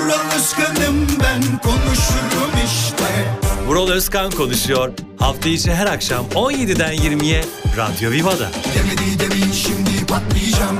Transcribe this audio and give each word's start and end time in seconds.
Vural 0.00 0.36
Özkan'ım 0.36 1.06
ben 1.22 1.42
konuşurum 1.62 2.50
işte 2.64 3.34
Vural 3.66 3.88
Özkan 3.88 4.30
konuşuyor. 4.30 4.92
Hafta 5.18 5.48
içi 5.48 5.74
her 5.74 5.86
akşam 5.86 6.26
17'den 6.34 6.94
20'ye 6.94 7.44
Radyo 7.76 8.10
Viva'da. 8.10 8.50
Demedi 8.74 9.20
demeyin 9.20 9.52
şimdi 9.52 10.06
patlayacağım 10.06 10.78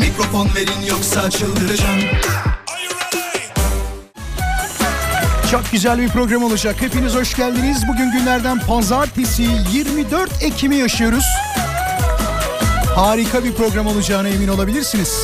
Mikrofon 0.00 0.48
verin 0.56 0.86
yoksa 0.88 1.30
çıldıracağım 1.30 2.00
Çok 5.50 5.72
güzel 5.72 5.98
bir 5.98 6.08
program 6.08 6.44
olacak. 6.44 6.76
Hepiniz 6.80 7.14
hoş 7.14 7.34
geldiniz. 7.34 7.82
Bugün 7.88 8.12
günlerden 8.12 8.58
pazartesi 8.58 9.46
24 9.72 10.30
Ekim'i 10.42 10.76
yaşıyoruz. 10.76 11.24
Harika 12.96 13.44
bir 13.44 13.52
program 13.52 13.86
olacağına 13.86 14.28
emin 14.28 14.48
olabilirsiniz. 14.48 15.14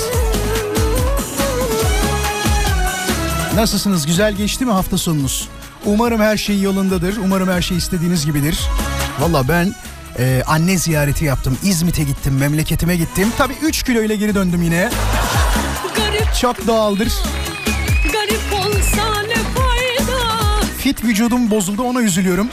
Nasılsınız? 3.56 4.06
Güzel 4.06 4.32
geçti 4.32 4.64
mi 4.64 4.72
hafta 4.72 4.98
sonunuz? 4.98 5.48
Umarım 5.84 6.20
her 6.20 6.36
şey 6.36 6.60
yolundadır. 6.60 7.16
Umarım 7.24 7.48
her 7.48 7.62
şey 7.62 7.76
istediğiniz 7.76 8.26
gibidir. 8.26 8.58
Valla 9.20 9.48
ben 9.48 9.74
e, 10.18 10.42
anne 10.46 10.78
ziyareti 10.78 11.24
yaptım. 11.24 11.58
İzmit'e 11.62 12.02
gittim, 12.02 12.36
memleketime 12.38 12.96
gittim. 12.96 13.32
Tabii 13.38 13.54
3 13.62 13.82
kilo 13.82 14.02
ile 14.02 14.16
geri 14.16 14.34
döndüm 14.34 14.62
yine. 14.62 14.90
Garip 15.96 16.34
Çok 16.40 16.66
doğaldır. 16.66 17.12
garip 18.12 18.52
olsa 18.52 19.22
ne 19.22 19.34
fayda 19.34 20.20
Fit 20.78 21.04
vücudum 21.04 21.50
bozuldu 21.50 21.82
ona 21.82 22.00
üzülüyorum. 22.02 22.48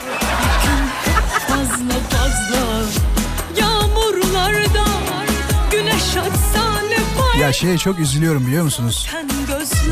Fazla 1.48 1.94
fazla 2.10 2.82
Yağmurlarda 3.60 4.84
Güneş 5.72 6.16
açsa 6.16 6.80
ne 6.88 6.96
fayda 6.96 7.42
Ya 7.44 7.52
şeye 7.52 7.78
çok 7.78 7.98
üzülüyorum 7.98 8.46
biliyor 8.46 8.64
musunuz? 8.64 9.06
Sen 9.12 9.33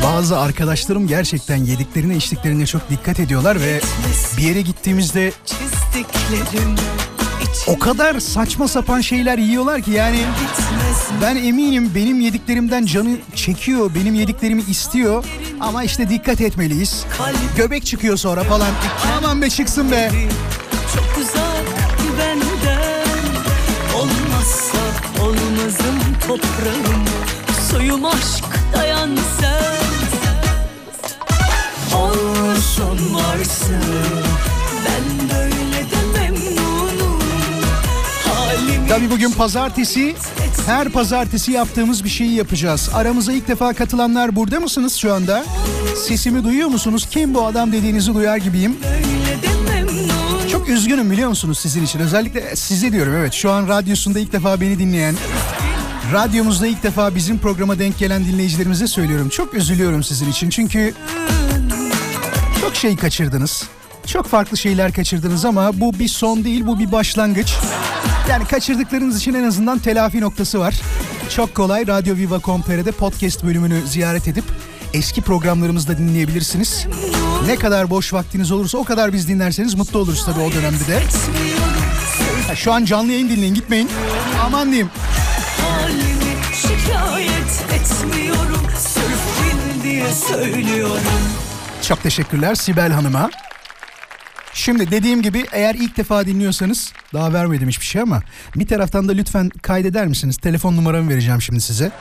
Bazı 0.03 0.39
arkadaşlarım 0.39 1.07
gerçekten 1.07 1.55
yediklerine 1.57 2.15
içtiklerine 2.15 2.65
çok 2.65 2.89
dikkat 2.89 3.19
ediyorlar 3.19 3.61
ve 3.61 3.81
bir 4.37 4.43
yere 4.43 4.61
gittiğimizde 4.61 5.33
o 7.67 7.79
kadar 7.79 8.19
saçma 8.19 8.67
sapan 8.67 9.01
şeyler 9.01 9.37
yiyorlar 9.37 9.81
ki 9.81 9.91
yani 9.91 10.19
ben 11.21 11.35
eminim 11.35 11.91
benim 11.95 12.21
yediklerimden 12.21 12.85
canı 12.85 13.17
çekiyor, 13.35 13.91
benim 13.95 14.13
yediklerimi 14.13 14.61
istiyor 14.61 15.25
ama 15.59 15.83
işte 15.83 16.09
dikkat 16.09 16.41
etmeliyiz. 16.41 17.05
Göbek 17.57 17.85
çıkıyor 17.85 18.17
sonra 18.17 18.43
falan. 18.43 18.69
Aman 19.17 19.41
be 19.41 19.49
çıksın 19.49 19.91
be. 19.91 20.11
çok 20.95 21.23
uzak 21.23 21.63
benden 22.19 23.03
Olmazsa 23.95 24.77
olmazım 25.21 25.99
toprağım 26.27 27.05
Suyum 27.71 28.05
aşk 28.05 28.52
Tabii 38.93 39.09
bugün 39.09 39.31
pazartesi. 39.31 40.15
Her 40.65 40.89
pazartesi 40.89 41.51
yaptığımız 41.51 42.03
bir 42.03 42.09
şeyi 42.09 42.33
yapacağız. 42.33 42.89
Aramıza 42.93 43.33
ilk 43.33 43.47
defa 43.47 43.73
katılanlar 43.73 44.35
burada 44.35 44.59
mısınız 44.59 44.95
şu 44.95 45.13
anda? 45.13 45.45
Sesimi 46.07 46.43
duyuyor 46.43 46.67
musunuz? 46.67 47.07
Kim 47.11 47.33
bu 47.33 47.45
adam 47.45 47.71
dediğinizi 47.71 48.13
duyar 48.13 48.37
gibiyim. 48.37 48.77
Çok 50.51 50.69
üzgünüm 50.69 51.11
biliyor 51.11 51.29
musunuz 51.29 51.59
sizin 51.59 51.83
için. 51.83 51.99
Özellikle 51.99 52.55
size 52.55 52.91
diyorum 52.91 53.15
evet. 53.15 53.33
Şu 53.33 53.51
an 53.51 53.67
radyosunda 53.67 54.19
ilk 54.19 54.33
defa 54.33 54.61
beni 54.61 54.79
dinleyen, 54.79 55.15
radyomuzda 56.13 56.67
ilk 56.67 56.83
defa 56.83 57.15
bizim 57.15 57.39
programa 57.39 57.79
denk 57.79 57.97
gelen 57.97 58.25
dinleyicilerimize 58.25 58.87
söylüyorum. 58.87 59.29
Çok 59.29 59.53
üzülüyorum 59.53 60.03
sizin 60.03 60.31
için. 60.31 60.49
Çünkü 60.49 60.93
çok 62.61 62.75
şey 62.75 62.95
kaçırdınız. 62.95 63.63
Çok 64.05 64.27
farklı 64.27 64.57
şeyler 64.57 64.93
kaçırdınız 64.93 65.45
ama 65.45 65.79
bu 65.79 65.99
bir 65.99 66.07
son 66.07 66.43
değil, 66.43 66.67
bu 66.67 66.79
bir 66.79 66.91
başlangıç. 66.91 67.53
Yani 68.29 68.45
kaçırdıklarınız 68.45 69.17
için 69.17 69.33
en 69.33 69.43
azından 69.43 69.79
telafi 69.79 70.21
noktası 70.21 70.59
var. 70.59 70.75
Çok 71.35 71.55
kolay 71.55 71.87
Radyo 71.87 72.15
Viva.com.tr'de 72.15 72.91
podcast 72.91 73.43
bölümünü 73.43 73.87
ziyaret 73.87 74.27
edip 74.27 74.43
eski 74.93 75.21
programlarımızı 75.21 75.87
da 75.87 75.97
dinleyebilirsiniz. 75.97 76.87
Ne 77.45 77.55
kadar 77.55 77.89
boş 77.89 78.13
vaktiniz 78.13 78.51
olursa 78.51 78.77
o 78.77 78.83
kadar 78.83 79.13
biz 79.13 79.27
dinlerseniz 79.27 79.73
mutlu 79.75 79.99
oluruz 79.99 80.25
tabii 80.25 80.39
o 80.39 80.51
dönemde 80.51 80.87
de. 80.87 80.99
Ha, 82.47 82.55
Şu 82.55 82.73
an 82.73 82.85
canlı 82.85 83.11
yayın 83.11 83.29
dinleyin 83.29 83.53
gitmeyin. 83.53 83.89
Aman 84.45 84.67
diyeyim. 84.67 84.89
Halimi 85.61 86.35
şikayet 86.55 87.65
etmiyorum 87.73 88.67
Sırf 88.77 89.23
bil 89.43 89.83
diye 89.83 90.11
söylüyorum 90.11 91.01
Çok 91.81 92.03
teşekkürler 92.03 92.55
Sibel 92.55 92.91
Hanım'a. 92.91 93.29
Şimdi 94.53 94.91
dediğim 94.91 95.21
gibi 95.21 95.45
eğer 95.51 95.75
ilk 95.75 95.97
defa 95.97 96.25
dinliyorsanız 96.25 96.93
daha 97.13 97.33
vermedim 97.33 97.67
hiçbir 97.67 97.85
şey 97.85 98.01
ama 98.01 98.21
bir 98.55 98.67
taraftan 98.67 99.07
da 99.07 99.11
lütfen 99.11 99.49
kaydeder 99.49 100.07
misiniz? 100.07 100.37
Telefon 100.37 100.75
numaramı 100.75 101.09
vereceğim 101.09 101.41
şimdi 101.41 101.61
size. 101.61 101.91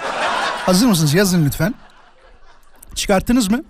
Hazır 0.67 0.87
mısınız? 0.87 1.15
Yazın 1.15 1.47
lütfen. 1.47 1.75
Çıkarttınız 2.95 3.51
mı? 3.51 3.65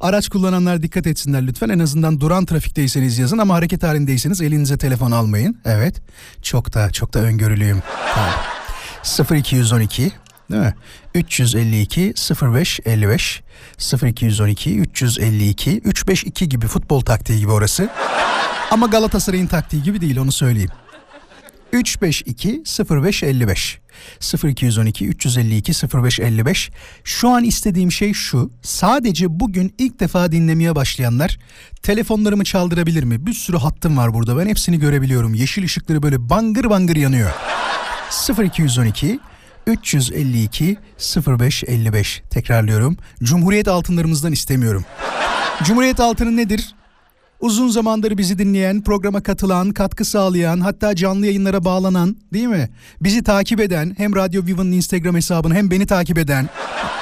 Araç 0.00 0.28
kullananlar 0.28 0.82
dikkat 0.82 1.06
etsinler 1.06 1.46
lütfen. 1.46 1.68
En 1.68 1.78
azından 1.78 2.20
duran 2.20 2.44
trafikteyseniz 2.44 3.18
yazın 3.18 3.38
ama 3.38 3.54
hareket 3.54 3.82
halindeyseniz 3.82 4.40
elinize 4.40 4.78
telefon 4.78 5.10
almayın. 5.10 5.58
Evet. 5.64 5.96
Çok 6.42 6.74
da 6.74 6.90
çok 6.90 7.14
da 7.14 7.18
öngörülüyüm. 7.18 7.82
Tamam. 8.14 9.38
0212 9.38 10.12
değil 10.50 10.62
mi? 10.62 10.74
352 11.14 12.14
05 12.42 12.80
55 12.84 13.42
0212 14.02 14.78
352 14.78 15.78
352 15.78 16.48
gibi 16.48 16.66
futbol 16.66 17.00
taktiği 17.00 17.38
gibi 17.38 17.50
orası. 17.50 17.88
Ama 18.70 18.86
Galatasaray'ın 18.86 19.46
taktiği 19.46 19.82
gibi 19.82 20.00
değil 20.00 20.16
onu 20.16 20.32
söyleyeyim. 20.32 20.70
352 21.72 22.62
05 22.90 23.22
55 23.22 23.80
0212 24.44 25.06
352 25.06 25.72
05 26.02 26.20
55 26.20 26.70
Şu 27.04 27.28
an 27.28 27.44
istediğim 27.44 27.92
şey 27.92 28.12
şu. 28.12 28.50
Sadece 28.62 29.40
bugün 29.40 29.74
ilk 29.78 30.00
defa 30.00 30.32
dinlemeye 30.32 30.74
başlayanlar 30.74 31.38
telefonlarımı 31.82 32.44
çaldırabilir 32.44 33.04
mi? 33.04 33.26
Bir 33.26 33.32
sürü 33.32 33.56
hattım 33.56 33.96
var 33.96 34.14
burada. 34.14 34.38
Ben 34.38 34.46
hepsini 34.46 34.78
görebiliyorum. 34.78 35.34
Yeşil 35.34 35.64
ışıkları 35.64 36.02
böyle 36.02 36.28
bangır 36.28 36.70
bangır 36.70 36.96
yanıyor. 36.96 37.30
0212 38.44 39.20
352 39.68 40.76
05 41.26 41.64
55 41.66 42.22
tekrarlıyorum. 42.30 42.96
Cumhuriyet 43.22 43.68
altınlarımızdan 43.68 44.32
istemiyorum. 44.32 44.84
Cumhuriyet 45.64 46.00
altını 46.00 46.36
nedir? 46.36 46.74
Uzun 47.40 47.68
zamandır 47.68 48.18
bizi 48.18 48.38
dinleyen, 48.38 48.84
programa 48.84 49.22
katılan, 49.22 49.70
katkı 49.70 50.04
sağlayan, 50.04 50.60
hatta 50.60 50.96
canlı 50.96 51.26
yayınlara 51.26 51.64
bağlanan, 51.64 52.16
değil 52.32 52.46
mi? 52.46 52.68
Bizi 53.00 53.22
takip 53.22 53.60
eden, 53.60 53.94
hem 53.98 54.16
Radyo 54.16 54.46
Viva'nın 54.46 54.72
Instagram 54.72 55.16
hesabını 55.16 55.54
hem 55.54 55.70
beni 55.70 55.86
takip 55.86 56.18
eden. 56.18 56.48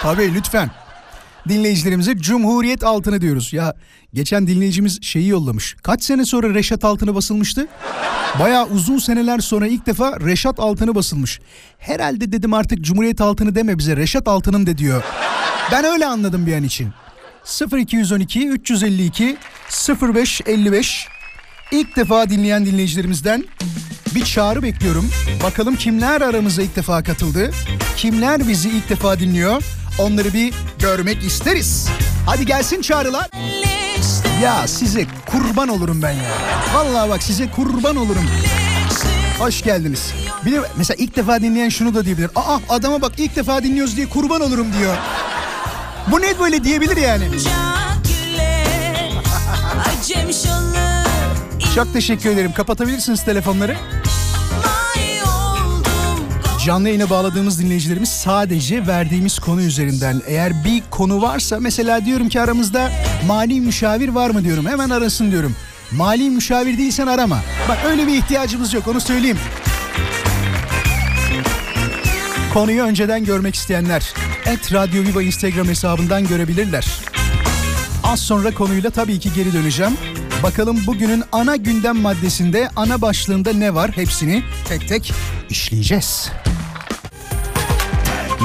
Tabii 0.03 0.35
lütfen. 0.35 0.71
Dinleyicilerimize 1.49 2.19
Cumhuriyet 2.19 2.85
altını 2.85 3.21
diyoruz. 3.21 3.53
Ya 3.53 3.75
geçen 4.15 4.47
dinleyicimiz 4.47 5.03
şeyi 5.03 5.29
yollamış. 5.29 5.77
Kaç 5.83 6.03
sene 6.05 6.25
sonra 6.25 6.55
Reşat 6.55 6.85
altını 6.85 7.15
basılmıştı? 7.15 7.67
Bayağı 8.41 8.67
uzun 8.67 8.99
seneler 8.99 9.39
sonra 9.39 9.67
ilk 9.67 9.87
defa 9.87 10.21
Reşat 10.21 10.61
altını 10.61 10.95
basılmış. 10.95 11.41
Herhalde 11.79 12.33
dedim 12.33 12.55
artık 12.55 12.81
Cumhuriyet 12.81 13.21
altını 13.21 13.55
deme 13.55 13.79
bize 13.79 13.97
Reşat 13.97 14.29
altının 14.29 14.67
de 14.67 14.79
diyor. 14.79 15.03
Ben 15.73 15.85
öyle 15.85 16.07
anladım 16.07 16.47
bir 16.47 16.55
an 16.55 16.63
için. 16.63 16.89
0212 17.77 18.49
352 18.49 19.37
0555 20.03 21.09
İlk 21.73 21.97
defa 21.97 22.31
dinleyen 22.31 22.67
dinleyicilerimizden 22.67 23.45
bir 24.15 24.25
çağrı 24.25 24.63
bekliyorum. 24.63 25.11
Bakalım 25.43 25.77
kimler 25.77 26.21
aramıza 26.21 26.63
ilk 26.63 26.77
defa 26.77 27.03
katıldı? 27.03 27.51
Kimler 27.97 28.49
bizi 28.49 28.69
ilk 28.69 28.89
defa 28.89 29.19
dinliyor? 29.19 29.63
Onları 29.99 30.33
bir 30.33 30.55
görmek 30.79 31.25
isteriz. 31.25 31.89
Hadi 32.27 32.47
gelsin 32.47 32.83
çağrılar. 32.83 33.27
Ya 34.43 34.67
size 34.69 35.07
kurban 35.27 35.69
olurum 35.69 36.03
ben 36.03 36.11
ya. 36.11 36.25
Vallahi 36.75 37.11
bak 37.11 37.23
size 37.23 37.51
kurban 37.51 37.97
olurum. 37.97 38.25
Hoş 39.39 39.63
geldiniz. 39.63 40.13
Bir 40.45 40.53
de 40.53 40.61
mesela 40.77 40.97
ilk 41.05 41.17
defa 41.17 41.41
dinleyen 41.41 41.69
şunu 41.69 41.95
da 41.95 42.05
diyebilir. 42.05 42.31
Aa 42.37 42.59
adama 42.69 43.03
bak 43.03 43.13
ilk 43.19 43.37
defa 43.37 43.63
dinliyoruz 43.63 43.97
diye 43.97 44.09
kurban 44.09 44.41
olurum 44.41 44.67
diyor. 44.79 44.97
Bu 46.11 46.21
ne 46.21 46.39
böyle 46.39 46.65
diyebilir 46.65 46.97
yani. 46.97 47.25
Çok 51.75 51.93
teşekkür 51.93 52.31
ederim. 52.31 52.53
Kapatabilirsiniz 52.53 53.25
telefonları. 53.25 53.77
Canlı 56.67 56.89
yayına 56.89 57.11
bağladığımız 57.11 57.61
dinleyicilerimiz 57.61 58.09
sadece 58.09 58.87
verdiğimiz 58.87 59.39
konu 59.39 59.63
üzerinden. 59.63 60.23
Eğer 60.27 60.65
bir 60.65 60.83
konu 60.91 61.23
varsa 61.23 61.61
mesela 61.61 62.05
diyorum 62.05 62.29
ki 62.29 62.41
aramızda 62.41 62.93
mali 63.27 63.61
müşavir 63.61 64.09
var 64.09 64.31
mı 64.31 64.45
diyorum. 64.45 64.67
Hemen 64.67 64.91
arasın 64.91 65.31
diyorum. 65.31 65.57
Mali 65.93 66.31
müşavir 66.31 66.79
değilsen 66.79 67.07
arama. 67.07 67.39
Bak 67.69 67.79
öyle 67.87 68.07
bir 68.07 68.15
ihtiyacımız 68.15 68.75
yok 68.75 68.89
onu 68.89 69.01
söyleyeyim. 69.01 69.39
Konuyu 72.55 72.83
önceden 72.83 73.25
görmek 73.25 73.55
isteyenler 73.55 74.15
et 74.47 74.73
Radyo 74.73 75.03
Viva 75.03 75.23
Instagram 75.23 75.69
hesabından 75.69 76.29
görebilirler. 76.29 76.87
Az 78.05 78.21
sonra 78.21 78.55
konuyla 78.55 78.91
tabii 78.91 79.19
ki 79.19 79.33
geri 79.35 79.53
döneceğim. 79.53 79.93
Bakalım 80.47 80.87
bugünün 80.87 81.23
ana 81.33 81.57
gündem 81.57 81.97
maddesinde 81.97 82.69
ana 82.77 83.03
başlığında 83.03 83.53
ne 83.53 83.75
var 83.75 83.91
hepsini 83.91 84.43
tek 84.69 84.89
tek 84.89 85.13
işleyeceğiz. 85.51 86.31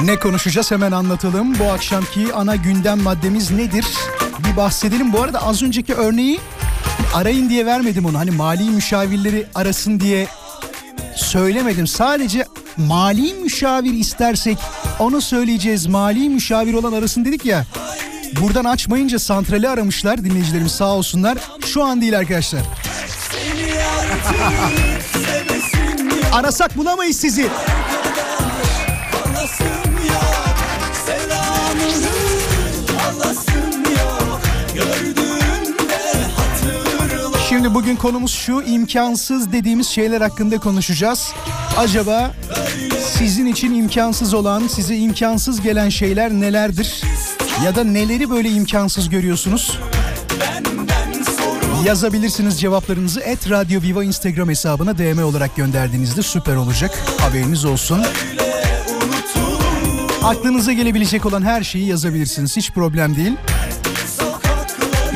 Ne 0.04 0.16
konuşacağız 0.16 0.70
hemen 0.70 0.92
anlatalım. 0.92 1.58
Bu 1.58 1.64
akşamki 1.64 2.34
ana 2.34 2.56
gündem 2.56 3.02
maddemiz 3.02 3.50
nedir? 3.50 3.84
Bir 4.38 4.56
bahsedelim. 4.56 5.12
Bu 5.12 5.22
arada 5.22 5.46
az 5.46 5.62
önceki 5.62 5.94
örneği 5.94 6.40
arayın 7.14 7.48
diye 7.48 7.66
vermedim 7.66 8.06
onu. 8.06 8.18
Hani 8.18 8.30
mali 8.30 8.70
müşavirleri 8.70 9.46
arasın 9.54 10.00
diye 10.00 10.26
söylemedim. 11.16 11.86
Sadece 11.86 12.44
mali 12.76 13.34
müşavir 13.34 13.94
istersek 13.94 14.58
onu 14.98 15.20
söyleyeceğiz. 15.20 15.86
Mali 15.86 16.28
müşavir 16.28 16.74
olan 16.74 16.92
arasın 16.92 17.24
dedik 17.24 17.44
ya. 17.44 17.66
Buradan 18.40 18.64
açmayınca 18.64 19.18
santrali 19.18 19.68
aramışlar 19.68 20.24
dinleyicilerimiz 20.24 20.72
sağ 20.72 20.94
olsunlar. 20.94 21.38
Şu 21.66 21.84
an 21.84 22.00
değil 22.00 22.18
arkadaşlar. 22.18 22.60
Arasak 26.32 26.76
bulamayız 26.76 27.16
sizi. 27.16 27.48
Şimdi 37.48 37.74
bugün 37.74 37.96
konumuz 37.96 38.30
şu 38.32 38.62
imkansız 38.62 39.52
dediğimiz 39.52 39.86
şeyler 39.88 40.20
hakkında 40.20 40.58
konuşacağız. 40.58 41.32
Acaba 41.76 42.30
sizin 43.18 43.46
için 43.46 43.74
imkansız 43.74 44.34
olan, 44.34 44.66
size 44.66 44.96
imkansız 44.96 45.60
gelen 45.60 45.88
şeyler 45.88 46.30
nelerdir? 46.30 47.02
Ya 47.64 47.74
da 47.74 47.84
neleri 47.84 48.30
böyle 48.30 48.48
imkansız 48.50 49.08
görüyorsunuz? 49.08 49.78
Yazabilirsiniz 51.84 52.60
cevaplarınızı 52.60 53.20
et 53.20 53.50
Radyo 53.50 53.82
Viva 53.82 54.04
Instagram 54.04 54.48
hesabına 54.48 54.98
DM 54.98 55.24
olarak 55.24 55.56
gönderdiğinizde 55.56 56.22
süper 56.22 56.56
olacak. 56.56 56.98
Haberiniz 57.20 57.64
olsun. 57.64 58.02
Aklınıza 60.24 60.72
gelebilecek 60.72 61.26
olan 61.26 61.42
her 61.42 61.62
şeyi 61.62 61.86
yazabilirsiniz. 61.86 62.56
Hiç 62.56 62.70
problem 62.70 63.16
değil. 63.16 63.32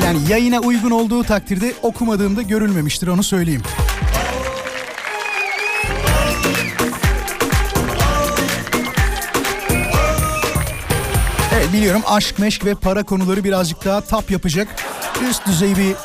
Yani 0.05 0.19
yayına 0.29 0.59
uygun 0.59 0.91
olduğu 0.91 1.23
takdirde 1.23 1.73
okumadığımda 1.81 2.41
görülmemiştir 2.41 3.07
onu 3.07 3.23
söyleyeyim. 3.23 3.61
Biliyorum 11.77 12.01
aşk, 12.07 12.39
meşk 12.39 12.65
ve 12.65 12.75
para 12.75 13.03
konuları 13.03 13.43
birazcık 13.43 13.85
daha 13.85 14.01
tap 14.01 14.31
yapacak. 14.31 14.67
Üst 15.29 15.47
düzey 15.47 15.75
bir 15.77 15.95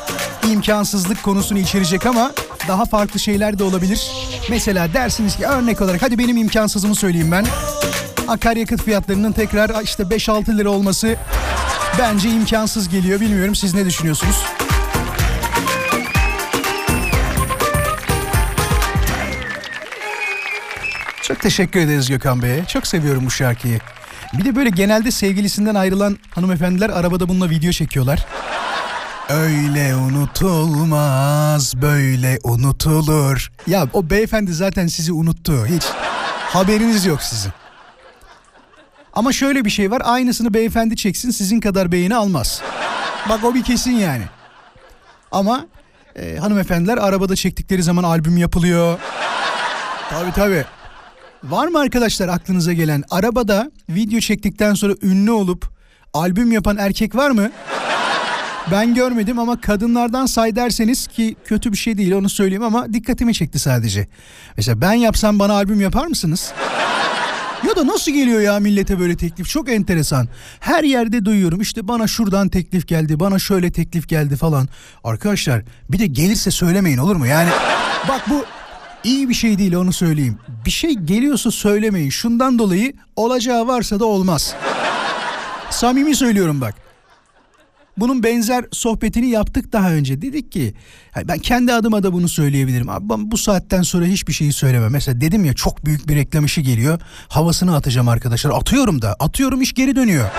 imkansızlık 0.51 1.23
konusunu 1.23 1.59
içerecek 1.59 2.05
ama 2.05 2.31
daha 2.67 2.85
farklı 2.85 3.19
şeyler 3.19 3.59
de 3.59 3.63
olabilir. 3.63 4.11
Mesela 4.49 4.93
dersiniz 4.93 5.35
ki 5.35 5.45
örnek 5.45 5.81
olarak 5.81 6.01
hadi 6.01 6.17
benim 6.17 6.37
imkansızımı 6.37 6.95
söyleyeyim 6.95 7.31
ben. 7.31 7.45
Akaryakıt 8.27 8.83
fiyatlarının 8.83 9.31
tekrar 9.31 9.83
işte 9.83 10.03
5-6 10.03 10.57
lira 10.57 10.69
olması 10.69 11.15
bence 11.99 12.29
imkansız 12.29 12.89
geliyor. 12.89 13.19
Bilmiyorum 13.19 13.55
siz 13.55 13.73
ne 13.73 13.85
düşünüyorsunuz? 13.85 14.35
Çok 21.21 21.39
teşekkür 21.39 21.79
ederiz 21.79 22.09
Gökhan 22.09 22.41
Bey'e. 22.41 22.65
Çok 22.65 22.87
seviyorum 22.87 23.25
bu 23.25 23.31
şarkıyı. 23.31 23.79
Bir 24.37 24.45
de 24.45 24.55
böyle 24.55 24.69
genelde 24.69 25.11
sevgilisinden 25.11 25.75
ayrılan 25.75 26.17
hanımefendiler 26.31 26.89
arabada 26.89 27.29
bununla 27.29 27.49
video 27.49 27.71
çekiyorlar. 27.71 28.25
Öyle 29.29 29.95
unutulmaz, 29.95 31.73
böyle 31.81 32.39
unutulur. 32.43 33.51
Ya 33.67 33.87
o 33.93 34.09
beyefendi 34.09 34.53
zaten 34.53 34.87
sizi 34.87 35.13
unuttu. 35.13 35.65
Hiç 35.65 35.83
haberiniz 36.39 37.05
yok 37.05 37.21
sizin. 37.21 37.51
Ama 39.13 39.31
şöyle 39.33 39.65
bir 39.65 39.69
şey 39.69 39.91
var. 39.91 40.01
Aynısını 40.05 40.53
beyefendi 40.53 40.95
çeksin 40.95 41.31
sizin 41.31 41.59
kadar 41.59 41.91
beğeni 41.91 42.15
almaz. 42.15 42.61
Bak 43.29 43.43
o 43.43 43.53
bir 43.55 43.63
kesin 43.63 43.91
yani. 43.91 44.23
Ama 45.31 45.65
e, 46.15 46.37
hanımefendiler 46.37 46.97
arabada 46.97 47.35
çektikleri 47.35 47.83
zaman 47.83 48.03
albüm 48.03 48.37
yapılıyor. 48.37 48.99
Tabii 50.09 50.31
tabii. 50.31 50.65
Var 51.43 51.67
mı 51.67 51.79
arkadaşlar 51.79 52.27
aklınıza 52.27 52.73
gelen 52.73 53.03
arabada 53.09 53.71
video 53.89 54.19
çektikten 54.19 54.73
sonra 54.73 54.93
ünlü 55.01 55.31
olup 55.31 55.69
albüm 56.13 56.51
yapan 56.51 56.77
erkek 56.77 57.15
var 57.15 57.31
mı? 57.31 57.51
Ben 58.71 58.93
görmedim 58.93 59.39
ama 59.39 59.61
kadınlardan 59.61 60.25
say 60.25 60.55
derseniz 60.55 61.07
ki 61.07 61.35
kötü 61.45 61.71
bir 61.71 61.77
şey 61.77 61.97
değil 61.97 62.11
onu 62.11 62.29
söyleyeyim 62.29 62.63
ama 62.63 62.93
dikkatimi 62.93 63.33
çekti 63.33 63.59
sadece. 63.59 64.07
Mesela 64.57 64.81
ben 64.81 64.93
yapsam 64.93 65.39
bana 65.39 65.53
albüm 65.53 65.81
yapar 65.81 66.07
mısınız? 66.07 66.53
Ya 67.67 67.75
da 67.75 67.87
nasıl 67.87 68.11
geliyor 68.11 68.41
ya 68.41 68.59
millete 68.59 68.99
böyle 68.99 69.17
teklif? 69.17 69.49
Çok 69.49 69.69
enteresan. 69.71 70.27
Her 70.59 70.83
yerde 70.83 71.25
duyuyorum 71.25 71.61
işte 71.61 71.87
bana 71.87 72.07
şuradan 72.07 72.49
teklif 72.49 72.87
geldi, 72.87 73.19
bana 73.19 73.39
şöyle 73.39 73.71
teklif 73.71 74.09
geldi 74.09 74.35
falan. 74.35 74.67
Arkadaşlar 75.03 75.61
bir 75.89 75.99
de 75.99 76.05
gelirse 76.07 76.51
söylemeyin 76.51 76.97
olur 76.97 77.15
mu? 77.15 77.27
Yani 77.27 77.49
bak 78.09 78.29
bu 78.29 78.45
iyi 79.03 79.29
bir 79.29 79.33
şey 79.33 79.57
değil 79.57 79.73
onu 79.73 79.93
söyleyeyim. 79.93 80.37
Bir 80.65 80.71
şey 80.71 80.93
geliyorsa 80.93 81.51
söylemeyin. 81.51 82.09
Şundan 82.09 82.59
dolayı 82.59 82.93
olacağı 83.15 83.67
varsa 83.67 83.99
da 83.99 84.05
olmaz. 84.05 84.55
Samimi 85.69 86.15
söylüyorum 86.15 86.61
bak. 86.61 86.75
Bunun 87.97 88.23
benzer 88.23 88.65
sohbetini 88.71 89.29
yaptık 89.29 89.73
daha 89.73 89.91
önce. 89.91 90.21
Dedik 90.21 90.51
ki 90.51 90.73
ben 91.27 91.39
kendi 91.39 91.73
adıma 91.73 92.03
da 92.03 92.13
bunu 92.13 92.29
söyleyebilirim. 92.29 92.89
Abi 92.89 93.09
ben 93.09 93.31
bu 93.31 93.37
saatten 93.37 93.81
sonra 93.81 94.05
hiçbir 94.05 94.33
şeyi 94.33 94.53
söylemem. 94.53 94.91
Mesela 94.91 95.21
dedim 95.21 95.45
ya 95.45 95.53
çok 95.53 95.85
büyük 95.85 96.07
bir 96.07 96.15
reklam 96.15 96.45
işi 96.45 96.63
geliyor. 96.63 96.99
Havasını 97.27 97.75
atacağım 97.75 98.09
arkadaşlar. 98.09 98.51
Atıyorum 98.51 99.01
da. 99.01 99.15
Atıyorum 99.19 99.61
iş 99.61 99.73
geri 99.73 99.95
dönüyor. 99.95 100.29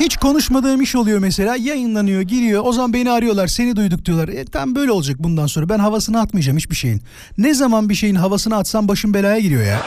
Hiç 0.00 0.16
konuşmadığım 0.16 0.82
iş 0.82 0.96
oluyor 0.96 1.18
mesela 1.18 1.56
yayınlanıyor 1.56 2.20
giriyor 2.20 2.62
o 2.64 2.72
zaman 2.72 2.92
beni 2.92 3.10
arıyorlar 3.10 3.46
seni 3.46 3.76
duyduk 3.76 4.04
diyorlar. 4.04 4.28
E, 4.28 4.44
tam 4.44 4.74
böyle 4.74 4.92
olacak 4.92 5.16
bundan 5.18 5.46
sonra 5.46 5.68
ben 5.68 5.78
havasını 5.78 6.20
atmayacağım 6.20 6.58
hiçbir 6.58 6.76
şeyin. 6.76 7.02
Ne 7.38 7.54
zaman 7.54 7.88
bir 7.88 7.94
şeyin 7.94 8.14
havasını 8.14 8.56
atsam 8.56 8.88
başım 8.88 9.14
belaya 9.14 9.38
giriyor 9.38 9.62
ya. 9.62 9.82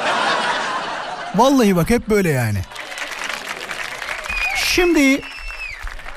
Vallahi 1.36 1.76
bak 1.76 1.90
hep 1.90 2.10
böyle 2.10 2.30
yani. 2.30 2.58
Şimdi 4.56 5.22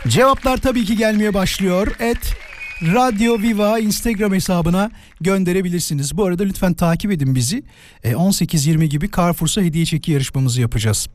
cevaplar 0.08 0.56
tabii 0.56 0.84
ki 0.84 0.96
gelmeye 0.96 1.34
başlıyor. 1.34 1.96
Et 2.00 2.36
Radyo 2.82 3.38
Viva 3.38 3.78
Instagram 3.78 4.34
hesabına 4.34 4.90
gönderebilirsiniz. 5.20 6.16
Bu 6.16 6.24
arada 6.24 6.42
lütfen 6.42 6.74
takip 6.74 7.10
edin 7.12 7.34
bizi. 7.34 7.62
E, 8.04 8.12
18-20 8.12 8.84
gibi 8.84 9.10
Carrefour'sa 9.16 9.62
hediye 9.62 9.84
çeki 9.84 10.12
yarışmamızı 10.12 10.60
yapacağız. 10.60 11.08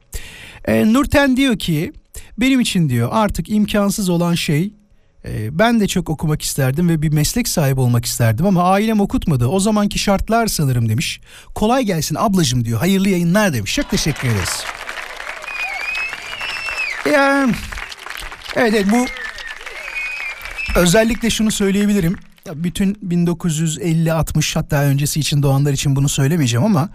E, 0.66 0.94
Nurten 0.94 1.38
diyor 1.38 1.60
ki 1.60 1.94
benim 2.38 2.60
için 2.60 2.90
diyor 2.90 3.10
artık 3.12 3.50
imkansız 3.50 4.10
olan 4.10 4.34
şey 4.34 4.74
e, 5.26 5.60
ben 5.60 5.80
de 5.80 5.88
çok 5.88 6.10
okumak 6.10 6.42
isterdim 6.42 6.90
ve 6.90 7.02
bir 7.02 7.14
meslek 7.14 7.48
sahibi 7.48 7.80
olmak 7.80 8.06
isterdim 8.06 8.46
ama 8.46 8.64
ailem 8.64 9.02
okutmadı. 9.02 9.48
O 9.48 9.60
zamanki 9.60 10.00
şartlar 10.00 10.48
sanırım 10.48 10.90
demiş. 10.90 11.22
Kolay 11.56 11.84
gelsin 11.84 12.16
ablacım 12.20 12.66
diyor. 12.66 12.80
Hayırlı 12.80 13.10
yayınlar 13.10 13.54
demiş. 13.54 13.76
Çok 13.76 13.90
teşekkür 13.90 14.28
ederiz. 14.28 14.64
Ya, 17.12 17.50
evet, 18.56 18.74
evet 18.74 18.86
bu 18.92 19.06
özellikle 20.80 21.30
şunu 21.30 21.52
söyleyebilirim. 21.52 22.16
Bütün 22.54 22.94
1950-60 22.94 24.54
hatta 24.54 24.84
öncesi 24.84 25.20
için 25.20 25.44
doğanlar 25.44 25.74
için 25.74 25.96
bunu 25.96 26.10
söylemeyeceğim 26.10 26.66
ama 26.66 26.90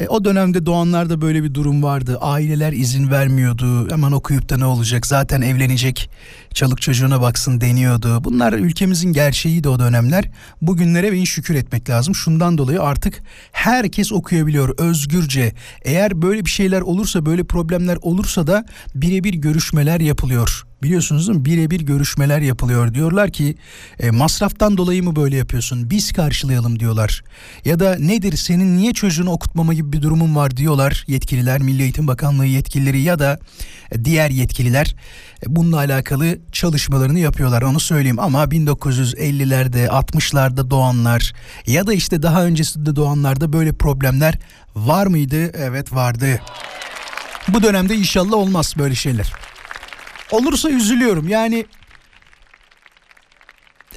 e, 0.00 0.08
o 0.08 0.24
dönemde 0.24 0.66
doğanlarda 0.66 1.20
böyle 1.20 1.42
bir 1.42 1.54
durum 1.54 1.82
vardı. 1.82 2.18
Aileler 2.20 2.72
izin 2.72 3.10
vermiyordu. 3.10 3.90
Hemen 3.90 4.12
okuyup 4.12 4.48
da 4.48 4.56
ne 4.56 4.64
olacak? 4.64 5.06
Zaten 5.06 5.40
evlenecek. 5.40 6.10
Çalık 6.54 6.82
çocuğuna 6.82 7.20
baksın 7.20 7.60
deniyordu. 7.60 8.24
Bunlar 8.24 8.52
ülkemizin 8.52 9.12
gerçeğiydi 9.12 9.68
o 9.68 9.78
dönemler. 9.78 10.30
Bugünlere 10.62 11.12
bin 11.12 11.24
şükür 11.24 11.54
etmek 11.54 11.90
lazım. 11.90 12.14
Şundan 12.14 12.58
dolayı 12.58 12.82
artık 12.82 13.22
herkes 13.52 14.12
okuyabiliyor 14.12 14.78
özgürce. 14.78 15.52
Eğer 15.84 16.22
böyle 16.22 16.44
bir 16.44 16.50
şeyler 16.50 16.80
olursa, 16.80 17.26
böyle 17.26 17.44
problemler 17.44 17.98
olursa 18.02 18.46
da 18.46 18.64
birebir 18.94 19.34
görüşmeler 19.34 20.00
yapılıyor 20.00 20.69
biliyorsunuz 20.82 21.28
değil 21.28 21.38
mi? 21.38 21.44
Birebir 21.44 21.80
görüşmeler 21.80 22.40
yapılıyor. 22.40 22.94
Diyorlar 22.94 23.30
ki 23.30 23.54
e, 24.00 24.10
masraftan 24.10 24.76
dolayı 24.76 25.02
mı 25.02 25.16
böyle 25.16 25.36
yapıyorsun? 25.36 25.90
Biz 25.90 26.12
karşılayalım 26.12 26.80
diyorlar. 26.80 27.22
Ya 27.64 27.78
da 27.78 27.96
nedir 27.98 28.36
senin 28.36 28.76
niye 28.76 28.92
çocuğunu 28.92 29.30
okutmama 29.30 29.74
gibi 29.74 29.92
bir 29.92 30.02
durumun 30.02 30.36
var 30.36 30.56
diyorlar 30.56 31.04
yetkililer, 31.06 31.60
Milli 31.60 31.82
Eğitim 31.82 32.08
Bakanlığı 32.08 32.46
yetkilileri 32.46 33.00
ya 33.00 33.18
da 33.18 33.38
e, 33.92 34.04
diğer 34.04 34.30
yetkililer 34.30 34.94
e, 35.46 35.56
bununla 35.56 35.76
alakalı 35.76 36.38
çalışmalarını 36.52 37.18
yapıyorlar 37.18 37.62
onu 37.62 37.80
söyleyeyim 37.80 38.18
ama 38.18 38.44
1950'lerde 38.44 39.86
60'larda 39.86 40.70
doğanlar 40.70 41.32
ya 41.66 41.86
da 41.86 41.92
işte 41.92 42.22
daha 42.22 42.44
öncesinde 42.44 42.96
doğanlarda 42.96 43.52
böyle 43.52 43.72
problemler 43.72 44.38
var 44.76 45.06
mıydı? 45.06 45.50
Evet 45.54 45.92
vardı. 45.92 46.40
Bu 47.48 47.62
dönemde 47.62 47.96
inşallah 47.96 48.32
olmaz 48.32 48.74
böyle 48.78 48.94
şeyler. 48.94 49.32
Olursa 50.30 50.70
üzülüyorum 50.70 51.28
yani 51.28 51.66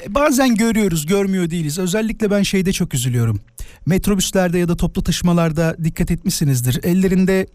e, 0.06 0.16
bazen 0.16 0.56
görüyoruz 0.56 1.06
görmüyor 1.06 1.50
değiliz. 1.50 1.80
Özellikle 1.80 2.32
ben 2.32 2.44
şeyde 2.44 2.74
çok 2.74 2.94
üzülüyorum. 2.94 3.42
Metrobüslerde 3.86 4.58
ya 4.58 4.68
da 4.68 4.78
toplu 4.78 5.04
taşımalarda 5.04 5.76
dikkat 5.84 6.12
etmişsinizdir. 6.12 6.84
Ellerinde 6.84 7.48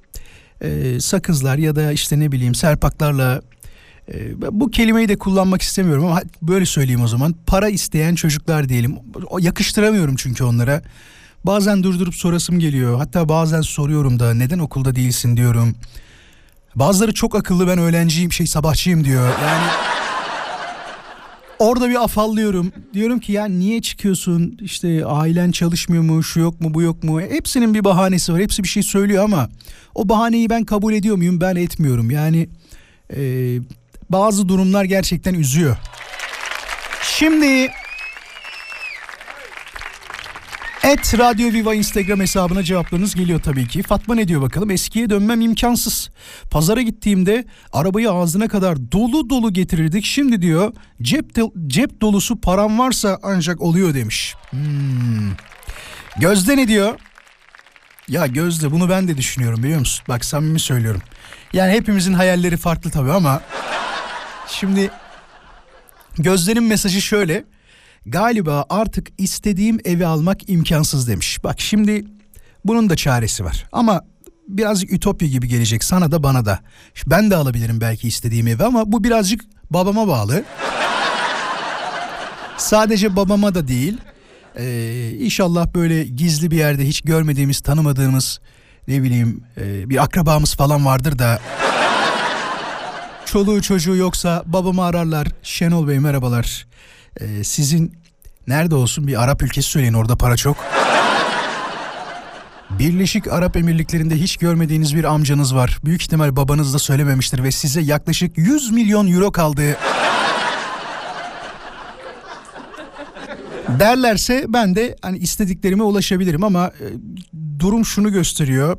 e, 0.60 1.00
sakızlar 1.00 1.58
ya 1.58 1.76
da 1.76 1.92
işte 1.92 2.20
ne 2.20 2.32
bileyim 2.32 2.54
serpaklarla 2.54 3.42
e, 4.14 4.42
bu 4.60 4.70
kelimeyi 4.70 5.08
de 5.08 5.18
kullanmak 5.18 5.62
istemiyorum 5.62 6.04
ama 6.04 6.22
böyle 6.42 6.66
söyleyeyim 6.66 7.02
o 7.02 7.08
zaman. 7.08 7.34
Para 7.46 7.68
isteyen 7.68 8.14
çocuklar 8.14 8.68
diyelim. 8.68 8.96
Yakıştıramıyorum 9.40 10.16
çünkü 10.16 10.44
onlara. 10.44 10.82
Bazen 11.44 11.82
durdurup 11.82 12.14
sorasım 12.14 12.58
geliyor. 12.58 12.98
Hatta 12.98 13.28
bazen 13.28 13.60
soruyorum 13.60 14.20
da 14.20 14.34
neden 14.34 14.58
okulda 14.58 14.96
değilsin 14.96 15.36
diyorum. 15.36 15.74
Bazıları 16.78 17.14
çok 17.14 17.34
akıllı 17.34 17.66
ben 17.66 17.78
öğlenciyim 17.78 18.32
şey 18.32 18.46
sabahçıyım 18.46 19.04
diyor. 19.04 19.28
Yani 19.28 19.66
orada 21.58 21.88
bir 21.88 22.04
afallıyorum. 22.04 22.72
Diyorum 22.94 23.18
ki 23.18 23.32
ya 23.32 23.44
niye 23.44 23.82
çıkıyorsun? 23.82 24.58
İşte 24.60 25.06
ailen 25.06 25.50
çalışmıyor 25.50 26.02
mu? 26.02 26.22
Şu 26.22 26.40
yok 26.40 26.60
mu? 26.60 26.74
Bu 26.74 26.82
yok 26.82 27.04
mu? 27.04 27.20
Hepsinin 27.20 27.74
bir 27.74 27.84
bahanesi 27.84 28.32
var. 28.32 28.40
Hepsi 28.40 28.62
bir 28.62 28.68
şey 28.68 28.82
söylüyor 28.82 29.24
ama 29.24 29.48
o 29.94 30.08
bahaneyi 30.08 30.50
ben 30.50 30.64
kabul 30.64 30.92
ediyor 30.92 31.16
muyum? 31.16 31.40
Ben 31.40 31.56
etmiyorum. 31.56 32.10
Yani 32.10 32.48
e, 33.16 33.20
bazı 34.10 34.48
durumlar 34.48 34.84
gerçekten 34.84 35.34
üzüyor. 35.34 35.76
Şimdi 37.02 37.70
Et 40.84 41.18
Radyo 41.18 41.52
Viva 41.52 41.74
Instagram 41.74 42.20
hesabına 42.20 42.62
cevaplarınız 42.62 43.14
geliyor 43.14 43.40
tabii 43.42 43.68
ki. 43.68 43.82
Fatma 43.82 44.14
ne 44.14 44.28
diyor 44.28 44.42
bakalım? 44.42 44.70
Eskiye 44.70 45.10
dönmem 45.10 45.40
imkansız. 45.40 46.10
Pazara 46.50 46.82
gittiğimde 46.82 47.44
arabayı 47.72 48.10
ağzına 48.10 48.48
kadar 48.48 48.92
dolu 48.92 49.30
dolu 49.30 49.52
getirirdik. 49.52 50.04
Şimdi 50.04 50.42
diyor 50.42 50.72
cep, 51.02 51.36
de, 51.36 51.42
cep 51.66 52.00
dolusu 52.00 52.40
param 52.40 52.78
varsa 52.78 53.18
ancak 53.22 53.60
oluyor 53.60 53.94
demiş. 53.94 54.34
Hmm. 54.50 55.30
Gözde 56.18 56.56
ne 56.56 56.68
diyor? 56.68 56.98
Ya 58.08 58.26
Gözde 58.26 58.70
bunu 58.70 58.88
ben 58.90 59.08
de 59.08 59.16
düşünüyorum 59.16 59.62
biliyor 59.62 59.78
musun? 59.78 60.04
Bak 60.08 60.24
samimi 60.24 60.60
söylüyorum. 60.60 61.02
Yani 61.52 61.72
hepimizin 61.72 62.14
hayalleri 62.14 62.56
farklı 62.56 62.90
tabii 62.90 63.12
ama 63.12 63.42
şimdi 64.48 64.90
Gözde'nin 66.18 66.62
mesajı 66.62 67.02
şöyle. 67.02 67.44
Galiba 68.10 68.66
artık 68.70 69.08
istediğim 69.18 69.78
evi 69.84 70.06
almak 70.06 70.50
imkansız 70.50 71.08
demiş. 71.08 71.38
Bak 71.44 71.60
şimdi 71.60 72.04
bunun 72.64 72.90
da 72.90 72.96
çaresi 72.96 73.44
var. 73.44 73.66
Ama 73.72 74.04
birazcık 74.48 74.92
ütopya 74.92 75.28
gibi 75.28 75.48
gelecek 75.48 75.84
sana 75.84 76.12
da 76.12 76.22
bana 76.22 76.44
da. 76.44 76.58
Ben 77.06 77.30
de 77.30 77.36
alabilirim 77.36 77.80
belki 77.80 78.08
istediğim 78.08 78.46
evi 78.46 78.64
ama 78.64 78.92
bu 78.92 79.04
birazcık 79.04 79.44
babama 79.70 80.08
bağlı. 80.08 80.44
Sadece 82.56 83.16
babama 83.16 83.54
da 83.54 83.68
değil. 83.68 83.96
Ee, 84.58 85.10
inşallah 85.18 85.74
böyle 85.74 86.04
gizli 86.04 86.50
bir 86.50 86.56
yerde 86.56 86.86
hiç 86.88 87.00
görmediğimiz, 87.00 87.60
tanımadığımız 87.60 88.40
ne 88.88 89.02
bileyim 89.02 89.44
e, 89.56 89.90
bir 89.90 90.02
akrabamız 90.02 90.54
falan 90.54 90.86
vardır 90.86 91.18
da 91.18 91.40
çoluğu 93.26 93.62
çocuğu 93.62 93.96
yoksa 93.96 94.42
babamı 94.46 94.84
ararlar. 94.84 95.28
Şenol 95.42 95.88
Bey 95.88 95.98
merhabalar. 95.98 96.66
Ee, 97.20 97.44
sizin 97.44 97.92
nerede 98.46 98.74
olsun 98.74 99.06
bir 99.06 99.22
Arap 99.22 99.42
ülkesi 99.42 99.70
söyleyin 99.70 99.94
orada 99.94 100.16
para 100.16 100.36
çok. 100.36 100.56
Birleşik 102.70 103.28
Arap 103.28 103.56
Emirlikleri'nde 103.56 104.16
hiç 104.16 104.36
görmediğiniz 104.36 104.94
bir 104.96 105.04
amcanız 105.04 105.54
var. 105.54 105.78
Büyük 105.84 106.02
ihtimal 106.02 106.36
babanız 106.36 106.74
da 106.74 106.78
söylememiştir 106.78 107.42
ve 107.42 107.52
size 107.52 107.80
yaklaşık 107.80 108.38
100 108.38 108.70
milyon 108.70 109.12
euro 109.12 109.32
kaldı. 109.32 109.76
Derlerse 113.68 114.44
ben 114.48 114.74
de 114.74 114.96
hani 115.02 115.18
istediklerime 115.18 115.82
ulaşabilirim 115.82 116.44
ama 116.44 116.66
e, 116.66 116.86
durum 117.58 117.84
şunu 117.84 118.12
gösteriyor. 118.12 118.76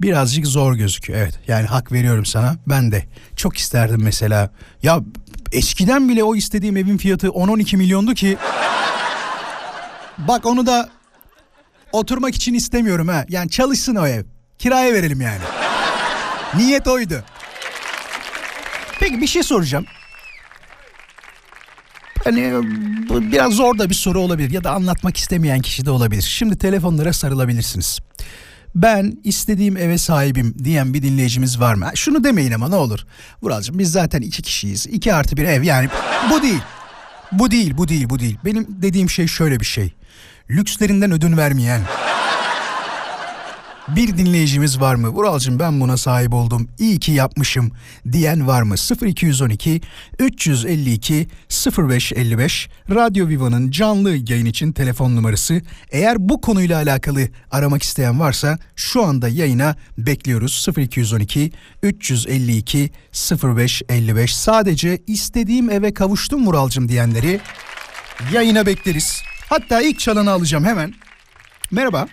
Birazcık 0.00 0.46
zor 0.46 0.74
gözüküyor. 0.74 1.18
Evet 1.18 1.40
yani 1.48 1.66
hak 1.66 1.92
veriyorum 1.92 2.26
sana. 2.26 2.56
Ben 2.66 2.92
de 2.92 3.04
çok 3.36 3.56
isterdim 3.56 4.00
mesela. 4.02 4.50
Ya 4.82 5.00
eskiden 5.52 6.08
bile 6.08 6.24
o 6.24 6.36
istediğim 6.36 6.76
evin 6.76 6.96
fiyatı 6.96 7.26
10-12 7.26 7.76
milyondu 7.76 8.14
ki. 8.14 8.36
Bak 10.18 10.46
onu 10.46 10.66
da 10.66 10.88
oturmak 11.92 12.34
için 12.34 12.54
istemiyorum 12.54 13.08
ha. 13.08 13.24
Yani 13.28 13.50
çalışsın 13.50 13.94
o 13.94 14.06
ev. 14.06 14.24
Kiraya 14.58 14.94
verelim 14.94 15.20
yani. 15.20 15.40
Niyet 16.56 16.88
oydu. 16.88 17.24
Peki 19.00 19.20
bir 19.20 19.26
şey 19.26 19.42
soracağım. 19.42 19.86
Hani 22.24 22.52
bu 23.08 23.22
biraz 23.22 23.52
zor 23.52 23.78
da 23.78 23.90
bir 23.90 23.94
soru 23.94 24.20
olabilir 24.20 24.50
ya 24.50 24.64
da 24.64 24.70
anlatmak 24.70 25.16
istemeyen 25.16 25.60
kişi 25.60 25.86
de 25.86 25.90
olabilir. 25.90 26.22
Şimdi 26.22 26.58
telefonlara 26.58 27.12
sarılabilirsiniz. 27.12 27.98
Ben 28.76 29.18
istediğim 29.24 29.76
eve 29.76 29.98
sahibim 29.98 30.54
diyen 30.64 30.94
bir 30.94 31.02
dinleyicimiz 31.02 31.60
var 31.60 31.74
mı? 31.74 31.90
Şunu 31.94 32.24
demeyin 32.24 32.52
ama 32.52 32.68
ne 32.68 32.74
olur. 32.74 33.00
Vuralcığım 33.42 33.78
biz 33.78 33.92
zaten 33.92 34.20
iki 34.20 34.42
kişiyiz. 34.42 34.86
İki 34.86 35.14
artı 35.14 35.36
bir 35.36 35.44
ev 35.44 35.62
yani 35.62 35.88
bu 36.30 36.42
değil. 36.42 36.60
Bu 37.32 37.50
değil, 37.50 37.76
bu 37.76 37.88
değil, 37.88 38.10
bu 38.10 38.18
değil. 38.18 38.38
Benim 38.44 38.66
dediğim 38.68 39.10
şey 39.10 39.26
şöyle 39.26 39.60
bir 39.60 39.64
şey. 39.64 39.92
Lükslerinden 40.50 41.12
ödün 41.12 41.36
vermeyen, 41.36 41.80
bir 43.88 44.16
dinleyicimiz 44.16 44.80
var 44.80 44.94
mı? 44.94 45.08
Vuralcığım 45.08 45.58
ben 45.58 45.80
buna 45.80 45.96
sahip 45.96 46.34
oldum. 46.34 46.68
İyi 46.78 47.00
ki 47.00 47.12
yapmışım 47.12 47.72
diyen 48.12 48.46
var 48.46 48.62
mı? 48.62 48.74
0212 49.06 49.80
352 50.18 51.28
0555 51.78 52.68
Radyo 52.90 53.28
Viva'nın 53.28 53.70
canlı 53.70 54.16
yayın 54.28 54.46
için 54.46 54.72
telefon 54.72 55.16
numarası. 55.16 55.62
Eğer 55.90 56.28
bu 56.28 56.40
konuyla 56.40 56.76
alakalı 56.76 57.28
aramak 57.50 57.82
isteyen 57.82 58.20
varsa 58.20 58.58
şu 58.76 59.04
anda 59.04 59.28
yayına 59.28 59.76
bekliyoruz. 59.98 60.66
0212 60.76 61.52
352 61.82 62.90
0555 63.42 64.36
Sadece 64.36 64.98
istediğim 65.06 65.70
eve 65.70 65.94
kavuştum 65.94 66.46
Vuralcığım 66.46 66.88
diyenleri 66.88 67.40
yayına 68.32 68.66
bekleriz. 68.66 69.22
Hatta 69.48 69.80
ilk 69.80 69.98
çalanı 69.98 70.30
alacağım 70.30 70.64
hemen. 70.64 70.94
Merhaba. 71.70 72.06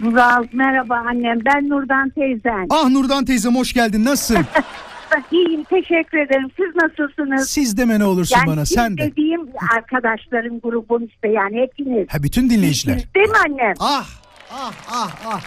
Mural 0.00 0.44
merhaba 0.52 0.94
annem 1.08 1.38
ben 1.44 1.68
Nurdan 1.68 2.10
teyzen. 2.10 2.66
Ah 2.70 2.88
Nurdan 2.88 3.24
teyzem 3.24 3.54
hoş 3.56 3.72
geldin 3.72 4.04
nasılsın? 4.04 4.44
İyiyim 5.32 5.64
teşekkür 5.64 6.18
ederim. 6.18 6.48
Siz 6.56 6.76
nasılsınız? 6.82 7.48
Siz 7.48 7.76
deme 7.76 7.98
ne 7.98 8.04
olursun 8.04 8.36
yani 8.38 8.46
bana 8.46 8.66
siz 8.66 8.74
sen 8.74 8.96
de. 8.98 9.02
dediğim 9.10 9.40
arkadaşlarım 9.76 10.60
grubun 10.60 11.06
işte 11.14 11.28
yani 11.28 11.56
hepiniz. 11.60 12.06
Ha 12.10 12.22
bütün 12.22 12.50
dinleyiciler. 12.50 12.98
Siz 12.98 13.14
değil 13.14 13.28
mi 13.28 13.36
annem? 13.48 13.74
Ah 13.80 14.06
ah 14.52 14.72
ah 14.90 15.10
ah. 15.26 15.40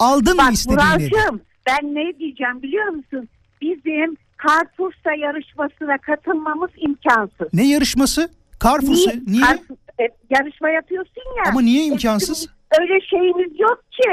Aldın 0.00 0.36
mı 0.36 0.42
Bak 0.42 0.52
istediğini? 0.52 0.80
Muralcığım 0.82 1.40
ben 1.66 1.94
ne 1.94 2.18
diyeceğim 2.18 2.62
biliyor 2.62 2.88
musun? 2.88 3.28
Bizim 3.62 4.16
Karpuzsa 4.36 5.12
yarışmasına 5.18 5.98
katılmamız 5.98 6.70
imkansız. 6.76 7.48
Ne 7.52 7.68
yarışması? 7.68 8.28
Carrefour'sa 8.64 9.10
niye? 9.26 9.42
Karpuz- 9.44 9.76
e, 10.00 10.04
yarışma 10.30 10.70
yapıyorsun 10.70 11.22
ya. 11.36 11.42
Ama 11.50 11.60
niye 11.60 11.84
imkansız? 11.84 12.48
Öyle 12.80 13.00
şeyimiz 13.00 13.60
yok 13.60 13.82
ki. 13.90 14.10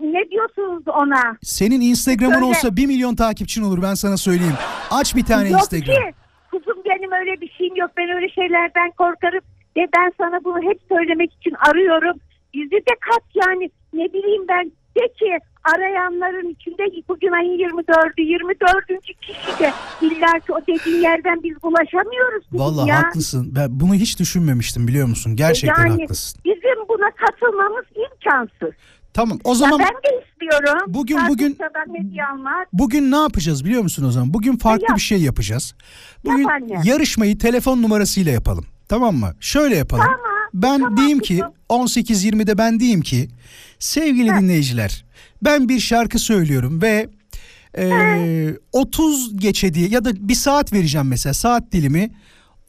Ne 0.00 0.30
diyorsunuz 0.30 0.82
ona? 0.88 1.36
Senin 1.42 1.80
Instagram'ın 1.80 2.32
Söyle. 2.34 2.44
olsa 2.44 2.76
1 2.76 2.86
milyon 2.86 3.14
takipçin 3.14 3.62
olur 3.62 3.82
ben 3.82 3.94
sana 3.94 4.16
söyleyeyim. 4.16 4.56
Aç 4.90 5.16
bir 5.16 5.24
tane 5.24 5.48
yok 5.48 5.60
Instagram. 5.60 5.94
ki. 5.94 6.14
Kuzum 6.50 6.82
benim 6.84 7.12
öyle 7.12 7.40
bir 7.40 7.50
şeyim 7.58 7.76
yok. 7.76 7.90
Ben 7.96 8.08
öyle 8.16 8.28
şeylerden 8.28 8.90
korkarım. 8.90 9.40
Ve 9.76 9.86
ben 9.96 10.12
sana 10.18 10.44
bunu 10.44 10.70
hep 10.70 10.78
söylemek 10.88 11.32
için 11.34 11.54
arıyorum. 11.70 12.16
Yüzü 12.54 12.70
de 12.76 12.94
kat 13.10 13.22
yani. 13.46 13.70
Ne 13.92 14.12
bileyim 14.12 14.44
ben. 14.48 14.72
De 14.96 15.08
ki 15.08 15.38
arayanların 15.64 16.48
içinde 16.48 16.82
bugün 17.08 17.32
ayın 17.32 17.58
24'ü 17.58 18.22
24. 18.22 18.84
kişi 19.20 19.58
de 19.60 19.72
illa 20.02 20.38
ki 20.40 20.52
o 20.52 20.60
dediğin 20.66 21.02
yerden 21.02 21.42
biz 21.42 21.56
ulaşamıyoruz. 21.62 22.44
kuzum 22.50 22.60
Vallahi 22.66 22.88
ya. 22.88 22.96
haklısın. 23.02 23.52
Ben 23.56 23.80
bunu 23.80 23.94
hiç 23.94 24.18
düşünmemiştim 24.20 24.88
biliyor 24.88 25.08
musun? 25.08 25.36
Gerçekten 25.36 25.86
yani 25.86 26.00
haklısın. 26.02 26.40
bizim 26.44 26.88
buna 26.88 27.10
katılmamız 27.10 27.84
imkansız. 27.96 28.74
Tamam 29.14 29.38
o 29.44 29.48
Ya 29.48 29.54
zaman 29.54 29.78
ben 29.78 29.88
de 30.12 30.24
istiyorum. 30.32 30.78
Bugün- 30.86 31.16
Artık 31.16 31.28
bugün- 31.30 31.58
bugün 32.72 33.10
ne 33.10 33.16
yapacağız 33.16 33.64
biliyor 33.64 33.82
musun 33.82 34.04
o 34.04 34.10
zaman? 34.10 34.34
Bugün 34.34 34.56
farklı 34.56 34.84
Yap. 34.88 34.96
bir 34.96 35.02
şey 35.02 35.22
yapacağız. 35.22 35.74
Bugün 36.24 36.42
Yap 36.68 36.84
yarışmayı 36.84 37.38
telefon 37.38 37.82
numarasıyla 37.82 38.32
yapalım. 38.32 38.64
Tamam 38.88 39.14
mı? 39.16 39.32
Şöyle 39.40 39.76
yapalım. 39.76 40.04
Tamam, 40.04 40.20
Ben 40.54 40.78
tamam 40.78 40.96
diyeyim 40.96 41.18
ki 41.18 41.38
kızım. 41.38 41.54
18.20'de 41.68 42.58
ben 42.58 42.80
diyeyim 42.80 43.00
ki 43.00 43.28
sevgili 43.80 44.28
dinleyiciler 44.28 45.04
ben 45.42 45.68
bir 45.68 45.80
şarkı 45.80 46.18
söylüyorum 46.18 46.82
ve 46.82 47.08
e, 47.78 48.54
30 48.72 49.36
geçe 49.36 49.74
diye 49.74 49.88
ya 49.88 50.04
da 50.04 50.10
bir 50.28 50.34
saat 50.34 50.72
vereceğim 50.72 51.08
mesela 51.08 51.34
saat 51.34 51.72
dilimi. 51.72 52.10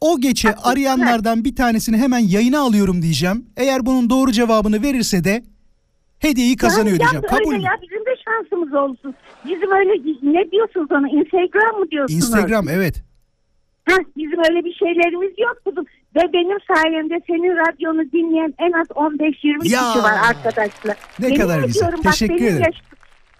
O 0.00 0.20
geçe 0.20 0.54
arayanlardan 0.54 1.44
bir 1.44 1.56
tanesini 1.56 1.96
hemen 1.96 2.18
yayına 2.18 2.60
alıyorum 2.60 3.02
diyeceğim. 3.02 3.46
Eğer 3.56 3.86
bunun 3.86 4.10
doğru 4.10 4.32
cevabını 4.32 4.82
verirse 4.82 5.24
de 5.24 5.42
hediyeyi 6.18 6.56
kazanıyor 6.56 7.00
Yani 7.00 7.00
diyeceğim. 7.00 7.24
Kabul 7.30 7.56
mü? 7.56 7.62
ya 7.62 7.72
bizim 7.82 7.98
de 7.98 8.14
şansımız 8.24 8.74
olsun. 8.74 9.14
Bizim 9.44 9.70
öyle 9.72 9.92
ne 10.22 10.50
diyorsunuz 10.50 10.88
ona 10.90 11.08
Instagram 11.08 11.80
mı 11.80 11.90
diyorsunuz? 11.90 12.24
Instagram 12.24 12.68
evet. 12.68 13.02
Heh, 13.84 14.02
bizim 14.16 14.38
öyle 14.38 14.64
bir 14.64 14.74
şeylerimiz 14.74 15.38
yok. 15.38 15.76
Ve 16.16 16.32
benim 16.32 16.58
sayemde 16.74 17.20
senin 17.26 17.56
radyonu 17.56 18.12
dinleyen 18.12 18.54
en 18.58 18.72
az 18.72 18.86
15-20 18.90 19.68
Ya. 19.72 19.80
kişi 19.80 20.02
var 20.02 20.12
arkadaşlar. 20.28 20.96
Ne 21.20 21.34
kadar 21.34 21.62
güzel. 21.62 21.90
Teşekkür 22.02 22.34
benim 22.34 22.46
ederim. 22.48 22.62
yaş- 22.66 22.82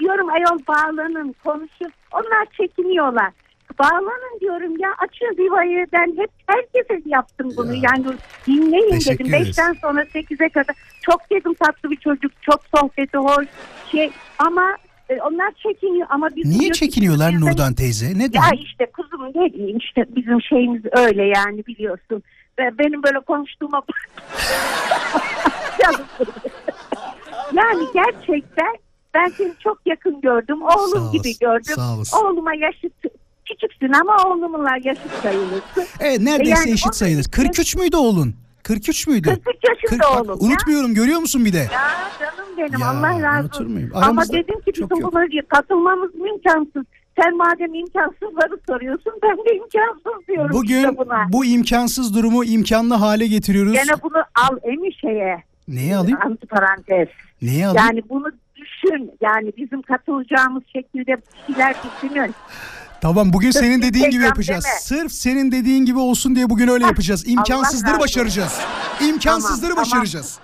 diyorum 0.00 0.28
ayol 0.28 0.58
bağlanın 0.68 1.34
konuşun. 1.44 1.92
Onlar 2.12 2.46
çekiniyorlar. 2.56 3.30
Bağlanın 3.78 4.40
diyorum 4.40 4.78
ya 4.78 4.88
açın 4.98 5.36
Viva'yı 5.38 5.86
ben 5.92 6.14
hep 6.22 6.30
herkese 6.46 7.02
yaptım 7.06 7.52
bunu. 7.56 7.74
Yani 7.74 8.04
dinleyin 8.46 8.90
Teşekkür 8.90 9.18
dedim. 9.24 9.34
ederiz. 9.34 9.46
Beşten 9.48 9.72
sonra 9.82 10.04
sekize 10.12 10.48
kadar 10.48 10.76
çok 11.02 11.30
dedim 11.30 11.54
tatlı 11.54 11.90
bir 11.90 11.96
çocuk 11.96 12.32
çok 12.42 12.60
sohbeti 12.76 13.18
hoş 13.18 13.46
şey 13.90 14.10
ama 14.38 14.76
e, 15.08 15.20
onlar 15.22 15.52
çekiniyor 15.62 16.06
ama 16.10 16.28
biz 16.36 16.46
Niye 16.58 16.70
ki 16.70 16.78
çekiniyorlar 16.78 17.32
Nurdan 17.40 17.74
teyze? 17.74 18.18
Neden? 18.18 18.40
ya 18.40 18.48
işte 18.62 18.86
kuzum 18.96 19.20
ne 19.34 19.52
diyeyim 19.52 19.78
işte 19.78 20.04
bizim 20.16 20.42
şeyimiz 20.42 20.82
öyle 20.92 21.24
yani 21.24 21.66
biliyorsun. 21.66 22.22
Benim 22.58 23.02
böyle 23.02 23.20
konuştuğuma 23.20 23.82
yani 27.52 27.84
gerçekten 27.94 28.76
ben 29.14 29.28
seni 29.36 29.52
çok 29.64 29.78
yakın 29.86 30.20
gördüm. 30.20 30.62
Oğlum 30.62 31.12
gibi 31.12 31.38
gördüm. 31.40 31.76
Oğluma 32.22 32.54
yaşıt 32.54 32.92
küçüksün 33.48 33.92
ama 33.92 34.16
oğlumla 34.24 34.76
yaşıt 34.82 35.12
sayılırsın. 35.22 35.84
Evet 36.00 36.20
neredeyse 36.20 36.60
Yani 36.60 36.70
eşit 36.70 36.94
sayılır. 36.94 37.24
43 37.24 37.76
müydü 37.76 37.96
oğlun? 37.96 38.34
43 38.62 39.06
müydü? 39.06 39.28
43 39.28 39.56
yaşında 39.68 40.02
bak, 40.02 40.16
oğlum 40.16 40.28
ya. 40.28 40.34
Unutmuyorum 40.46 40.94
görüyor 40.94 41.20
musun 41.20 41.44
bir 41.44 41.52
de? 41.52 41.58
Ya 41.58 42.10
canım 42.20 42.46
benim 42.58 42.80
Ya, 42.80 42.88
Allah 42.88 43.22
razı 43.22 43.48
olsun. 43.48 43.90
Ama 43.94 44.24
dedim 44.28 44.60
ki 44.60 44.72
bizim 44.74 44.88
buna 44.88 45.24
katılmamız 45.48 46.10
imkansız. 46.14 46.84
Sen 47.20 47.36
madem 47.36 47.74
imkansızları 47.74 48.58
soruyorsun 48.68 49.12
ben 49.22 49.36
de 49.36 49.56
imkansız 49.56 50.28
diyorum 50.28 50.50
Bugün 50.52 50.76
işte 50.76 50.96
buna. 50.98 51.26
bu 51.28 51.44
imkansız 51.44 52.14
durumu 52.14 52.44
imkanlı 52.44 52.94
hale 52.94 53.26
getiriyoruz. 53.26 53.72
Gene 53.72 54.02
bunu 54.02 54.22
al 54.48 54.56
emi 54.62 54.94
şeye. 54.94 55.42
Neye 55.68 55.96
alayım? 55.96 56.18
Antiparantez. 56.24 57.08
Neye 57.42 57.66
alayım? 57.66 57.86
Yani 57.88 58.02
bunu 58.10 58.26
düşün. 58.56 59.10
Yani 59.20 59.52
bizim 59.56 59.82
katılacağımız 59.82 60.62
şekilde 60.72 61.16
bir 61.16 61.54
şeyler 61.54 61.74
düşünün. 61.84 62.34
Tamam 63.00 63.32
bugün 63.32 63.50
Sırf 63.50 63.64
senin 63.64 63.82
dediğin 63.82 64.10
gibi 64.10 64.22
yapacağız. 64.22 64.64
deme. 64.64 64.74
Sırf 65.02 65.12
senin 65.12 65.52
dediğin 65.52 65.84
gibi 65.84 65.98
olsun 65.98 66.36
diye 66.36 66.50
bugün 66.50 66.68
öyle 66.68 66.84
yapacağız. 66.86 67.28
İmkansızları 67.28 68.00
başaracağız. 68.00 68.60
İmkansızları 69.08 69.74
Tamam, 69.74 69.84
tamam. 69.84 70.00
başaracağız. 70.02 70.38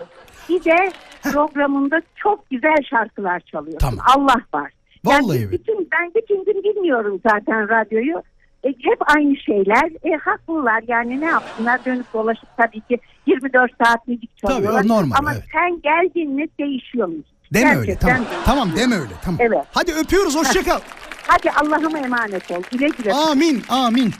Bir 0.49 0.65
de 0.65 0.93
programında 1.23 1.97
çok 2.17 2.51
güzel 2.51 2.77
şarkılar 2.91 3.41
çalıyorsun. 3.41 3.79
Tamam. 3.79 4.05
Allah 4.17 4.37
var. 4.55 4.71
Yani 5.07 5.23
Vallahi 5.25 5.39
mi? 5.39 5.53
bütün, 5.53 5.89
ben 5.93 6.13
bütün 6.17 6.45
gün 6.45 6.63
dinliyorum 6.65 7.21
zaten 7.31 7.69
radyoyu. 7.69 8.23
E, 8.65 8.69
hep 8.69 9.17
aynı 9.17 9.37
şeyler. 9.37 9.85
E, 10.15 10.17
haklılar 10.25 10.83
yani 10.89 11.21
ne 11.21 11.25
yapsınlar 11.25 11.85
dönüp 11.85 12.13
dolaşıp 12.15 12.49
tabii 12.57 12.81
ki 12.81 12.99
24 13.27 13.71
saat 13.85 14.09
müzik 14.09 14.31
Tabii, 14.43 14.53
o 14.53 14.57
çalıyorlar. 14.57 14.89
normal, 14.89 15.17
Ama 15.19 15.33
evet. 15.33 15.45
sen 15.53 15.81
geldin 15.83 16.31
mi 16.31 16.47
değişiyor 16.61 17.09
müzik. 17.09 17.27
Deme 17.55 17.77
öyle 17.77 17.87
Gerçekten 17.87 18.09
tamam. 18.09 18.25
değişiyor. 18.25 18.43
Tamam 18.45 18.71
deme 18.77 18.95
öyle 18.95 19.13
tamam. 19.25 19.41
Evet. 19.43 19.65
Hadi 19.73 19.93
öpüyoruz 19.93 20.37
hoşça 20.39 20.63
kal. 20.65 20.81
Hadi 21.27 21.51
Allah'ıma 21.51 21.99
emanet 21.99 22.51
ol. 22.51 22.63
Güle 22.71 22.89
güle. 22.89 23.13
Amin 23.15 23.63
amin. 23.69 24.13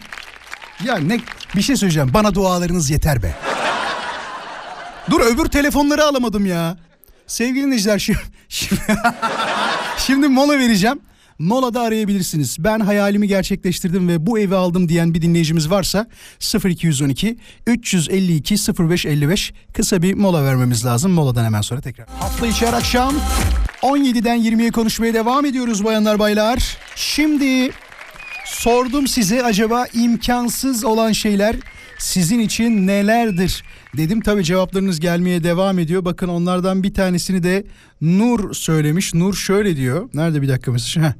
Ya 0.85 0.97
ne 0.99 1.19
bir 1.57 1.63
şey 1.63 1.77
söyleyeceğim. 1.77 2.11
Bana 2.15 2.35
dualarınız 2.35 2.91
yeter 2.91 3.23
be. 3.23 3.35
Dur 5.11 5.21
öbür 5.21 5.45
telefonları 5.45 6.03
alamadım 6.05 6.47
ya. 6.47 6.77
Sevgili 7.29 7.65
dinleyiciler 7.65 7.99
şimdi, 7.99 8.19
şimdi, 8.49 8.81
şimdi 9.99 10.29
mola 10.29 10.59
vereceğim. 10.59 11.01
Molada 11.39 11.81
arayabilirsiniz. 11.81 12.57
Ben 12.59 12.81
hayalimi 12.81 13.29
gerçekleştirdim 13.29 14.09
ve 14.09 14.27
bu 14.27 14.39
evi 14.39 14.55
aldım 14.55 14.89
diyen 14.89 15.15
bir 15.15 15.23
dinleyicimiz 15.23 15.71
varsa 15.71 16.07
0212 16.65 17.37
352 17.67 18.55
0555 18.79 19.53
kısa 19.73 20.03
bir 20.03 20.15
mola 20.15 20.45
vermemiz 20.45 20.85
lazım. 20.85 21.13
Moladan 21.13 21.45
hemen 21.45 21.61
sonra 21.61 21.81
tekrar. 21.81 22.09
Hafta 22.09 22.47
içi 22.47 22.67
her 22.67 22.73
akşam 22.73 23.15
17'den 23.83 24.39
20'ye 24.39 24.71
konuşmaya 24.71 25.15
devam 25.15 25.45
ediyoruz 25.45 25.85
bayanlar 25.85 26.19
baylar. 26.19 26.77
Şimdi 26.97 27.71
Sordum 28.49 29.07
size 29.07 29.45
acaba 29.45 29.87
imkansız 29.93 30.85
olan 30.85 31.13
şeyler 31.13 31.57
sizin 31.99 32.39
için 32.39 32.87
nelerdir? 32.87 33.65
Dedim 33.97 34.21
tabii 34.21 34.45
cevaplarınız 34.45 35.01
gelmeye 35.01 35.45
devam 35.45 35.79
ediyor. 35.79 36.05
Bakın 36.05 36.29
onlardan 36.29 36.83
bir 36.83 36.95
tanesini 36.95 37.43
de 37.43 37.65
Nur 38.01 38.55
söylemiş. 38.55 39.15
Nur 39.15 39.35
şöyle 39.35 39.77
diyor. 39.77 40.09
Nerede 40.15 40.43
bir 40.43 40.49
dakika 40.49 40.73
mesaj? 40.73 41.13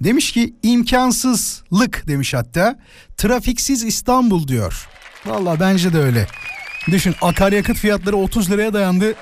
Demiş 0.00 0.32
ki 0.32 0.54
imkansızlık 0.62 2.08
demiş 2.08 2.34
hatta. 2.34 2.78
Trafiksiz 3.16 3.84
İstanbul 3.84 4.48
diyor. 4.48 4.88
Valla 5.26 5.60
bence 5.60 5.92
de 5.92 5.98
öyle. 5.98 6.26
Düşün 6.90 7.14
akaryakıt 7.22 7.76
fiyatları 7.76 8.16
30 8.16 8.50
liraya 8.50 8.72
dayandı. 8.72 9.14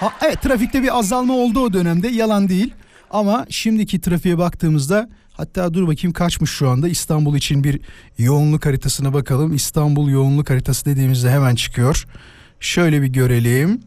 Ha, 0.00 0.12
evet 0.22 0.42
trafikte 0.42 0.82
bir 0.82 0.98
azalma 0.98 1.34
oldu 1.34 1.60
o 1.60 1.72
dönemde 1.72 2.08
yalan 2.08 2.48
değil. 2.48 2.74
Ama 3.10 3.46
şimdiki 3.50 4.00
trafiğe 4.00 4.38
baktığımızda 4.38 5.08
hatta 5.34 5.74
dur 5.74 5.88
bakayım 5.88 6.12
kaçmış 6.12 6.50
şu 6.50 6.68
anda 6.68 6.88
İstanbul 6.88 7.36
için 7.36 7.64
bir 7.64 7.80
yoğunluk 8.18 8.66
haritasına 8.66 9.12
bakalım. 9.14 9.54
İstanbul 9.54 10.10
yoğunluk 10.10 10.50
haritası 10.50 10.84
dediğimizde 10.84 11.30
hemen 11.30 11.54
çıkıyor. 11.54 12.04
Şöyle 12.60 13.02
bir 13.02 13.06
görelim. 13.06 13.80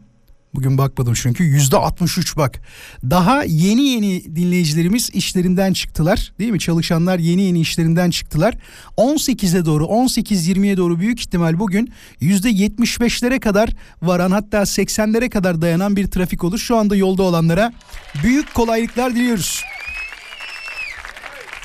Bugün 0.54 0.78
bakmadım 0.78 1.14
çünkü 1.14 1.44
yüzde 1.44 1.76
63 1.76 2.36
bak. 2.36 2.60
Daha 3.02 3.44
yeni 3.44 3.82
yeni 3.82 4.36
dinleyicilerimiz 4.36 5.10
işlerinden 5.10 5.72
çıktılar. 5.72 6.32
Değil 6.38 6.50
mi? 6.50 6.58
Çalışanlar 6.58 7.18
yeni 7.18 7.42
yeni 7.42 7.60
işlerinden 7.60 8.10
çıktılar. 8.10 8.54
18'e 8.96 9.64
doğru 9.64 9.84
18-20'ye 9.84 10.76
doğru 10.76 11.00
büyük 11.00 11.20
ihtimal 11.20 11.58
bugün 11.58 11.92
yüzde 12.20 12.50
75'lere 12.50 13.40
kadar 13.40 13.70
varan 14.02 14.30
hatta 14.30 14.58
80'lere 14.58 15.28
kadar 15.28 15.62
dayanan 15.62 15.96
bir 15.96 16.06
trafik 16.06 16.44
olur. 16.44 16.58
Şu 16.58 16.76
anda 16.76 16.96
yolda 16.96 17.22
olanlara 17.22 17.72
büyük 18.22 18.54
kolaylıklar 18.54 19.14
diliyoruz. 19.14 19.62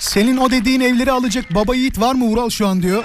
Senin 0.04 0.38
o 0.38 0.52
dediğin 0.52 0.82
evleri 0.82 1.12
alacak 1.12 1.56
baba 1.56 1.76
yiğit 1.76 2.00
var 2.00 2.16
mı 2.16 2.26
Ural 2.26 2.50
şu 2.50 2.68
an 2.68 2.82
diyor. 2.82 3.04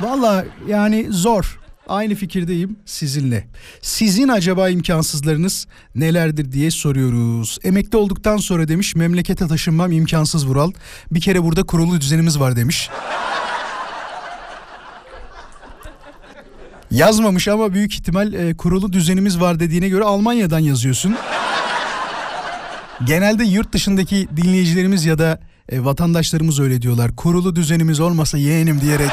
Valla 0.00 0.44
yani 0.68 1.06
zor. 1.10 1.60
Aynı 1.88 2.14
fikirdeyim 2.14 2.76
sizinle. 2.84 3.46
Sizin 3.82 4.28
acaba 4.28 4.68
imkansızlarınız 4.68 5.66
nelerdir 5.94 6.52
diye 6.52 6.70
soruyoruz. 6.70 7.58
Emekli 7.64 7.98
olduktan 7.98 8.36
sonra 8.36 8.68
demiş 8.68 8.94
memlekete 8.94 9.48
taşınmam 9.48 9.92
imkansız 9.92 10.46
Vural. 10.46 10.72
Bir 11.10 11.20
kere 11.20 11.42
burada 11.42 11.62
kurulu 11.62 12.00
düzenimiz 12.00 12.40
var 12.40 12.56
demiş. 12.56 12.90
Yazmamış 16.90 17.48
ama 17.48 17.72
büyük 17.72 17.94
ihtimal 17.94 18.32
e, 18.32 18.56
kurulu 18.56 18.92
düzenimiz 18.92 19.40
var 19.40 19.60
dediğine 19.60 19.88
göre 19.88 20.04
Almanya'dan 20.04 20.58
yazıyorsun. 20.58 21.16
Genelde 23.04 23.44
yurt 23.44 23.72
dışındaki 23.72 24.28
dinleyicilerimiz 24.36 25.04
ya 25.04 25.18
da 25.18 25.40
e, 25.68 25.84
vatandaşlarımız 25.84 26.60
öyle 26.60 26.82
diyorlar. 26.82 27.16
Kurulu 27.16 27.56
düzenimiz 27.56 28.00
olmasa 28.00 28.38
yeğenim 28.38 28.80
diyerek 28.80 29.10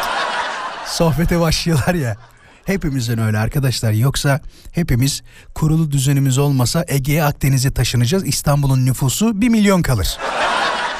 sohbete 0.86 1.40
başlıyorlar 1.40 1.94
ya. 1.94 2.18
Hepimizin 2.66 3.18
öyle 3.18 3.38
arkadaşlar. 3.38 3.92
Yoksa 3.92 4.42
hepimiz 4.72 5.22
kurulu 5.56 5.92
düzenimiz 5.92 6.38
olmasa 6.38 6.86
Ege'ye 6.88 7.24
Akdeniz'e 7.24 7.72
taşınacağız. 7.72 8.28
İstanbul'un 8.28 8.86
nüfusu 8.86 9.42
1 9.42 9.50
milyon 9.50 9.82
kalır. 9.82 10.18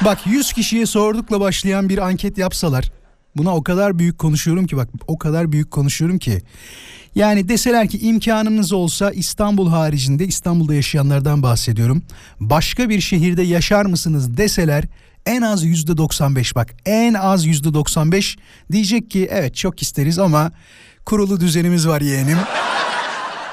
Bak 0.04 0.18
100 0.26 0.52
kişiye 0.52 0.86
sordukla 0.86 1.40
başlayan 1.40 1.88
bir 1.88 1.98
anket 1.98 2.38
yapsalar. 2.38 2.92
Buna 3.36 3.56
o 3.56 3.64
kadar 3.64 3.98
büyük 3.98 4.18
konuşuyorum 4.18 4.66
ki 4.66 4.76
bak 4.76 4.88
o 5.06 5.18
kadar 5.18 5.52
büyük 5.52 5.70
konuşuyorum 5.70 6.18
ki. 6.18 6.42
Yani 7.14 7.48
deseler 7.48 7.88
ki 7.88 7.98
imkanınız 7.98 8.72
olsa 8.72 9.10
İstanbul 9.10 9.70
haricinde 9.70 10.26
İstanbul'da 10.26 10.74
yaşayanlardan 10.74 11.42
bahsediyorum. 11.42 12.02
Başka 12.40 12.88
bir 12.88 13.00
şehirde 13.00 13.42
yaşar 13.42 13.86
mısınız 13.86 14.36
deseler 14.36 14.84
en 15.26 15.42
az 15.42 15.64
yüzde 15.64 15.96
95 15.96 16.56
bak 16.56 16.74
en 16.86 17.14
az 17.14 17.46
yüzde 17.46 17.74
95 17.74 18.36
diyecek 18.72 19.10
ki 19.10 19.28
evet 19.30 19.54
çok 19.54 19.82
isteriz 19.82 20.18
ama 20.18 20.52
kurulu 21.04 21.40
düzenimiz 21.40 21.88
var 21.88 22.00
yeğenim. 22.00 22.38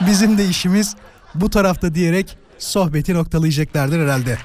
Bizim 0.08 0.38
de 0.38 0.46
işimiz 0.46 0.96
bu 1.36 1.50
tarafta 1.50 1.96
diyerek 1.96 2.38
sohbeti 2.60 3.14
noktalayacaklardır 3.14 4.00
herhalde. 4.00 4.38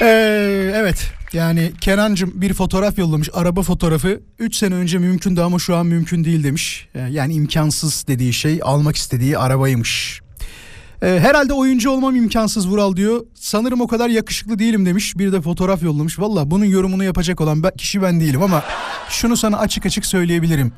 Ee, 0.00 0.72
evet 0.74 1.10
yani 1.32 1.72
Kenancım 1.80 2.32
bir 2.34 2.54
fotoğraf 2.54 2.98
yollamış 2.98 3.28
araba 3.32 3.62
fotoğrafı 3.62 4.20
3 4.38 4.56
sene 4.56 4.74
önce 4.74 4.98
mümkündü 4.98 5.40
ama 5.40 5.58
şu 5.58 5.76
an 5.76 5.86
mümkün 5.86 6.24
değil 6.24 6.44
demiş. 6.44 6.88
Ee, 6.94 7.00
yani 7.00 7.34
imkansız 7.34 8.04
dediği 8.08 8.32
şey 8.32 8.60
almak 8.62 8.96
istediği 8.96 9.38
arabaymış. 9.38 10.23
Ee, 11.04 11.20
herhalde 11.20 11.52
oyuncu 11.52 11.90
olmam 11.90 12.16
imkansız 12.16 12.68
Vural 12.68 12.96
diyor. 12.96 13.26
Sanırım 13.34 13.80
o 13.80 13.86
kadar 13.86 14.08
yakışıklı 14.08 14.58
değilim 14.58 14.86
demiş. 14.86 15.18
Bir 15.18 15.32
de 15.32 15.40
fotoğraf 15.40 15.82
yollamış. 15.82 16.18
Valla 16.18 16.50
bunun 16.50 16.64
yorumunu 16.64 17.04
yapacak 17.04 17.40
olan 17.40 17.62
ben, 17.62 17.70
kişi 17.70 18.02
ben 18.02 18.20
değilim 18.20 18.42
ama 18.42 18.62
şunu 19.08 19.36
sana 19.36 19.58
açık 19.58 19.86
açık 19.86 20.06
söyleyebilirim. 20.06 20.72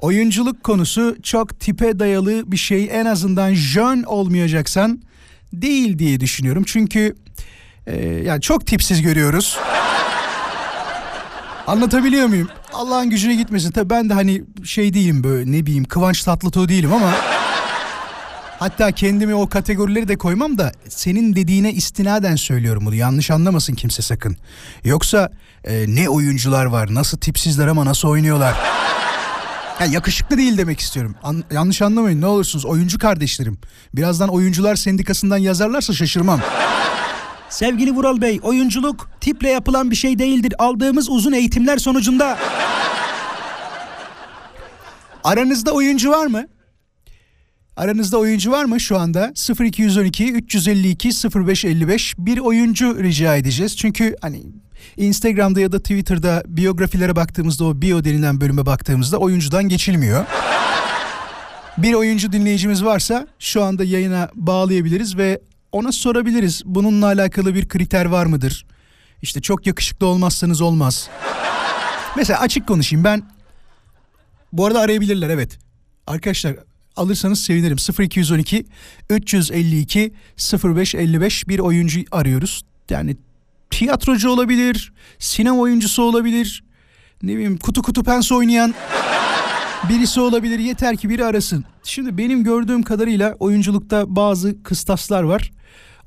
Oyunculuk 0.00 0.64
konusu 0.64 1.16
çok 1.22 1.60
tipe 1.60 1.98
dayalı 1.98 2.52
bir 2.52 2.56
şey. 2.56 2.88
En 2.92 3.06
azından 3.06 3.54
jön 3.54 4.02
olmayacaksan 4.02 5.02
değil 5.52 5.98
diye 5.98 6.20
düşünüyorum. 6.20 6.62
Çünkü 6.66 7.14
e, 7.86 8.06
yani 8.06 8.40
çok 8.40 8.66
tipsiz 8.66 9.02
görüyoruz. 9.02 9.58
Anlatabiliyor 11.66 12.26
muyum? 12.26 12.48
Allah'ın 12.72 13.10
gücüne 13.10 13.34
gitmesin. 13.34 13.70
Tabii 13.70 13.90
ben 13.90 14.08
de 14.08 14.14
hani 14.14 14.42
şey 14.64 14.94
değilim 14.94 15.24
böyle 15.24 15.52
ne 15.52 15.66
bileyim 15.66 15.84
Kıvanç 15.84 16.22
Tatlıtuğ 16.22 16.68
değilim 16.68 16.92
ama... 16.92 17.35
Hatta 18.58 18.92
kendimi 18.92 19.34
o 19.34 19.48
kategorileri 19.48 20.08
de 20.08 20.16
koymam 20.16 20.58
da 20.58 20.72
senin 20.88 21.36
dediğine 21.36 21.72
istinaden 21.72 22.36
söylüyorum 22.36 22.86
bunu. 22.86 22.94
Yanlış 22.94 23.30
anlamasın 23.30 23.74
kimse 23.74 24.02
sakın. 24.02 24.36
Yoksa 24.84 25.30
e, 25.64 25.84
ne 25.88 26.08
oyuncular 26.08 26.64
var, 26.64 26.94
nasıl 26.94 27.18
tipsizler 27.18 27.66
ama 27.66 27.84
nasıl 27.84 28.08
oynuyorlar. 28.08 28.54
Ya 29.80 29.86
yakışıklı 29.86 30.36
değil 30.36 30.58
demek 30.58 30.80
istiyorum. 30.80 31.14
An- 31.22 31.44
yanlış 31.50 31.82
anlamayın 31.82 32.20
ne 32.20 32.26
olursunuz 32.26 32.64
oyuncu 32.64 32.98
kardeşlerim. 32.98 33.58
Birazdan 33.94 34.28
oyuncular 34.28 34.76
sendikasından 34.76 35.38
yazarlarsa 35.38 35.92
şaşırmam. 35.92 36.40
Sevgili 37.48 37.90
Vural 37.94 38.20
Bey, 38.20 38.40
oyunculuk 38.42 39.10
tiple 39.20 39.48
yapılan 39.50 39.90
bir 39.90 39.96
şey 39.96 40.18
değildir. 40.18 40.54
Aldığımız 40.58 41.08
uzun 41.08 41.32
eğitimler 41.32 41.78
sonucunda. 41.78 42.38
Aranızda 45.24 45.70
oyuncu 45.72 46.10
var 46.10 46.26
mı? 46.26 46.46
Aranızda 47.76 48.18
oyuncu 48.18 48.50
var 48.50 48.64
mı 48.64 48.80
şu 48.80 48.98
anda? 48.98 49.32
0212 49.60 50.32
352 50.32 51.08
0555 51.08 52.14
bir 52.18 52.38
oyuncu 52.38 53.02
rica 53.02 53.36
edeceğiz. 53.36 53.76
Çünkü 53.76 54.16
hani 54.20 54.42
Instagram'da 54.96 55.60
ya 55.60 55.72
da 55.72 55.78
Twitter'da 55.78 56.42
biyografilere 56.46 57.16
baktığımızda 57.16 57.64
o 57.64 57.82
bio 57.82 58.04
denilen 58.04 58.40
bölüme 58.40 58.66
baktığımızda 58.66 59.18
oyuncudan 59.18 59.68
geçilmiyor. 59.68 60.24
Bir 61.78 61.94
oyuncu 61.94 62.32
dinleyicimiz 62.32 62.84
varsa 62.84 63.26
şu 63.38 63.62
anda 63.62 63.84
yayına 63.84 64.30
bağlayabiliriz 64.34 65.16
ve 65.16 65.40
ona 65.72 65.92
sorabiliriz. 65.92 66.62
Bununla 66.64 67.06
alakalı 67.06 67.54
bir 67.54 67.68
kriter 67.68 68.04
var 68.04 68.26
mıdır? 68.26 68.66
İşte 69.22 69.40
çok 69.40 69.66
yakışıklı 69.66 70.06
olmazsanız 70.06 70.60
olmaz. 70.60 71.10
Mesela 72.16 72.40
açık 72.40 72.68
konuşayım 72.68 73.04
ben. 73.04 73.22
Bu 74.52 74.66
arada 74.66 74.80
arayabilirler 74.80 75.30
evet. 75.30 75.58
Arkadaşlar 76.06 76.56
alırsanız 76.96 77.40
sevinirim. 77.40 77.76
0212 78.00 78.66
352 79.10 80.12
0555 80.64 81.48
bir 81.48 81.58
oyuncu 81.58 82.00
arıyoruz. 82.10 82.62
Yani 82.90 83.16
tiyatrocu 83.70 84.30
olabilir, 84.30 84.92
sinema 85.18 85.58
oyuncusu 85.58 86.02
olabilir. 86.02 86.64
Ne 87.22 87.32
bileyim 87.32 87.58
kutu 87.58 87.82
kutu 87.82 88.02
pens 88.04 88.32
oynayan 88.32 88.74
birisi 89.88 90.20
olabilir. 90.20 90.58
Yeter 90.58 90.96
ki 90.96 91.08
biri 91.08 91.24
arasın. 91.24 91.64
Şimdi 91.82 92.18
benim 92.18 92.44
gördüğüm 92.44 92.82
kadarıyla 92.82 93.36
oyunculukta 93.38 94.16
bazı 94.16 94.62
kıstaslar 94.62 95.22
var. 95.22 95.50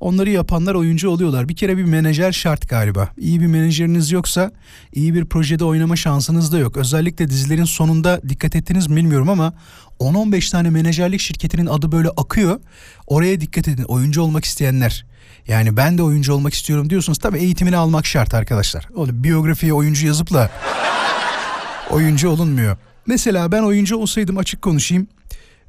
Onları 0.00 0.30
yapanlar 0.30 0.74
oyuncu 0.74 1.10
oluyorlar. 1.10 1.48
Bir 1.48 1.56
kere 1.56 1.76
bir 1.76 1.84
menajer 1.84 2.32
şart 2.32 2.68
galiba. 2.68 3.08
İyi 3.16 3.40
bir 3.40 3.46
menajeriniz 3.46 4.10
yoksa 4.10 4.52
iyi 4.92 5.14
bir 5.14 5.24
projede 5.24 5.64
oynama 5.64 5.96
şansınız 5.96 6.52
da 6.52 6.58
yok. 6.58 6.76
Özellikle 6.76 7.28
dizilerin 7.28 7.64
sonunda 7.64 8.20
dikkat 8.28 8.56
ettiniz 8.56 8.86
mi 8.86 8.96
bilmiyorum 8.96 9.28
ama 9.28 9.52
10-15 10.00 10.50
tane 10.50 10.70
menajerlik 10.70 11.20
şirketinin 11.20 11.66
adı 11.66 11.92
böyle 11.92 12.08
akıyor. 12.08 12.60
Oraya 13.06 13.40
dikkat 13.40 13.68
edin 13.68 13.82
oyuncu 13.82 14.22
olmak 14.22 14.44
isteyenler. 14.44 15.06
Yani 15.48 15.76
ben 15.76 15.98
de 15.98 16.02
oyuncu 16.02 16.32
olmak 16.32 16.54
istiyorum 16.54 16.90
diyorsunuz. 16.90 17.18
Tabii 17.18 17.38
eğitimini 17.38 17.76
almak 17.76 18.06
şart 18.06 18.34
arkadaşlar. 18.34 18.88
Öyle 19.00 19.24
biyografiye 19.24 19.72
oyuncu 19.72 20.06
yazıp 20.06 20.32
da 20.32 20.50
oyuncu 21.90 22.28
olunmuyor. 22.28 22.76
Mesela 23.06 23.52
ben 23.52 23.62
oyuncu 23.62 23.96
olsaydım 23.96 24.38
açık 24.38 24.62
konuşayım. 24.62 25.08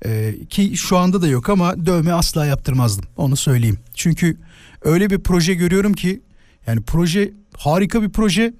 Ee, 0.05 0.33
ki 0.49 0.77
şu 0.77 0.97
anda 0.97 1.21
da 1.21 1.27
yok 1.27 1.49
ama 1.49 1.85
dövme 1.85 2.13
asla 2.13 2.45
yaptırmazdım. 2.45 3.05
Onu 3.17 3.35
söyleyeyim. 3.35 3.79
Çünkü 3.93 4.37
öyle 4.81 5.09
bir 5.09 5.19
proje 5.19 5.53
görüyorum 5.53 5.93
ki 5.93 6.21
yani 6.67 6.81
proje 6.81 7.31
harika 7.57 8.01
bir 8.01 8.09
proje 8.09 8.53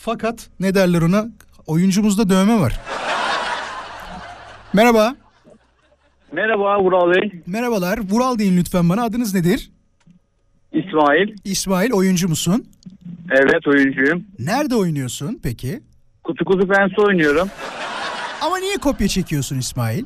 fakat 0.00 0.48
ne 0.60 0.74
derler 0.74 1.02
ona 1.02 1.26
oyuncumuzda 1.66 2.28
dövme 2.30 2.60
var. 2.60 2.80
Merhaba. 4.72 5.16
Merhaba 6.32 6.80
Vural 6.80 7.14
Bey. 7.14 7.42
Merhabalar. 7.46 7.98
Vural 8.10 8.38
deyin 8.38 8.56
lütfen 8.56 8.88
bana. 8.88 9.02
Adınız 9.02 9.34
nedir? 9.34 9.70
İsmail. 10.72 11.36
İsmail 11.44 11.92
oyuncu 11.92 12.28
musun? 12.28 12.64
Evet 13.30 13.66
oyuncuyum. 13.66 14.24
Nerede 14.38 14.74
oynuyorsun 14.76 15.40
peki? 15.42 15.80
Kutu 16.24 16.44
kutu 16.44 16.68
pense 16.68 17.02
oynuyorum. 17.02 17.48
Ama 18.42 18.58
niye 18.58 18.76
kopya 18.76 19.08
çekiyorsun 19.08 19.58
İsmail? 19.58 20.04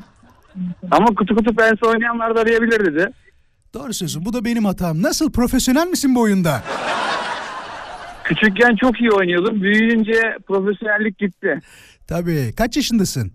Ama 0.90 1.06
kutu 1.06 1.36
kutu 1.36 1.54
pense 1.56 1.86
oynayanlar 1.86 2.36
da 2.36 2.40
arayabilir 2.40 2.80
dedi. 2.86 3.10
Doğru 3.74 3.94
söylüyorsun. 3.94 4.24
Bu 4.24 4.32
da 4.32 4.44
benim 4.44 4.64
hatam. 4.64 5.02
Nasıl 5.02 5.32
profesyonel 5.32 5.86
misin 5.86 6.14
bu 6.14 6.20
oyunda? 6.20 6.62
Küçükken 8.24 8.76
çok 8.76 9.00
iyi 9.00 9.10
oynuyordum. 9.10 9.62
Büyüyünce 9.62 10.22
profesyonellik 10.46 11.18
gitti. 11.18 11.60
Tabii. 12.06 12.52
Kaç 12.56 12.76
yaşındasın? 12.76 13.32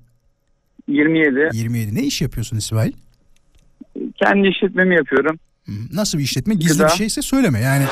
27. 0.88 1.50
27. 1.58 1.96
Ne 1.96 2.02
iş 2.04 2.22
yapıyorsun 2.22 2.58
İsmail? 2.58 2.94
Kendi 4.16 4.48
işletmemi 4.48 4.96
yapıyorum. 4.96 5.40
Nasıl 5.94 6.18
bir 6.18 6.24
işletme? 6.24 6.54
Gizli 6.54 6.74
Gıda. 6.78 6.88
bir 6.88 6.92
şeyse 6.98 7.22
söyleme. 7.22 7.60
Yani 7.60 7.84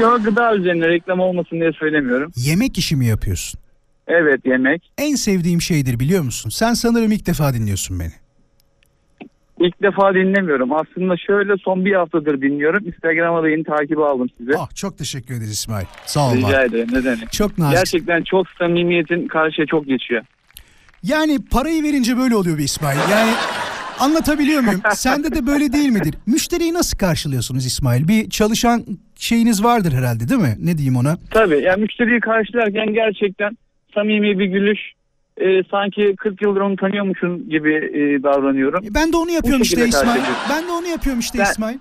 Yok 0.00 0.24
gıda 0.24 0.56
üzerine 0.56 0.88
reklam 0.88 1.20
olmasın 1.20 1.60
diye 1.60 1.72
söylemiyorum. 1.72 2.32
yemek 2.36 2.78
işi 2.78 2.96
mi 2.96 3.06
yapıyorsun? 3.06 3.60
Evet 4.06 4.40
yemek. 4.46 4.92
En 4.98 5.14
sevdiğim 5.14 5.60
şeydir 5.60 6.00
biliyor 6.00 6.22
musun? 6.22 6.50
Sen 6.50 6.74
sanırım 6.74 7.12
ilk 7.12 7.26
defa 7.26 7.54
dinliyorsun 7.54 8.00
beni. 8.00 8.12
İlk 9.62 9.82
defa 9.82 10.14
dinlemiyorum. 10.14 10.72
Aslında 10.72 11.16
şöyle 11.16 11.52
son 11.56 11.84
bir 11.84 11.94
haftadır 11.94 12.40
dinliyorum. 12.40 12.86
Instagram'a 12.86 13.42
da 13.42 13.48
yeni 13.48 13.64
takip 13.64 13.98
aldım 13.98 14.28
size. 14.38 14.52
Ah 14.58 14.74
çok 14.74 14.98
teşekkür 14.98 15.34
ederiz 15.34 15.52
İsmail. 15.52 15.86
Sağ 16.06 16.30
ol. 16.30 16.36
Rica 16.36 16.62
ederim. 16.62 16.88
Ne 16.92 17.04
demek. 17.04 17.32
Çok 17.32 17.58
nazik. 17.58 17.76
Gerçekten 17.76 18.22
çok 18.22 18.46
samimiyetin 18.58 19.28
karşıya 19.28 19.66
çok 19.66 19.86
geçiyor. 19.86 20.22
Yani 21.02 21.38
parayı 21.50 21.82
verince 21.82 22.16
böyle 22.16 22.36
oluyor 22.36 22.58
bir 22.58 22.64
İsmail. 22.64 22.98
Yani 23.10 23.30
anlatabiliyor 24.00 24.60
muyum? 24.62 24.80
Sende 24.90 25.34
de 25.34 25.46
böyle 25.46 25.72
değil 25.72 25.88
midir? 25.88 26.14
Müşteriyi 26.26 26.74
nasıl 26.74 26.98
karşılıyorsunuz 26.98 27.66
İsmail? 27.66 28.08
Bir 28.08 28.30
çalışan 28.30 28.84
şeyiniz 29.16 29.64
vardır 29.64 29.92
herhalde 29.92 30.28
değil 30.28 30.40
mi? 30.40 30.56
Ne 30.58 30.78
diyeyim 30.78 30.96
ona? 30.96 31.16
Tabii 31.30 31.62
yani 31.62 31.82
müşteriyi 31.82 32.20
karşılarken 32.20 32.94
gerçekten 32.94 33.56
samimi 33.94 34.38
bir 34.38 34.44
gülüş 34.46 34.80
e, 35.36 35.62
sanki 35.70 36.14
40 36.18 36.42
yıldır 36.42 36.60
onu 36.60 36.76
tanıyormuşum 36.76 37.48
gibi 37.48 37.74
e, 37.74 38.22
davranıyorum. 38.22 38.84
Ben 38.94 39.12
de 39.12 39.16
onu 39.16 39.30
yapıyorum 39.30 39.62
işte 39.62 39.86
İsmail. 39.88 40.20
Ben 40.50 40.68
de 40.68 40.72
onu 40.72 40.86
yapıyorum 40.86 41.20
işte 41.20 41.38
Ben- 41.38 41.44
İsmail. 41.44 41.78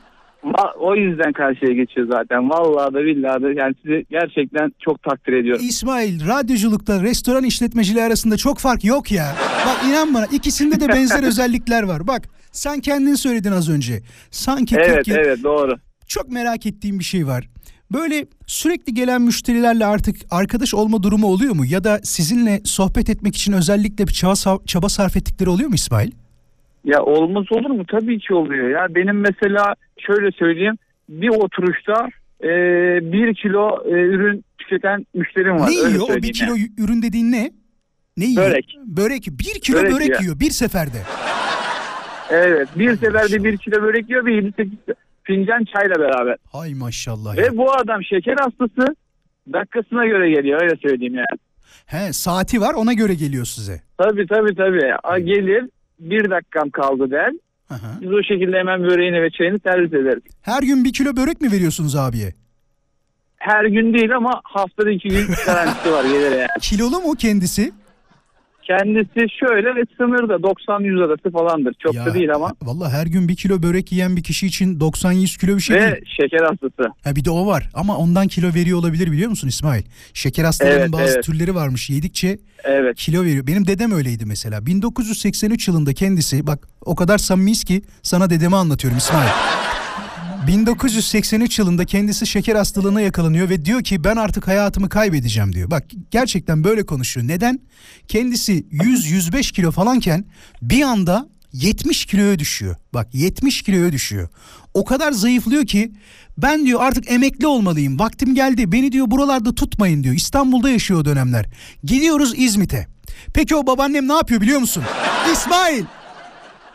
O 0.79 0.95
yüzden 0.95 1.33
karşıya 1.33 1.73
geçiyor 1.73 2.07
zaten. 2.11 2.49
Vallahi 2.49 2.93
da 2.93 2.99
billahi 3.05 3.43
da 3.43 3.51
yani 3.51 3.75
sizi 3.81 4.05
gerçekten 4.09 4.71
çok 4.79 5.03
takdir 5.03 5.33
ediyorum. 5.33 5.65
İsmail 5.69 6.27
radyoculukta 6.27 7.01
restoran 7.01 7.43
işletmeciliği 7.43 8.03
arasında 8.03 8.37
çok 8.37 8.59
fark 8.59 8.83
yok 8.85 9.11
ya. 9.11 9.35
Bak 9.67 9.77
inan 9.89 10.13
bana 10.13 10.25
ikisinde 10.25 10.79
de 10.79 10.89
benzer 10.89 11.23
özellikler 11.27 11.83
var. 11.83 12.07
Bak 12.07 12.21
sen 12.51 12.79
kendin 12.79 13.15
söyledin 13.15 13.51
az 13.51 13.69
önce. 13.69 13.99
Sanki 14.31 14.75
40 14.75 14.87
Evet 14.87 15.07
yıl 15.07 15.15
evet 15.15 15.43
doğru. 15.43 15.75
çok 16.07 16.29
merak 16.31 16.65
ettiğim 16.65 16.99
bir 16.99 17.03
şey 17.03 17.27
var. 17.27 17.49
Böyle 17.93 18.25
sürekli 18.47 18.93
gelen 18.93 19.21
müşterilerle 19.21 19.85
artık 19.85 20.15
arkadaş 20.31 20.73
olma 20.73 21.03
durumu 21.03 21.27
oluyor 21.27 21.55
mu? 21.55 21.65
Ya 21.65 21.83
da 21.83 21.99
sizinle 22.03 22.61
sohbet 22.63 23.09
etmek 23.09 23.35
için 23.35 23.53
özellikle 23.53 24.07
bir 24.07 24.13
çaba, 24.13 24.57
çaba 24.65 24.89
sarf 24.89 25.17
ettikleri 25.17 25.49
oluyor 25.49 25.69
mu 25.69 25.75
İsmail? 25.75 26.11
Ya 26.85 27.03
olmaz 27.03 27.45
olur 27.51 27.69
mu? 27.69 27.85
Tabii 27.91 28.19
ki 28.19 28.33
oluyor. 28.33 28.69
Ya 28.69 28.87
benim 28.95 29.19
mesela 29.19 29.75
şöyle 29.99 30.31
söyleyeyim 30.31 30.77
bir 31.09 31.29
oturuşta 31.29 32.09
e, 32.43 32.47
bir 33.11 33.35
kilo 33.35 33.83
e, 33.85 33.91
ürün 33.91 34.43
tüketen 34.57 35.05
müşterim 35.13 35.59
var. 35.59 35.69
ne 35.71 35.79
Öyle 35.79 35.89
yiyor? 35.89 36.09
O 36.09 36.15
bir 36.15 36.33
kilo 36.33 36.55
yani. 36.55 36.69
ürün 36.77 37.01
dediğin 37.01 37.31
ne? 37.31 37.51
Ne 38.17 38.25
yiyor? 38.25 38.49
Börek. 38.49 38.77
Börek. 38.85 39.27
Bir 39.31 39.61
kilo 39.61 39.77
börek, 39.77 39.91
Börek 39.93 40.21
yiyor 40.21 40.39
bir 40.39 40.51
seferde. 40.51 40.97
Evet 42.29 42.67
bir 42.75 42.95
seferde 42.95 43.43
bir 43.43 43.57
kilo 43.57 43.81
börek 43.81 44.09
yiyor 44.09 44.25
ve 44.25 44.31
7-8 44.31 44.69
fincan 45.23 45.65
çayla 45.73 45.95
beraber. 45.95 46.35
Hay 46.51 46.73
maşallah 46.73 47.35
ya. 47.37 47.43
Ve 47.43 47.57
bu 47.57 47.71
adam 47.73 48.03
şeker 48.03 48.35
hastası 48.39 48.95
dakikasına 49.53 50.05
göre 50.05 50.29
geliyor 50.31 50.61
öyle 50.61 50.75
söyleyeyim 50.75 51.15
yani. 51.15 51.39
He 51.85 52.13
saati 52.13 52.61
var 52.61 52.73
ona 52.73 52.93
göre 52.93 53.13
geliyor 53.13 53.45
size. 53.45 53.81
Tabii 53.97 54.27
tabii 54.27 54.55
tabii. 54.55 54.93
A, 55.03 55.19
gelir 55.19 55.65
bir 55.99 56.29
dakikam 56.29 56.69
kaldı 56.69 57.11
der. 57.11 57.31
Hı. 57.69 57.75
Biz 58.01 58.11
o 58.13 58.23
şekilde 58.23 58.57
hemen 58.57 58.83
böreğini 58.83 59.21
ve 59.21 59.29
çayını 59.29 59.59
servis 59.63 59.93
ederiz. 59.93 60.23
Her 60.41 60.63
gün 60.63 60.83
bir 60.83 60.93
kilo 60.93 61.15
börek 61.15 61.41
mi 61.41 61.51
veriyorsunuz 61.51 61.95
abiye? 61.95 62.33
Her 63.37 63.65
gün 63.65 63.93
değil 63.93 64.15
ama 64.15 64.41
haftada 64.43 64.91
iki 64.91 65.09
gün 65.09 65.27
garantisi 65.45 65.91
var 65.91 66.03
gelir 66.03 66.31
yani. 66.31 66.47
Kilolu 66.61 66.99
mu 66.99 67.15
kendisi? 67.15 67.71
Kendisi 68.77 69.19
şöyle 69.39 69.75
ve 69.75 69.83
sınırda 69.97 70.33
90-100 70.33 71.05
arası 71.05 71.31
falandır. 71.31 71.73
Çok 71.79 71.95
da 71.95 72.13
değil 72.13 72.33
ama. 72.35 72.53
Valla 72.61 72.89
her 72.89 73.05
gün 73.05 73.27
bir 73.27 73.35
kilo 73.35 73.63
börek 73.63 73.91
yiyen 73.91 74.15
bir 74.15 74.23
kişi 74.23 74.47
için 74.47 74.79
90-100 74.79 75.39
kilo 75.39 75.55
bir 75.55 75.61
şey 75.61 75.75
değil. 75.81 75.91
Ve 75.91 76.01
şeker 76.21 76.39
hastası. 76.45 76.93
Ha 77.03 77.15
bir 77.15 77.25
de 77.25 77.31
o 77.31 77.47
var 77.47 77.69
ama 77.73 77.97
ondan 77.97 78.27
kilo 78.27 78.47
veriyor 78.53 78.79
olabilir 78.79 79.11
biliyor 79.11 79.29
musun 79.29 79.47
İsmail? 79.47 79.83
Şeker 80.13 80.43
hastalarının 80.43 80.79
Evet, 80.79 80.91
bazı 80.93 81.13
evet. 81.13 81.23
türleri 81.23 81.55
varmış. 81.55 81.89
Yedikçe 81.89 82.37
Evet. 82.63 82.95
kilo 82.97 83.23
veriyor. 83.23 83.47
Benim 83.47 83.67
dedem 83.67 83.91
öyleydi 83.91 84.25
mesela. 84.25 84.65
1983 84.65 85.67
yılında 85.67 85.93
kendisi 85.93 86.47
bak 86.47 86.67
o 86.85 86.95
kadar 86.95 87.17
samimiyiz 87.17 87.63
ki 87.63 87.81
sana 88.03 88.29
dedemi 88.29 88.55
anlatıyorum 88.55 88.97
İsmail. 88.97 89.29
1983 90.47 91.59
yılında 91.59 91.85
kendisi 91.85 92.27
şeker 92.27 92.55
hastalığına 92.55 93.01
yakalanıyor 93.01 93.49
ve 93.49 93.65
diyor 93.65 93.83
ki 93.83 94.03
ben 94.03 94.15
artık 94.15 94.47
hayatımı 94.47 94.89
kaybedeceğim 94.89 95.53
diyor. 95.53 95.71
Bak 95.71 95.85
gerçekten 96.11 96.63
böyle 96.63 96.85
konuşuyor. 96.85 97.27
Neden? 97.27 97.59
Kendisi 98.07 98.53
100-105 98.71 99.53
kilo 99.53 99.71
falanken 99.71 100.25
bir 100.61 100.81
anda 100.81 101.29
70 101.53 102.05
kiloya 102.05 102.39
düşüyor. 102.39 102.75
Bak 102.93 103.07
70 103.13 103.61
kiloya 103.61 103.91
düşüyor. 103.91 104.29
O 104.73 104.85
kadar 104.85 105.11
zayıflıyor 105.11 105.65
ki 105.65 105.91
ben 106.37 106.65
diyor 106.65 106.79
artık 106.83 107.11
emekli 107.11 107.47
olmalıyım. 107.47 107.99
Vaktim 107.99 108.35
geldi. 108.35 108.71
Beni 108.71 108.91
diyor 108.91 109.11
buralarda 109.11 109.55
tutmayın 109.55 110.03
diyor. 110.03 110.15
İstanbul'da 110.15 110.69
yaşıyor 110.69 110.99
o 110.99 111.05
dönemler. 111.05 111.45
Gidiyoruz 111.83 112.33
İzmit'e. 112.37 112.87
Peki 113.33 113.55
o 113.55 113.67
babaannem 113.67 114.07
ne 114.07 114.13
yapıyor 114.13 114.41
biliyor 114.41 114.59
musun? 114.59 114.83
İsmail 115.33 115.83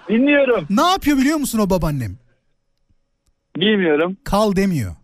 Dinliyorum. 0.08 0.66
ne 0.70 0.82
yapıyor 0.82 1.18
biliyor 1.18 1.38
musun 1.38 1.58
o 1.58 1.70
babaannem? 1.70 2.16
Bilmiyorum. 3.56 4.16
Kal 4.24 4.56
demiyor. 4.56 4.94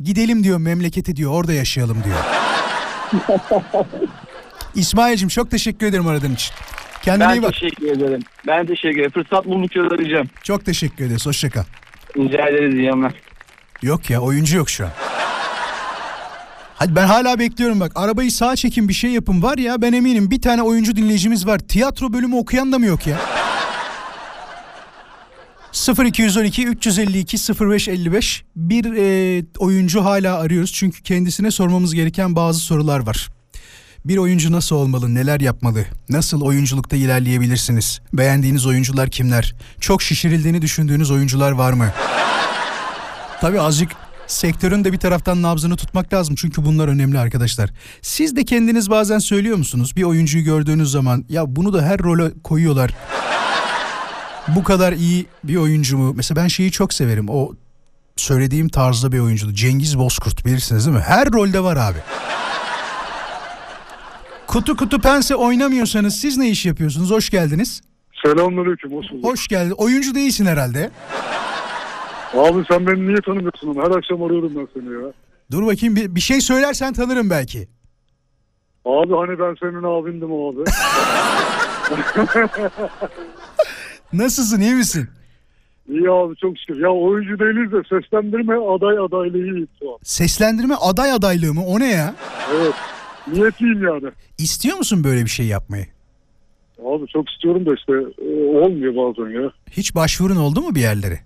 Gidelim 0.00 0.44
diyor 0.44 0.58
memlekete 0.58 1.16
diyor 1.16 1.32
orada 1.32 1.52
yaşayalım 1.52 1.98
diyor. 2.04 2.16
İsmail'cim 4.74 5.28
çok 5.28 5.50
teşekkür 5.50 5.86
ederim 5.86 6.06
aradığın 6.06 6.34
için. 6.34 6.54
Kendine 7.02 7.28
Ben 7.28 7.34
iyi 7.34 7.42
bak. 7.42 7.52
teşekkür 7.52 7.86
ederim. 7.86 8.20
Ben 8.46 8.66
teşekkür 8.66 8.98
ederim. 8.98 9.10
Fırsat 9.10 9.46
buldukça 9.46 9.80
arayacağım. 9.82 10.28
Çok 10.42 10.64
teşekkür 10.64 11.04
ederiz. 11.04 11.26
Hoşça 11.26 11.50
kal. 11.50 11.64
Rica 12.16 12.48
ederiz 12.48 12.74
iyi. 12.74 12.92
Yok 13.82 14.10
ya 14.10 14.20
oyuncu 14.20 14.56
yok 14.56 14.70
şu 14.70 14.84
an. 14.84 14.90
Hadi 16.74 16.96
ben 16.96 17.06
hala 17.06 17.38
bekliyorum 17.38 17.80
bak. 17.80 17.92
Arabayı 17.94 18.30
sağa 18.30 18.56
çekin 18.56 18.88
bir 18.88 18.92
şey 18.92 19.10
yapın. 19.10 19.42
Var 19.42 19.58
ya 19.58 19.82
ben 19.82 19.92
eminim 19.92 20.30
bir 20.30 20.42
tane 20.42 20.62
oyuncu 20.62 20.96
dinleyicimiz 20.96 21.46
var. 21.46 21.58
Tiyatro 21.58 22.12
bölümü 22.12 22.36
okuyan 22.36 22.72
da 22.72 22.78
mı 22.78 22.86
yok 22.86 23.06
ya? 23.06 23.16
0212 25.72 26.66
352 26.66 27.36
0555 27.60 28.44
bir 28.56 28.84
e, 28.84 29.44
oyuncu 29.58 30.04
hala 30.04 30.38
arıyoruz. 30.38 30.72
Çünkü 30.72 31.02
kendisine 31.02 31.50
sormamız 31.50 31.94
gereken 31.94 32.36
bazı 32.36 32.60
sorular 32.60 33.06
var. 33.06 33.28
Bir 34.04 34.16
oyuncu 34.16 34.52
nasıl 34.52 34.76
olmalı, 34.76 35.14
neler 35.14 35.40
yapmalı, 35.40 35.84
nasıl 36.08 36.40
oyunculukta 36.40 36.96
ilerleyebilirsiniz? 36.96 38.00
Beğendiğiniz 38.12 38.66
oyuncular 38.66 39.10
kimler? 39.10 39.54
Çok 39.80 40.02
şişirildiğini 40.02 40.62
düşündüğünüz 40.62 41.10
oyuncular 41.10 41.52
var 41.52 41.72
mı? 41.72 41.92
Tabii 43.40 43.60
azıcık 43.60 43.92
sektörün 44.26 44.84
de 44.84 44.92
bir 44.92 44.98
taraftan 44.98 45.42
nabzını 45.42 45.76
tutmak 45.76 46.12
lazım. 46.12 46.34
Çünkü 46.34 46.64
bunlar 46.64 46.88
önemli 46.88 47.18
arkadaşlar. 47.18 47.70
Siz 48.02 48.36
de 48.36 48.44
kendiniz 48.44 48.90
bazen 48.90 49.18
söylüyor 49.18 49.56
musunuz? 49.56 49.96
Bir 49.96 50.02
oyuncuyu 50.02 50.44
gördüğünüz 50.44 50.90
zaman 50.90 51.24
ya 51.28 51.56
bunu 51.56 51.72
da 51.72 51.82
her 51.82 51.98
role 51.98 52.30
koyuyorlar. 52.44 52.94
Bu 54.48 54.64
kadar 54.64 54.92
iyi 54.92 55.26
bir 55.44 55.56
oyuncu 55.56 55.98
mu? 55.98 56.12
Mesela 56.16 56.42
ben 56.42 56.48
şeyi 56.48 56.70
çok 56.70 56.92
severim. 56.94 57.26
O 57.28 57.52
söylediğim 58.16 58.68
tarzda 58.68 59.12
bir 59.12 59.18
oyuncu. 59.20 59.54
Cengiz 59.54 59.98
Bozkurt 59.98 60.46
bilirsiniz 60.46 60.86
değil 60.86 60.96
mi? 60.96 61.02
Her 61.06 61.32
rolde 61.32 61.60
var 61.62 61.76
abi. 61.76 61.98
Kutu 64.46 64.76
kutu 64.76 65.00
pense 65.00 65.34
oynamıyorsanız 65.36 66.16
siz 66.20 66.36
ne 66.38 66.48
iş 66.50 66.66
yapıyorsunuz? 66.66 67.10
Hoş 67.10 67.30
geldiniz. 67.30 67.80
Selamünaleyküm, 68.24 68.92
hoş 68.92 69.06
bulduk. 69.12 69.24
Hoş 69.24 69.48
geldin. 69.48 69.74
Oyuncu 69.76 70.14
değilsin 70.14 70.46
herhalde. 70.46 70.90
Abi 72.36 72.64
sen 72.70 72.86
beni 72.86 73.06
niye 73.08 73.20
tanımıyorsun? 73.26 73.74
Her 73.74 73.96
akşam 73.98 74.22
arıyorum 74.22 74.52
ben 74.56 74.68
seni 74.74 74.92
ya. 75.04 75.12
Dur 75.50 75.66
bakayım 75.66 75.96
bir, 75.96 76.14
bir 76.14 76.20
şey 76.20 76.40
söylersen 76.40 76.92
tanırım 76.92 77.30
belki. 77.30 77.68
Abi 78.84 79.12
hani 79.14 79.38
ben 79.38 79.54
senin 79.60 79.82
abindim 79.82 80.32
abi. 80.32 80.64
Nasılsın 84.12 84.60
iyi 84.60 84.74
misin? 84.74 85.08
İyi 85.88 86.10
abi 86.10 86.36
çok 86.36 86.58
şükür. 86.58 86.80
Ya 86.82 86.90
oyuncu 86.90 87.38
değiliz 87.38 87.72
de 87.72 87.76
seslendirme 87.88 88.54
aday 88.54 88.98
adaylığı 88.98 89.66
şu 89.78 89.92
an. 89.92 89.98
Seslendirme 90.02 90.74
aday 90.74 91.12
adaylığı 91.12 91.54
mı? 91.54 91.66
O 91.66 91.80
ne 91.80 91.90
ya? 91.92 92.14
Evet. 92.54 92.74
Niyetliyim 93.32 93.82
yani. 93.84 94.10
İstiyor 94.38 94.76
musun 94.76 95.04
böyle 95.04 95.24
bir 95.24 95.30
şey 95.30 95.46
yapmayı? 95.46 95.86
Abi 96.86 97.06
çok 97.06 97.30
istiyorum 97.30 97.66
da 97.66 97.74
işte 97.74 97.92
e, 98.26 98.44
olmuyor 98.58 98.94
bazen 98.96 99.42
ya. 99.42 99.52
Hiç 99.70 99.94
başvurun 99.94 100.36
oldu 100.36 100.60
mu 100.62 100.74
bir 100.74 100.80
yerlere? 100.80 101.20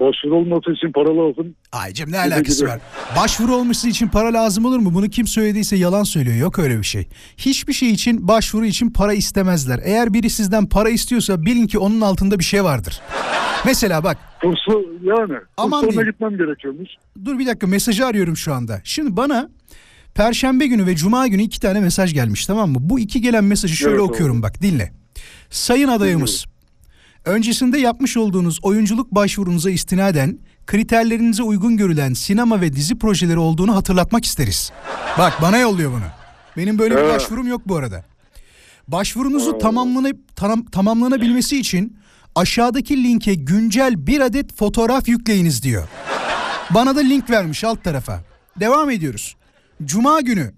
Başvuru 0.00 0.36
olması 0.36 0.72
için 0.72 0.92
para 0.92 1.08
lazım. 1.16 1.54
Ay 1.72 1.92
Cem 1.92 2.12
ne 2.12 2.18
alakası 2.18 2.66
var? 2.66 2.80
Başvuru 3.16 3.54
olması 3.56 3.88
için 3.88 4.08
para 4.08 4.32
lazım 4.32 4.64
olur 4.64 4.78
mu? 4.78 4.94
Bunu 4.94 5.08
kim 5.08 5.26
söylediyse 5.26 5.76
yalan 5.76 6.02
söylüyor. 6.02 6.36
Yok 6.36 6.58
öyle 6.58 6.78
bir 6.78 6.84
şey. 6.84 7.08
Hiçbir 7.36 7.72
şey 7.72 7.90
için 7.90 8.28
başvuru 8.28 8.66
için 8.66 8.90
para 8.90 9.12
istemezler. 9.14 9.80
Eğer 9.84 10.14
biri 10.14 10.30
sizden 10.30 10.66
para 10.66 10.88
istiyorsa 10.88 11.44
bilin 11.44 11.66
ki 11.66 11.78
onun 11.78 12.00
altında 12.00 12.38
bir 12.38 12.44
şey 12.44 12.64
vardır. 12.64 13.00
Mesela 13.66 14.04
bak 14.04 14.18
Kursu 14.40 14.84
yani. 15.02 15.34
Aman 15.56 15.90
diyeyim. 15.90 16.10
gitmem 16.10 16.36
gerekiyormuş. 16.36 16.88
dur 17.24 17.38
bir 17.38 17.46
dakika 17.46 17.66
mesajı 17.66 18.06
arıyorum 18.06 18.36
şu 18.36 18.54
anda. 18.54 18.80
Şimdi 18.84 19.16
bana 19.16 19.48
Perşembe 20.14 20.66
günü 20.66 20.86
ve 20.86 20.96
Cuma 20.96 21.26
günü 21.26 21.42
iki 21.42 21.60
tane 21.60 21.80
mesaj 21.80 22.14
gelmiş 22.14 22.46
tamam 22.46 22.70
mı? 22.70 22.78
Bu 22.80 22.98
iki 23.00 23.20
gelen 23.20 23.44
mesajı 23.44 23.76
şöyle 23.76 23.94
Evet, 23.96 24.10
okuyorum 24.10 24.42
bak 24.42 24.62
dinle. 24.62 24.92
Sayın 25.50 25.88
adayımız. 25.88 26.44
Öncesinde 27.24 27.78
yapmış 27.78 28.16
olduğunuz 28.16 28.58
oyunculuk 28.62 29.10
başvurunuza 29.10 29.70
istinaden 29.70 30.38
kriterlerinize 30.66 31.42
uygun 31.42 31.76
görülen 31.76 32.12
sinema 32.12 32.60
ve 32.60 32.72
dizi 32.72 32.98
projeleri 32.98 33.38
olduğunu 33.38 33.76
hatırlatmak 33.76 34.24
isteriz. 34.24 34.72
Bak 35.18 35.38
bana 35.42 35.58
yolluyor 35.58 35.92
bunu. 35.92 36.04
Benim 36.56 36.78
böyle 36.78 36.96
bir 36.96 37.08
başvurum 37.08 37.46
yok 37.46 37.62
bu 37.66 37.76
arada. 37.76 38.04
Başvurunuzu 38.88 39.58
tamamlanıp 39.58 40.36
tam, 40.36 40.64
tamamlanabilmesi 40.64 41.58
için 41.58 41.96
aşağıdaki 42.34 43.04
linke 43.04 43.34
güncel 43.34 44.06
bir 44.06 44.20
adet 44.20 44.56
fotoğraf 44.56 45.08
yükleyiniz 45.08 45.62
diyor. 45.62 45.88
Bana 46.70 46.96
da 46.96 47.00
link 47.00 47.30
vermiş 47.30 47.64
alt 47.64 47.84
tarafa. 47.84 48.20
Devam 48.60 48.90
ediyoruz. 48.90 49.36
Cuma 49.84 50.20
günü 50.20 50.52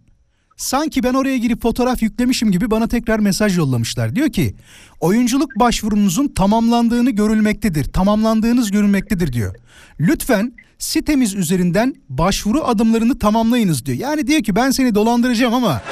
sanki 0.57 1.03
ben 1.03 1.15
oraya 1.15 1.37
girip 1.37 1.63
fotoğraf 1.63 2.03
yüklemişim 2.03 2.53
gibi 2.53 2.71
bana 2.71 2.89
tekrar 2.89 3.19
mesaj 3.19 3.59
yollamışlar. 3.59 4.17
Diyor 4.17 4.29
ki 4.29 4.55
oyunculuk 5.01 5.51
başvurunuzun 5.61 6.29
tamamlandığını 6.29 7.11
görülmektedir. 7.11 7.85
Tamamlandığınız 7.85 8.71
görülmektedir 8.71 9.33
diyor. 9.33 9.55
Lütfen 10.01 10.53
sitemiz 10.79 11.35
üzerinden 11.35 11.95
başvuru 12.09 12.65
adımlarını 12.65 13.19
tamamlayınız 13.19 13.87
diyor. 13.87 13.99
Yani 13.99 14.27
diyor 14.27 14.43
ki 14.43 14.57
ben 14.57 14.71
seni 14.71 14.95
dolandıracağım 14.95 15.55
ama 15.55 15.83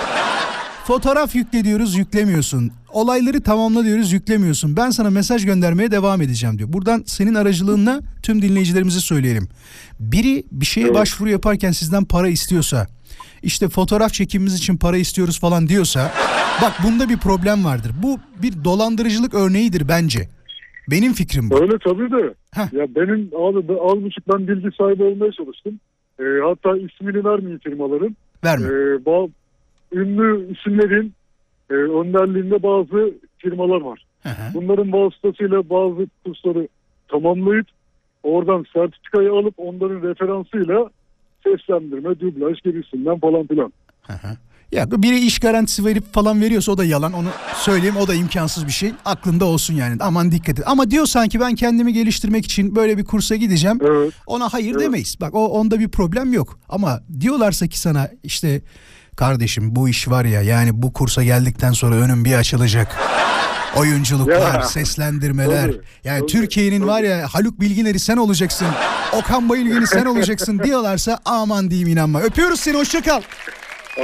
Fotoğraf 0.86 1.34
yükle 1.34 1.64
diyoruz 1.64 1.94
yüklemiyorsun. 1.94 2.70
Olayları 2.92 3.40
tamamla 3.40 3.84
diyoruz 3.84 4.12
yüklemiyorsun. 4.12 4.76
Ben 4.76 4.90
sana 4.90 5.10
mesaj 5.10 5.44
göndermeye 5.44 5.90
devam 5.90 6.22
edeceğim 6.22 6.58
diyor. 6.58 6.72
Buradan 6.72 7.02
senin 7.06 7.34
aracılığınla 7.34 8.00
tüm 8.22 8.42
dinleyicilerimize 8.42 9.00
söyleyelim. 9.00 9.48
Biri 10.00 10.44
bir 10.52 10.66
şeye 10.66 10.94
başvuru 10.94 11.30
yaparken 11.30 11.72
sizden 11.72 12.04
para 12.04 12.28
istiyorsa, 12.28 12.86
işte 13.42 13.68
fotoğraf 13.68 14.12
çekimimiz 14.12 14.54
için 14.54 14.76
para 14.76 14.96
istiyoruz 14.96 15.40
falan 15.40 15.68
diyorsa, 15.68 16.12
bak 16.62 16.72
bunda 16.84 17.08
bir 17.08 17.16
problem 17.18 17.64
vardır. 17.64 17.92
Bu 18.02 18.18
bir 18.42 18.64
dolandırıcılık 18.64 19.34
örneğidir 19.34 19.88
bence. 19.88 20.28
Benim 20.90 21.12
fikrim 21.12 21.50
bu. 21.50 21.62
Öyle 21.62 21.78
tabii 21.78 22.10
de. 22.10 22.34
Heh. 22.54 22.72
Ya 22.72 22.94
benim 22.94 23.30
ben- 23.32 23.78
az 23.88 24.04
buçuk 24.04 24.28
ben 24.28 24.48
bilgi 24.48 24.76
sahibi 24.76 25.02
olmaya 25.02 25.32
çalıştım. 25.32 25.80
E, 26.20 26.24
hatta 26.44 26.76
ismini 26.76 27.24
vermeyeyim 27.24 27.58
firmaların. 27.58 28.16
Verme. 28.44 28.66
E, 28.66 28.70
ba- 28.96 29.30
ünlü 29.92 30.56
isimlerin 30.56 31.12
e, 31.70 31.74
önderliğinde 31.74 32.62
bazı 32.62 33.14
firmalar 33.38 33.80
var. 33.80 34.04
Hı 34.22 34.28
hı. 34.28 34.54
Bunların 34.54 34.92
vasıtasıyla 34.92 35.70
bazı 35.70 36.06
kursları 36.24 36.68
tamamlayıp 37.08 37.66
oradan 38.22 38.64
sertifikayı 38.72 39.32
alıp 39.32 39.54
onların 39.56 40.02
referansıyla 40.02 40.90
seslendirme, 41.44 42.20
dublaj 42.20 42.62
gibisinden 42.64 43.20
falan 43.20 43.46
filan. 43.46 43.72
Hı 44.02 44.12
hı. 44.12 44.36
Ya 44.72 44.90
biri 44.90 45.18
iş 45.18 45.38
garantisi 45.38 45.84
verip 45.84 46.14
falan 46.14 46.40
veriyorsa 46.40 46.72
o 46.72 46.78
da 46.78 46.84
yalan. 46.84 47.12
Onu 47.12 47.28
söyleyeyim 47.56 47.96
o 47.96 48.08
da 48.08 48.14
imkansız 48.14 48.66
bir 48.66 48.72
şey. 48.72 48.92
Aklında 49.04 49.44
olsun 49.44 49.74
yani. 49.74 49.96
Aman 50.00 50.32
dikkat 50.32 50.58
et. 50.58 50.64
Ama 50.68 50.90
diyor 50.90 51.06
sanki 51.06 51.40
ben 51.40 51.54
kendimi 51.54 51.92
geliştirmek 51.92 52.44
için 52.44 52.76
böyle 52.76 52.98
bir 52.98 53.04
kursa 53.04 53.36
gideceğim. 53.36 53.78
Evet. 53.82 54.12
Ona 54.26 54.48
hayır 54.52 54.70
Evet. 54.72 54.80
demeyiz. 54.80 55.16
Bak 55.20 55.34
o 55.34 55.46
onda 55.48 55.80
bir 55.80 55.88
problem 55.88 56.32
yok. 56.32 56.58
Ama 56.68 57.00
diyorlarsa 57.20 57.66
ki 57.66 57.78
sana 57.78 58.10
işte 58.22 58.62
kardeşim 59.16 59.76
bu 59.76 59.88
iş 59.88 60.08
var 60.08 60.24
ya 60.24 60.42
yani 60.42 60.82
bu 60.82 60.92
kursa 60.92 61.24
geldikten 61.24 61.72
sonra 61.72 61.94
önüm 61.94 62.24
bir 62.24 62.34
açılacak. 62.34 62.98
Oyunculuklar, 63.76 64.54
Ya. 64.54 64.62
seslendirmeler. 64.62 65.66
Tabii, 65.72 65.80
yani 66.04 66.26
Türkiye'nin 66.26 66.86
var 66.86 67.02
ya 67.02 67.26
Haluk 67.32 67.60
Bilginer'i 67.60 67.98
sen 67.98 68.16
olacaksın. 68.16 68.66
Okan 69.12 69.48
Bayülgen'i 69.48 69.86
sen 69.86 70.04
olacaksın 70.06 70.58
diyorlarsa 70.64 71.18
aman 71.24 71.70
diyeyim 71.70 71.88
inanma. 71.88 72.20
Öpüyoruz 72.20 72.60
seni 72.60 72.76
hoşça 72.76 73.00
kal. 73.02 73.22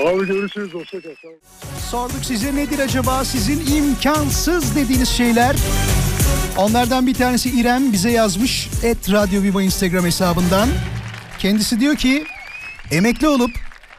Abi 0.07 0.27
görüşürüz. 0.27 0.75
Hoşça 0.75 1.01
kal. 1.01 1.11
Sağ 1.23 1.29
ol. 1.29 1.33
Sorduk 1.91 2.25
size 2.25 2.55
nedir 2.57 2.79
acaba 2.79 3.25
sizin 3.25 3.77
imkansız 3.77 4.77
dediğiniz 4.77 5.09
şeyler? 5.09 5.57
Onlardan 6.57 7.07
bir 7.07 7.15
tanesi 7.15 7.61
İrem 7.61 7.93
bize 7.93 8.11
yazmış 8.11 8.69
et 8.83 9.13
Radyo 9.13 9.43
Viva 9.43 9.63
Instagram 9.63 10.05
hesabından. 10.05 10.69
Kendisi 11.39 11.81
diyor 11.81 11.97
ki 11.97 12.25
emekli 12.91 13.29
olup 13.29 13.51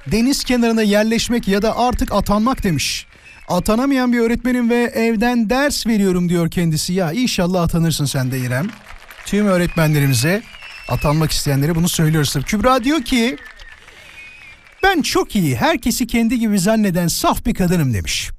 deniz 0.07 0.43
kenarına 0.43 0.81
yerleşmek 0.81 1.47
ya 1.47 1.61
da 1.61 1.77
artık 1.77 2.11
atanmak 2.11 2.63
demiş. 2.63 3.05
Atanamayan 3.49 4.13
bir 4.13 4.19
öğretmenim 4.19 4.69
ve 4.69 4.75
evden 4.75 5.49
ders 5.49 5.87
veriyorum 5.87 6.29
diyor 6.29 6.51
kendisi. 6.51 6.93
Ya 6.93 7.11
inşallah 7.11 7.61
atanırsın 7.61 8.05
sen 8.05 8.31
de 8.31 8.39
İrem. 8.39 8.67
Tüm 9.25 9.47
öğretmenlerimize 9.47 10.41
atanmak 10.89 11.31
isteyenlere 11.31 11.75
bunu 11.75 11.89
söylüyoruz. 11.89 12.33
Kübra 12.45 12.83
diyor 12.83 13.01
ki 13.01 13.37
ben 14.83 15.01
çok 15.01 15.35
iyi, 15.35 15.55
herkesi 15.55 16.07
kendi 16.07 16.39
gibi 16.39 16.59
zanneden 16.59 17.07
saf 17.07 17.45
bir 17.45 17.53
kadınım 17.53 17.93
demiş. 17.93 18.29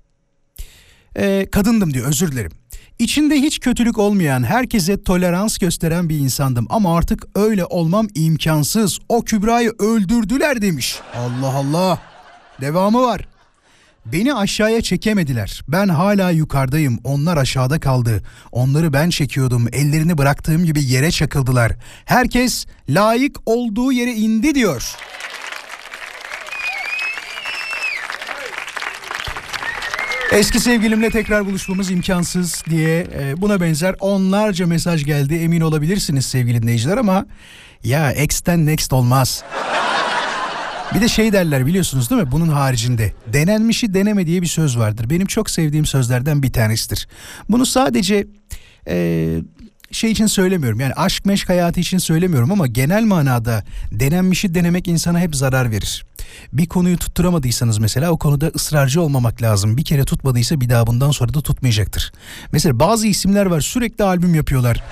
Ee, 1.17 1.47
kadındım 1.53 1.95
diyor, 1.95 2.09
özür 2.09 2.33
dilerim. 2.33 2.53
İçinde 2.99 3.35
hiç 3.35 3.61
kötülük 3.61 3.99
olmayan, 3.99 4.43
herkese 4.43 5.03
tolerans 5.03 5.59
gösteren 5.59 6.09
bir 6.09 6.19
insandım. 6.19 6.67
Ama 6.71 6.97
artık 6.97 7.27
öyle 7.35 7.65
olmam 7.65 8.09
imkansız. 8.15 8.99
O 9.09 9.23
Kübra'yı 9.23 9.73
öldürdüler 9.79 10.63
demiş. 10.63 10.99
Allah 11.17 11.55
Allah. 11.55 11.99
Devamı 12.61 13.03
var. 13.03 13.30
Beni 14.07 14.35
aşağıya 14.35 14.81
çekemediler. 14.81 15.63
Ben 15.69 15.89
hala 15.89 16.31
yukarıdayım. 16.31 16.99
Onlar 17.05 17.37
aşağıda 17.37 17.81
kaldı. 17.81 18.23
Onları 18.53 18.93
ben 18.93 19.11
çekiyordum. 19.11 19.69
Ellerini 19.73 20.19
bıraktığım 20.19 20.65
gibi 20.65 20.85
yere 20.85 21.11
çakıldılar. 21.11 21.73
Herkes 22.05 22.67
layık 22.89 23.37
olduğu 23.47 23.93
yere 23.93 24.13
indi 24.13 24.55
diyor. 24.55 24.97
Eski 30.33 30.61
sevgilimle 30.61 31.11
tekrar 31.11 31.47
buluşmamız 31.47 31.91
imkansız 31.91 32.63
diye 32.71 33.07
e, 33.21 33.41
buna 33.41 33.61
benzer 33.61 33.95
onlarca 34.01 34.67
mesaj 34.67 35.05
geldi 35.05 35.35
emin 35.35 35.61
olabilirsiniz 35.61 36.27
sevgili 36.27 36.63
dinleyiciler 36.63 36.97
ama 36.97 37.27
ya 37.85 38.13
ex'ten 38.13 38.67
next 38.67 38.93
olmaz. 38.93 39.45
Bir 40.95 41.01
de 41.01 41.09
şey 41.09 41.33
derler 41.33 41.67
biliyorsunuz 41.67 42.11
değil 42.11 42.23
mi 42.23 42.33
bunun 42.33 42.49
haricinde 42.49 43.13
denenmişi 43.27 43.95
deneme 43.95 44.27
diye 44.27 44.43
bir 44.43 44.47
söz 44.47 44.79
vardır. 44.79 45.11
Benim 45.11 45.27
çok 45.27 45.51
sevdiğim 45.51 45.87
sözlerden 45.87 46.43
bir 46.43 46.53
tanesidir. 46.53 47.09
Bunu 47.49 47.67
sadece 47.67 48.27
e, 48.89 49.29
şey 49.91 50.11
için 50.11 50.27
söylemiyorum 50.27 50.81
yani 50.81 50.93
aşk 50.95 51.27
meşk 51.27 51.49
hayatı 51.49 51.81
için 51.81 51.99
söylemiyorum 51.99 52.53
ama 52.53 52.67
genel 52.67 53.05
manada 53.05 53.65
denenmişi 53.93 54.55
denemek 54.55 54.89
insana 54.89 55.21
hep 55.21 55.37
zarar 55.37 55.71
verir. 55.71 56.05
Bir 56.53 56.67
konuyu 56.67 56.99
tutturamadıysanız 56.99 57.79
mesela 57.79 58.11
o 58.11 58.19
konuda 58.19 58.47
ısrarcı 58.55 59.03
olmamak 59.03 59.43
lazım. 59.43 59.77
Bir 59.77 59.85
kere 59.85 60.05
tutmadıysa 60.05 60.61
bir 60.61 60.69
daha 60.69 60.87
bundan 60.87 61.11
sonra 61.11 61.35
da 61.35 61.41
tutmayacaktır. 61.41 62.13
Mesela 62.53 62.81
bazı 62.81 63.07
isimler 63.07 63.47
var 63.47 63.61
sürekli 63.61 64.05
albüm 64.05 64.35
yapıyorlar. 64.35 64.85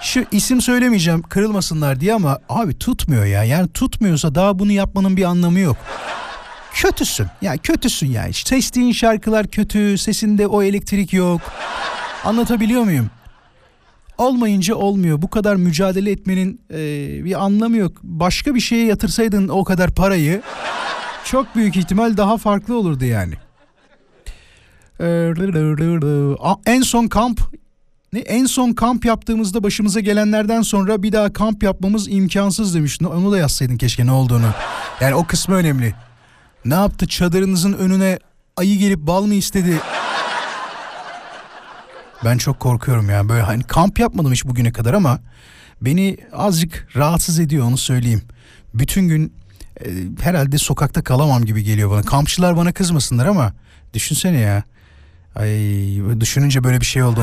Şu 0.00 0.24
isim 0.32 0.60
söylemeyeceğim 0.60 1.22
kırılmasınlar 1.22 2.00
diye 2.00 2.14
ama 2.14 2.38
abi 2.48 2.78
tutmuyor 2.78 3.24
ya. 3.24 3.44
Yani 3.44 3.68
tutmuyorsa 3.68 4.34
daha 4.34 4.58
bunu 4.58 4.72
yapmanın 4.72 5.16
bir 5.16 5.24
anlamı 5.24 5.58
yok. 5.58 5.76
Kötüsün. 6.74 7.26
Ya 7.42 7.56
kötüsün 7.56 8.06
yani. 8.10 8.32
Seçtiğin 8.32 8.92
şarkılar 8.92 9.46
kötü. 9.46 9.98
Sesinde 9.98 10.46
o 10.46 10.62
elektrik 10.62 11.12
yok. 11.12 11.40
Anlatabiliyor 12.24 12.82
muyum? 12.82 13.10
Olmayınca 14.18 14.74
olmuyor. 14.74 15.22
Bu 15.22 15.30
kadar 15.30 15.56
mücadele 15.56 16.10
etmenin 16.10 16.60
e, 16.70 16.76
bir 17.24 17.44
anlamı 17.44 17.76
yok. 17.76 17.92
Başka 18.02 18.54
bir 18.54 18.60
şeye 18.60 18.86
yatırsaydın 18.86 19.48
o 19.48 19.64
kadar 19.64 19.90
parayı 19.90 20.42
çok 21.24 21.54
büyük 21.56 21.76
ihtimal 21.76 22.16
daha 22.16 22.36
farklı 22.36 22.78
olurdu 22.78 23.04
yani. 23.04 23.34
A- 26.40 26.54
En 26.66 26.82
son 26.82 27.06
kamp 27.06 27.40
en 28.16 28.46
son 28.46 28.72
kamp 28.72 29.04
yaptığımızda 29.04 29.62
başımıza 29.62 30.00
gelenlerden 30.00 30.62
sonra 30.62 31.02
bir 31.02 31.12
daha 31.12 31.32
kamp 31.32 31.62
yapmamız 31.62 32.08
imkansız 32.08 32.74
demiş. 32.74 32.98
Onu 33.02 33.32
da 33.32 33.38
yazsaydın 33.38 33.76
keşke 33.76 34.06
ne 34.06 34.12
olduğunu. 34.12 34.54
Yani 35.00 35.14
o 35.14 35.26
kısmı 35.26 35.54
önemli. 35.54 35.94
Ne 36.64 36.74
yaptı 36.74 37.06
çadırınızın 37.06 37.72
önüne 37.72 38.18
ayı 38.56 38.78
gelip 38.78 39.00
bal 39.00 39.24
mı 39.24 39.34
istedi? 39.34 39.80
Ben 42.24 42.38
çok 42.38 42.60
korkuyorum 42.60 43.10
ya. 43.10 43.28
Böyle 43.28 43.42
hani 43.42 43.62
kamp 43.62 43.98
yapmadım 43.98 44.32
hiç 44.32 44.44
bugüne 44.44 44.72
kadar 44.72 44.94
ama 44.94 45.20
beni 45.80 46.16
azıcık 46.32 46.88
rahatsız 46.96 47.40
ediyor 47.40 47.66
onu 47.66 47.76
söyleyeyim. 47.76 48.22
Bütün 48.74 49.08
gün 49.08 49.32
e, 49.84 49.88
herhalde 50.20 50.58
sokakta 50.58 51.02
kalamam 51.02 51.44
gibi 51.44 51.64
geliyor 51.64 51.90
bana. 51.90 52.02
Kampçılar 52.02 52.56
bana 52.56 52.72
kızmasınlar 52.72 53.26
ama 53.26 53.52
düşünsene 53.94 54.38
ya. 54.40 54.62
Ay 55.38 55.50
düşününce 56.20 56.64
böyle 56.64 56.80
bir 56.80 56.86
şey 56.86 57.02
oldu. 57.02 57.20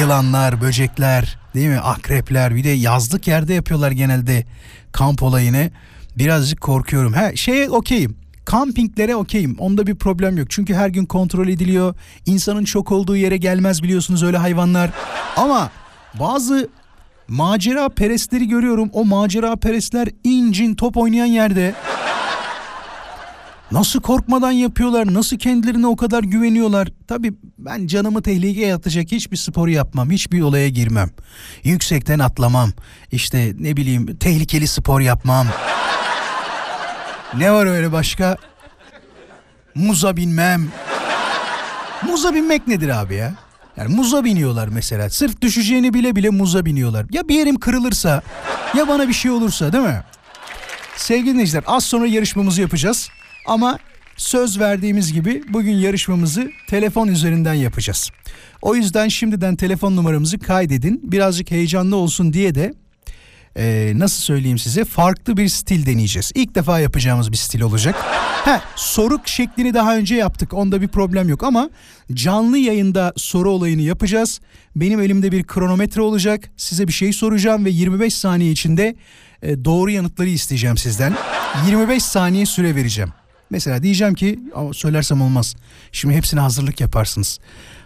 Yılanlar, 0.00 0.60
böcekler, 0.60 1.38
değil 1.54 1.68
mi? 1.68 1.78
Akrepler 1.78 2.54
bir 2.54 2.64
de 2.64 2.68
yazlık 2.68 3.26
yerde 3.26 3.54
yapıyorlar 3.54 3.90
genelde 3.90 4.44
kamp 4.92 5.22
olayını. 5.22 5.70
Birazcık 6.18 6.60
korkuyorum. 6.60 7.12
Ha 7.12 7.36
şeye 7.36 7.70
okeyim. 7.70 8.16
Kampinglere 8.44 9.16
okeyim. 9.16 9.56
Onda 9.58 9.86
bir 9.86 9.94
problem 9.94 10.38
yok. 10.38 10.50
Çünkü 10.50 10.74
her 10.74 10.88
gün 10.88 11.04
kontrol 11.04 11.48
ediliyor. 11.48 11.94
İnsanın 12.26 12.64
çok 12.64 12.92
olduğu 12.92 13.16
yere 13.16 13.36
gelmez 13.36 13.82
biliyorsunuz 13.82 14.22
öyle 14.22 14.36
hayvanlar. 14.36 14.90
Ama 15.36 15.70
bazı 16.20 16.68
macera 17.28 17.88
perestleri 17.88 18.48
görüyorum. 18.48 18.90
O 18.92 19.04
macera 19.04 19.56
perestler 19.56 20.08
incin 20.24 20.74
top 20.74 20.96
oynayan 20.96 21.26
yerde 21.26 21.74
Nasıl 23.72 24.00
korkmadan 24.00 24.50
yapıyorlar? 24.50 25.14
Nasıl 25.14 25.38
kendilerine 25.38 25.86
o 25.86 25.96
kadar 25.96 26.22
güveniyorlar? 26.22 26.88
Tabii 27.08 27.32
ben 27.58 27.86
canımı 27.86 28.22
tehlikeye 28.22 28.74
atacak 28.74 29.12
hiçbir 29.12 29.36
sporu 29.36 29.70
yapmam. 29.70 30.10
Hiçbir 30.10 30.40
olaya 30.42 30.68
girmem. 30.68 31.10
Yüksekten 31.64 32.18
atlamam. 32.18 32.70
İşte 33.12 33.52
ne 33.58 33.76
bileyim 33.76 34.16
tehlikeli 34.16 34.66
spor 34.68 35.00
yapmam. 35.00 35.46
ne 37.36 37.52
var 37.52 37.66
öyle 37.66 37.92
başka? 37.92 38.36
Muza 39.74 40.16
binmem. 40.16 40.68
Muza 42.06 42.34
binmek 42.34 42.68
nedir 42.68 42.88
abi 42.88 43.14
ya? 43.14 43.32
Yani 43.76 43.94
muza 43.94 44.24
biniyorlar 44.24 44.68
mesela. 44.68 45.10
Sırf 45.10 45.40
düşeceğini 45.40 45.94
bile 45.94 46.16
bile 46.16 46.30
muza 46.30 46.64
biniyorlar. 46.64 47.06
Ya 47.10 47.28
bir 47.28 47.34
yerim 47.34 47.56
kırılırsa 47.58 48.22
ya 48.76 48.88
bana 48.88 49.08
bir 49.08 49.12
şey 49.12 49.30
olursa 49.30 49.72
değil 49.72 49.84
mi? 49.84 50.02
Sevgili 50.96 51.32
dinleyiciler 51.32 51.64
az 51.66 51.84
sonra 51.84 52.06
yarışmamızı 52.06 52.60
yapacağız. 52.60 53.08
Ama 53.46 53.78
söz 54.16 54.60
verdiğimiz 54.60 55.12
gibi 55.12 55.42
bugün 55.48 55.72
yarışmamızı 55.72 56.50
telefon 56.68 57.08
üzerinden 57.08 57.54
yapacağız. 57.54 58.10
O 58.62 58.74
yüzden 58.74 59.08
şimdiden 59.08 59.56
telefon 59.56 59.96
numaramızı 59.96 60.38
kaydedin. 60.38 61.00
Birazcık 61.04 61.50
heyecanlı 61.50 61.96
olsun 61.96 62.32
diye 62.32 62.54
de 62.54 62.74
e, 63.56 63.92
nasıl 63.96 64.22
söyleyeyim 64.22 64.58
size 64.58 64.84
farklı 64.84 65.36
bir 65.36 65.48
stil 65.48 65.86
deneyeceğiz. 65.86 66.32
İlk 66.34 66.54
defa 66.54 66.80
yapacağımız 66.80 67.32
bir 67.32 67.36
stil 67.36 67.60
olacak. 67.60 67.94
Ha, 68.44 68.60
soru 68.76 69.18
şeklini 69.24 69.74
daha 69.74 69.96
önce 69.96 70.14
yaptık. 70.14 70.54
Onda 70.54 70.82
bir 70.82 70.88
problem 70.88 71.28
yok 71.28 71.42
ama 71.42 71.70
canlı 72.12 72.58
yayında 72.58 73.12
soru 73.16 73.50
olayını 73.50 73.82
yapacağız. 73.82 74.40
Benim 74.76 75.00
elimde 75.00 75.32
bir 75.32 75.44
kronometre 75.44 76.02
olacak. 76.02 76.50
Size 76.56 76.88
bir 76.88 76.92
şey 76.92 77.12
soracağım 77.12 77.64
ve 77.64 77.70
25 77.70 78.14
saniye 78.14 78.50
içinde 78.50 78.96
e, 79.42 79.64
doğru 79.64 79.90
yanıtları 79.90 80.28
isteyeceğim 80.28 80.76
sizden. 80.76 81.14
25 81.66 82.02
saniye 82.02 82.46
süre 82.46 82.76
vereceğim. 82.76 83.12
Mesela 83.50 83.82
diyeceğim 83.82 84.14
ki 84.14 84.38
söylersem 84.72 85.22
olmaz. 85.22 85.54
Şimdi 85.92 86.14
hepsine 86.14 86.40
hazırlık 86.40 86.80
yaparsınız. 86.80 87.38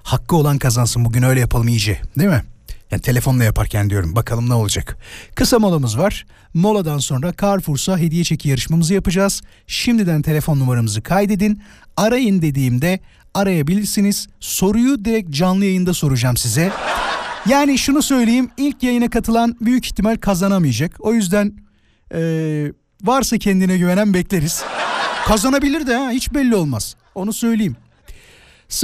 Hakkı 0.03 0.37
olan 0.37 0.59
kazansın 0.59 1.05
bugün 1.05 1.23
öyle 1.23 1.41
yapalım 1.41 1.69
iyice 1.69 2.01
değil 2.19 2.31
mi? 2.31 2.43
Yani 2.91 3.03
telefonla 3.03 3.45
yaparken 3.45 3.91
diyorum 3.91 4.17
bakalım 4.17 4.49
ne 4.49 4.55
olacak. 4.55 4.97
Kısa 5.35 5.59
molamız 5.59 5.99
var. 5.99 6.27
Moladan 6.55 6.99
sonra 6.99 7.33
Carrefour'sa 7.41 7.99
hediye 7.99 8.25
çeki 8.25 8.49
yarışmamızı 8.49 8.95
yapacağız. 8.95 9.43
Şimdiden 9.67 10.23
telefon 10.23 10.59
numaramızı 10.59 11.03
kaydedin. 11.03 11.63
Arayın 11.97 12.43
dediğimde 12.43 13.01
arayabilirsiniz. 13.35 14.27
Soruyu 14.41 15.05
direkt 15.05 15.31
canlı 15.31 15.65
yayında 15.65 15.95
soracağım 15.95 16.37
size. 16.37 16.73
Yani 17.49 17.79
şunu 17.79 18.03
söyleyeyim 18.03 18.51
ilk 18.57 18.83
yayına 18.83 19.11
katılan 19.11 19.57
büyük 19.61 19.87
ihtimal 19.87 20.17
kazanamayacak. 20.17 20.97
O 20.99 21.15
yüzden 21.15 21.53
eee, 22.15 22.73
varsa 23.03 23.39
kendine 23.39 23.79
güvenen 23.79 24.15
bekleriz. 24.15 24.65
Kazanabilir 25.29 25.87
de 25.87 25.97
ha 25.97 26.11
hiç 26.11 26.35
belli 26.35 26.55
olmaz. 26.57 26.97
Onu 27.15 27.33
söyleyeyim. 27.33 27.77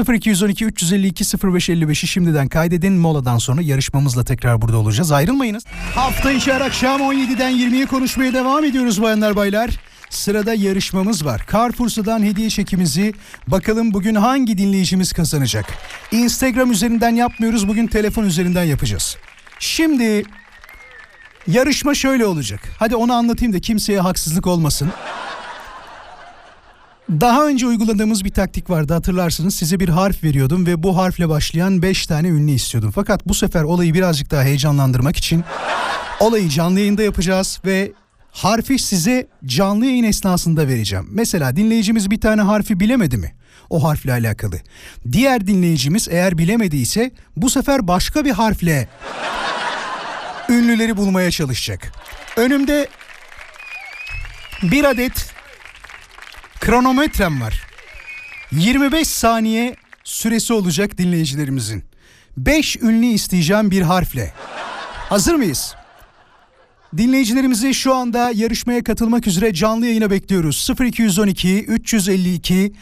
0212 0.08 0.64
352 0.64 1.24
0555'i 1.24 2.06
şimdiden 2.06 2.48
kaydedin. 2.48 2.92
Moladan 2.92 3.38
sonra 3.38 3.62
yarışmamızla 3.62 4.24
tekrar 4.24 4.62
burada 4.62 4.76
olacağız. 4.76 5.12
Ayrılmayınız. 5.12 5.64
Hafta 5.94 6.32
içi 6.32 6.52
her 6.52 6.60
akşam 6.60 7.00
17'den 7.00 7.52
20'ye 7.52 7.86
konuşmaya 7.86 8.34
devam 8.34 8.64
ediyoruz 8.64 9.02
bayanlar 9.02 9.36
baylar. 9.36 9.70
Sırada 10.10 10.54
yarışmamız 10.54 11.24
var. 11.24 11.46
Carrefour'dan 11.52 12.22
hediye 12.22 12.50
çekimizi 12.50 13.14
bakalım 13.46 13.94
bugün 13.94 14.14
hangi 14.14 14.58
dinleyicimiz 14.58 15.12
kazanacak? 15.12 15.66
Instagram 16.12 16.70
üzerinden 16.70 17.14
yapmıyoruz. 17.14 17.68
Bugün 17.68 17.86
telefon 17.86 18.24
üzerinden 18.24 18.64
yapacağız. 18.64 19.16
Şimdi 19.58 20.22
yarışma 21.46 21.94
şöyle 21.94 22.26
olacak. 22.26 22.60
Hadi 22.78 22.96
onu 22.96 23.12
anlatayım 23.12 23.52
da 23.52 23.60
kimseye 23.60 24.00
haksızlık 24.00 24.46
olmasın. 24.46 24.92
Daha 27.10 27.46
önce 27.46 27.66
uyguladığımız 27.66 28.24
bir 28.24 28.30
taktik 28.30 28.70
vardı 28.70 28.92
hatırlarsınız. 28.92 29.54
Size 29.54 29.80
bir 29.80 29.88
harf 29.88 30.24
veriyordum 30.24 30.66
ve 30.66 30.82
bu 30.82 30.96
harfle 30.96 31.28
başlayan 31.28 31.82
5 31.82 32.06
tane 32.06 32.28
ünlü 32.28 32.52
istiyordum. 32.52 32.92
Fakat 32.94 33.28
bu 33.28 33.34
sefer 33.34 33.62
olayı 33.62 33.94
birazcık 33.94 34.30
daha 34.30 34.42
heyecanlandırmak 34.42 35.16
için 35.16 35.44
olayı 36.20 36.48
canlı 36.48 36.80
yayında 36.80 37.02
yapacağız 37.02 37.60
ve 37.64 37.92
harfi 38.30 38.78
size 38.78 39.26
canlı 39.44 39.86
yayın 39.86 40.04
esnasında 40.04 40.68
vereceğim. 40.68 41.06
Mesela 41.10 41.56
dinleyicimiz 41.56 42.10
bir 42.10 42.20
tane 42.20 42.42
harfi 42.42 42.80
bilemedi 42.80 43.16
mi? 43.16 43.34
O 43.70 43.84
harfle 43.84 44.12
alakalı. 44.12 44.56
Diğer 45.12 45.46
dinleyicimiz 45.46 46.08
eğer 46.10 46.38
bilemediyse 46.38 47.10
bu 47.36 47.50
sefer 47.50 47.88
başka 47.88 48.24
bir 48.24 48.30
harfle 48.30 48.88
ünlüleri 50.48 50.96
bulmaya 50.96 51.30
çalışacak. 51.30 51.92
Önümde 52.36 52.88
bir 54.62 54.84
adet 54.84 55.33
kronometrem 56.60 57.40
var. 57.40 57.62
25 58.52 59.08
saniye 59.08 59.76
süresi 60.04 60.52
olacak 60.52 60.98
dinleyicilerimizin. 60.98 61.84
5 62.36 62.76
ünlü 62.76 63.06
isteyeceğim 63.06 63.70
bir 63.70 63.82
harfle. 63.82 64.32
Hazır 65.08 65.34
mıyız? 65.34 65.74
Dinleyicilerimizi 66.96 67.74
şu 67.74 67.94
anda 67.94 68.30
yarışmaya 68.34 68.84
katılmak 68.84 69.26
üzere 69.26 69.54
canlı 69.54 69.86
yayına 69.86 70.10
bekliyoruz. 70.10 70.70
0212 70.80 71.64
352 71.64 72.72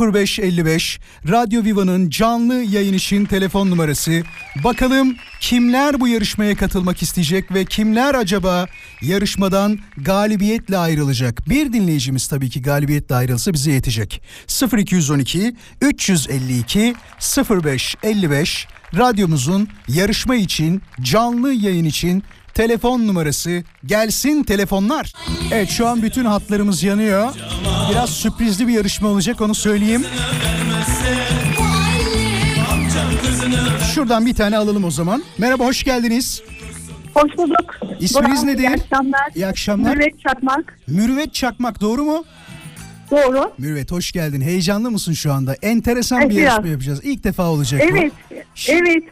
0555 0.00 1.00
Radyo 1.28 1.64
Viva'nın 1.64 2.10
canlı 2.10 2.54
yayın 2.54 2.94
için 2.94 3.24
telefon 3.24 3.70
numarası. 3.70 4.22
Bakalım 4.64 5.16
kimler 5.40 6.00
bu 6.00 6.08
yarışmaya 6.08 6.56
katılmak 6.56 7.02
isteyecek 7.02 7.54
ve 7.54 7.64
kimler 7.64 8.14
acaba 8.14 8.66
yarışmadan 9.02 9.78
galibiyetle 9.96 10.78
ayrılacak? 10.78 11.48
Bir 11.48 11.72
dinleyicimiz 11.72 12.28
tabii 12.28 12.50
ki 12.50 12.62
galibiyetle 12.62 13.14
ayrılsa 13.14 13.52
bize 13.52 13.72
yetecek. 13.72 14.22
0212 14.76 15.56
352 15.80 16.94
0555 17.50 18.66
radyomuzun 18.96 19.68
yarışma 19.88 20.34
için 20.36 20.82
canlı 21.02 21.52
yayın 21.52 21.84
için 21.84 22.22
telefon 22.56 23.06
numarası 23.06 23.64
gelsin 23.86 24.42
telefonlar. 24.42 25.12
Evet 25.52 25.68
şu 25.70 25.86
an 25.88 26.02
bütün 26.02 26.24
hatlarımız 26.24 26.82
yanıyor. 26.82 27.34
Biraz 27.90 28.10
sürprizli 28.10 28.68
bir 28.68 28.72
yarışma 28.72 29.08
olacak 29.08 29.40
onu 29.40 29.54
söyleyeyim. 29.54 30.04
Şuradan 33.94 34.26
bir 34.26 34.34
tane 34.34 34.56
alalım 34.56 34.84
o 34.84 34.90
zaman. 34.90 35.24
Merhaba 35.38 35.64
hoş 35.64 35.84
geldiniz. 35.84 36.42
Hoş 37.14 37.36
bulduk. 37.38 37.74
İsminiz 38.00 38.42
Bravo, 38.42 38.46
nedir? 38.46 38.62
İyi 38.62 38.70
akşamlar. 38.70 39.30
İyi 39.34 39.46
akşamlar. 39.46 39.96
Mürvet 39.96 40.20
Çakmak. 40.20 40.78
Mürvet 40.86 41.34
Çakmak 41.34 41.80
doğru 41.80 42.04
mu? 42.04 42.24
Doğru. 43.10 43.52
Mürvet 43.58 43.92
hoş 43.92 44.12
geldin. 44.12 44.40
Heyecanlı 44.40 44.90
mısın 44.90 45.12
şu 45.12 45.32
anda? 45.32 45.54
Enteresan 45.62 46.20
Evet, 46.20 46.30
bir 46.30 46.36
biraz. 46.36 46.52
yarışma 46.52 46.68
yapacağız. 46.70 47.00
İlk 47.02 47.24
defa 47.24 47.42
olacak 47.50 47.80
bu. 47.92 47.96
Evet. 47.96 48.12
Evet. 48.68 49.02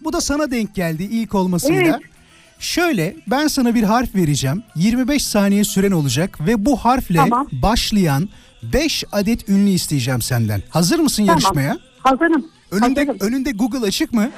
Bu 0.00 0.12
da 0.12 0.20
sana 0.20 0.50
denk 0.50 0.74
geldi 0.74 1.02
ilk 1.02 1.34
olmasıyla. 1.34 1.82
Evet. 1.82 2.17
Şöyle 2.58 3.16
ben 3.26 3.46
sana 3.46 3.74
bir 3.74 3.82
harf 3.82 4.14
vereceğim. 4.14 4.62
25 4.76 5.24
saniye 5.24 5.64
süren 5.64 5.90
olacak 5.92 6.46
ve 6.46 6.64
bu 6.64 6.76
harfle 6.76 7.16
Tamam. 7.16 7.48
başlayan 7.52 8.28
5 8.62 9.04
adet 9.12 9.48
ünlü 9.48 9.70
isteyeceğim 9.70 10.22
senden. 10.22 10.62
Hazır 10.70 10.98
mısın 10.98 11.26
Tamam. 11.26 11.40
yarışmaya? 11.42 11.78
Hazırım. 12.02 12.46
Önünde 12.70 13.06
Hazırım. 13.06 13.26
önünde 13.28 13.50
Google 13.52 13.86
açık 13.86 14.12
mı? 14.12 14.30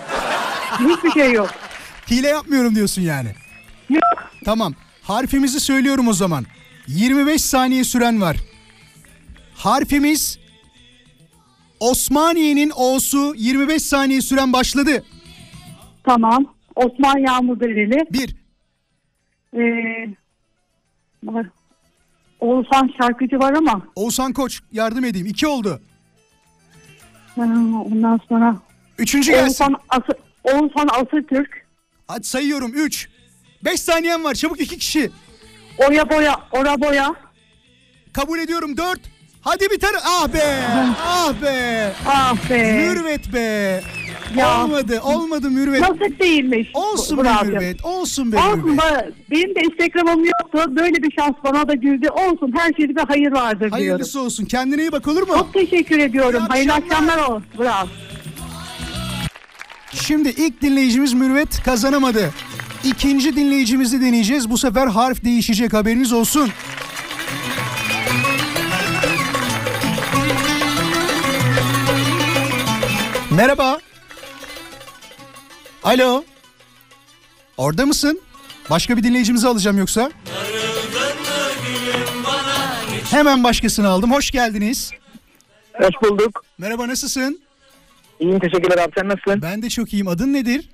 Hiçbir 0.81 1.11
şey 1.11 1.33
yok. 1.33 1.51
Hile 2.11 2.29
yapmıyorum 2.29 2.75
diyorsun 2.75 3.03
yani. 3.03 3.29
Yok. 3.91 4.03
Tamam. 4.45 4.75
Harfimizi 5.03 5.61
söylüyorum 5.61 6.09
o 6.09 6.13
zaman. 6.13 6.47
25 6.89 7.45
saniye 7.45 7.85
süren 7.85 8.21
var. 8.21 8.37
Harfimiz 9.55 10.39
Osmaniye'nin 11.81 12.73
O'su 12.77 13.35
25 13.37 13.83
saniye 13.83 14.21
süren 14.21 14.53
başladı. 14.53 15.05
Tamam. 16.05 16.47
Osman 16.77 17.19
Yağmur 17.19 17.61
Dereli. 17.61 18.07
1 18.13 18.37
Ee. 19.57 20.09
Oğuzhan 22.41 22.91
şarkıcı 23.01 23.39
var 23.39 23.53
ama 23.53 23.83
Oğuzhan 23.95 24.33
Koç 24.33 24.61
yardım 24.73 25.05
edeyim. 25.05 25.27
2 25.27 25.47
oldu. 25.47 25.81
ha, 27.37 27.43
ondan 27.93 28.21
sonra 28.29 28.57
Üçüncü 28.99 29.31
gelsin. 29.33 29.65
Oğuzhan, 29.65 29.77
Ası, 29.89 30.19
Oğuzhan 30.45 30.89
Asırtürk. 30.93 31.67
Hadi 32.09 32.25
sayıyorum 32.27 32.73
3. 32.75 33.09
5 33.65 33.81
saniyen 33.81 34.25
var. 34.25 34.35
Çabuk 34.35 34.61
iki 34.61 34.79
kişi. 34.79 35.11
Oya 35.89 36.11
boya, 36.11 36.41
ora 36.53 36.81
boya. 36.81 37.15
Kabul 38.13 38.39
ediyorum 38.39 38.77
4. 38.77 39.01
Hadi 39.41 39.65
bir 39.71 39.81
tane. 39.81 39.97
Ah 40.05 40.29
be. 40.35 40.61
Ah 41.05 41.43
be. 41.43 41.93
Ah 42.07 42.51
be. 42.51 42.73
Mürvet 42.73 43.33
be. 43.33 43.81
Ya. 44.37 44.65
Olmadı. 44.65 45.01
Olmadı 45.05 45.51
Mürvet. 45.51 45.81
Nasip 45.81 46.21
değilmiş. 46.21 46.69
Olsun 46.75 47.25
be. 47.25 47.31
Mürvet. 47.45 47.85
Olsun 47.85 48.33
be 48.33 48.37
Olsun 48.39 48.65
Mürvet. 48.65 48.79
ba- 48.81 49.11
benim 49.31 49.55
de 49.55 49.61
Instagram'ım 49.61 50.25
yoktu. 50.25 50.77
Böyle 50.77 51.03
bir 51.03 51.13
şans 51.19 51.35
bana 51.45 51.69
da 51.69 51.75
güldü. 51.75 52.09
Olsun 52.09 52.53
her 52.59 52.73
şeyde 52.73 52.97
bir 52.97 53.03
hayır 53.09 53.33
vardır 53.33 53.59
diyorum. 53.61 53.73
Hayırlısı 53.79 54.21
olsun. 54.21 54.45
Kendine 54.45 54.81
iyi 54.83 54.93
bak 54.93 55.09
olur 55.09 55.23
mu? 55.29 55.35
Çok 55.35 55.55
teşekkür 55.55 55.99
ediyorum. 55.99 56.43
İyi 56.43 56.49
Hayırlı 56.49 56.73
akşamlar. 56.73 57.07
akşamlar 57.09 57.29
olsun. 57.29 57.45
Bravo. 57.59 57.89
Şimdi 59.95 60.29
ilk 60.29 60.63
dinleyicimiz 60.63 61.13
Mürvet 61.13 61.63
kazanamadı. 61.63 62.31
İkinci 62.85 63.37
dinleyicimizi 63.37 64.01
deneyeceğiz. 64.01 64.51
Bu 64.51 64.59
sefer 64.59 64.87
harf 64.87 65.25
değişecek 65.25 65.73
haberiniz 65.73 66.13
olsun. 66.13 66.49
Merhaba. 73.31 73.81
Alo. 75.85 76.25
Orada 77.57 77.87
mısın? 77.87 78.21
Başka 78.71 78.97
bir 78.97 79.03
dinleyicimizi 79.03 79.49
alacağım 79.49 79.79
yoksa. 79.79 80.11
Hemen 83.11 83.45
başkasını 83.45 83.89
aldım. 83.89 84.13
Hoş 84.13 84.31
geldiniz. 84.31 84.91
Hoş 85.73 85.95
bulduk. 86.03 86.45
Merhaba 86.59 86.89
nasılsın? 86.89 87.41
İyiyim 88.21 88.39
teşekkürler 88.39 88.79
abi 88.85 88.93
sen 88.99 89.09
nasılsın? 89.09 89.43
Ben 89.43 89.63
de 89.63 89.71
çok 89.71 89.93
iyiyim. 89.93 90.09
Adın 90.09 90.33
nedir? 90.33 90.69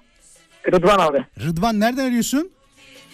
Rıdvan 0.72 0.98
abi. 0.98 1.24
Rıdvan 1.40 1.80
nereden 1.80 2.06
arıyorsun? 2.06 2.50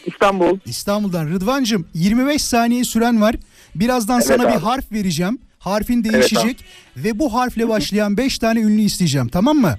İstanbul. 0.06 0.58
İstanbul'dan. 0.66 1.26
Rıdvancığım 1.26 1.88
25 1.94 2.42
saniye 2.42 2.84
süren 2.84 3.20
var. 3.20 3.34
Birazdan 3.74 4.20
sana 4.20 4.42
bir 4.48 4.52
abi. 4.54 4.58
harf 4.64 4.92
vereceğim. 4.92 5.38
Harfin 5.58 6.04
değişecek 6.04 6.64
ve 6.96 7.18
bu 7.18 7.34
harfle 7.34 7.68
başlayan 7.68 8.16
5 8.16 8.38
tane 8.38 8.60
ünlü 8.60 8.82
isteyeceğim 8.82 9.28
tamam 9.28 9.56
mı? 9.56 9.78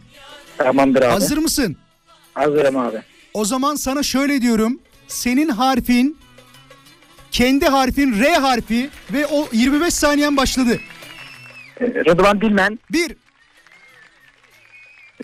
Tamamdır 0.58 1.02
abi. 1.02 1.12
Hazır 1.12 1.38
mısın? 1.38 1.78
Hazırım 2.34 2.78
abi. 2.78 3.02
O 3.34 3.46
zaman 3.46 3.76
sana 3.76 4.04
şöyle 4.04 4.42
diyorum. 4.42 4.80
Senin 5.08 5.50
harfin 5.50 6.18
kendi 7.32 7.66
harfin 7.66 8.20
R 8.24 8.34
harfi 8.36 8.90
ve 9.14 9.28
o 9.28 9.48
25 9.52 9.94
saniyen 9.94 10.38
başladı. 10.38 10.80
Ee, 11.82 11.86
Rıdvan 11.86 12.42
Dilmen. 12.42 12.80
1 12.92 13.12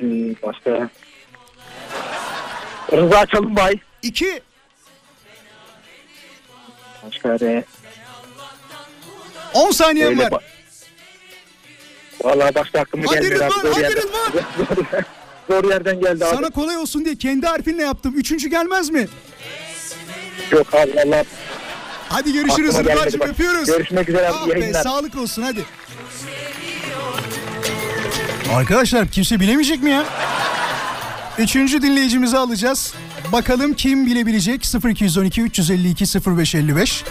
Ee, 0.01 0.35
başka. 0.43 0.89
Rıza 2.91 3.25
Çalınbay. 3.25 3.79
2 4.01 4.41
Başka 7.05 7.37
ne? 7.41 7.63
10 9.53 9.71
saniyen 9.71 10.07
Öyle 10.07 10.23
var. 10.23 10.29
ba- 10.31 10.41
Vallahi 12.23 12.55
başka 12.55 12.79
aklıma 12.79 13.03
Hadi 13.07 13.19
gelmiyor 13.29 13.41
abi. 13.41 13.53
Rıdvan, 13.53 13.71
hadi 13.73 13.81
yerden, 13.81 13.97
Rıdvan. 14.01 15.03
zor 15.49 15.63
yerden 15.69 15.99
geldi 15.99 16.25
abi. 16.25 16.35
Sana 16.35 16.49
kolay 16.49 16.77
olsun 16.77 17.05
diye 17.05 17.15
kendi 17.15 17.45
harfinle 17.47 17.83
yaptım. 17.83 18.13
Üçüncü 18.17 18.49
gelmez 18.49 18.89
mi? 18.89 19.07
Yok 20.51 20.73
abi 20.73 20.91
valla. 20.95 21.23
Hadi 22.09 22.33
görüşürüz 22.33 22.69
aklıma 22.75 22.81
gelmedi 22.81 22.99
Rıdvan'cığım 23.07 23.19
bak. 23.19 23.29
öpüyoruz. 23.29 23.65
Görüşmek 23.67 24.09
üzere 24.09 24.27
abi. 24.29 24.35
Ah 24.41 24.47
be, 24.47 24.59
yayınlar. 24.59 24.83
sağlık 24.83 25.15
olsun 25.17 25.41
hadi. 25.41 25.65
Arkadaşlar 28.55 29.07
kimse 29.07 29.39
bilemeyecek 29.39 29.83
mi 29.83 29.91
ya? 29.91 30.03
Üçüncü 31.37 31.81
dinleyicimizi 31.81 32.37
alacağız. 32.37 32.93
Bakalım 33.31 33.73
kim 33.73 34.05
bilebilecek? 34.05 34.65
0212 34.85 35.41
352 35.41 36.05
0555. 36.37 37.03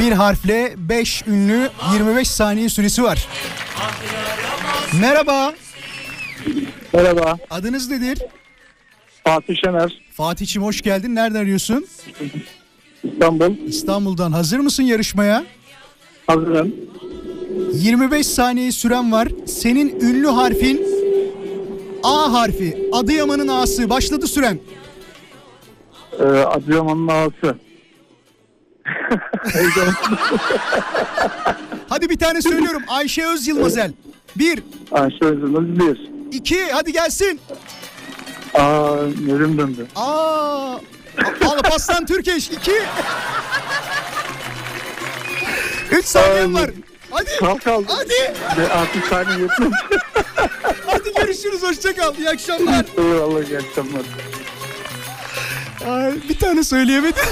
Bir 0.00 0.12
harfle 0.12 0.74
5 0.76 1.22
ünlü 1.26 1.70
25 1.92 2.30
saniye 2.30 2.68
süresi 2.68 3.02
var. 3.02 3.28
Merhaba. 4.92 5.52
Merhaba. 6.92 7.38
Adınız 7.50 7.90
nedir? 7.90 8.18
Fatih 9.24 9.56
Şener. 9.64 10.00
Fatih'im 10.12 10.62
hoş 10.62 10.82
geldin. 10.82 11.14
Nereden 11.14 11.40
arıyorsun? 11.40 11.86
İstanbul. 13.04 13.56
İstanbul'dan. 13.56 14.32
Hazır 14.32 14.58
mısın 14.58 14.82
yarışmaya? 14.82 15.44
Hazırım. 16.26 16.74
25 17.72 18.26
saniye 18.26 18.72
süren 18.72 19.12
var. 19.12 19.28
Senin 19.46 20.00
ünlü 20.00 20.26
harfin 20.26 20.82
A 22.02 22.32
harfi. 22.32 22.88
Adıyaman'ın 22.92 23.48
A'sı. 23.48 23.90
Başladı 23.90 24.26
süren. 24.26 24.58
Ee, 26.18 26.24
Adıyaman'ın. 26.24 27.32
Heyecan. 29.52 29.94
Hadi 31.88 32.10
bir 32.10 32.18
tane 32.18 32.42
söylüyorum. 32.42 32.82
Ayşe 32.88 33.26
Öz 33.26 33.48
Yılmazel. 33.48 33.92
Bir, 34.36 34.62
Ayşe 34.92 35.24
Özümüz 35.24 35.78
bir. 35.80 36.19
İki, 36.32 36.72
hadi 36.72 36.92
gelsin. 36.92 37.40
Aa, 38.54 38.96
yerim 39.26 39.58
döndü. 39.58 39.86
Aa, 39.96 40.76
Alparslan 41.46 42.06
Türkeş. 42.06 42.50
iki. 42.50 42.82
Üç 45.90 46.04
saniyen 46.04 46.54
var. 46.54 46.70
Hadi. 47.10 47.30
Kalk 47.40 47.64
kaldı. 47.64 47.86
Hadi. 47.88 48.34
Ve 48.60 48.72
artık 48.72 49.06
saniye 49.06 49.38
yetmez. 49.38 49.72
Hadi 50.86 51.12
görüşürüz. 51.16 51.62
Hoşça 51.62 51.96
kal. 51.96 52.14
İyi 52.18 52.28
akşamlar. 52.30 52.84
Eyvallah 52.98 53.48
iyi 53.48 53.58
akşamlar. 53.58 54.02
Ay, 55.88 56.12
bir 56.28 56.38
tane 56.38 56.64
söyleyemedim. 56.64 57.24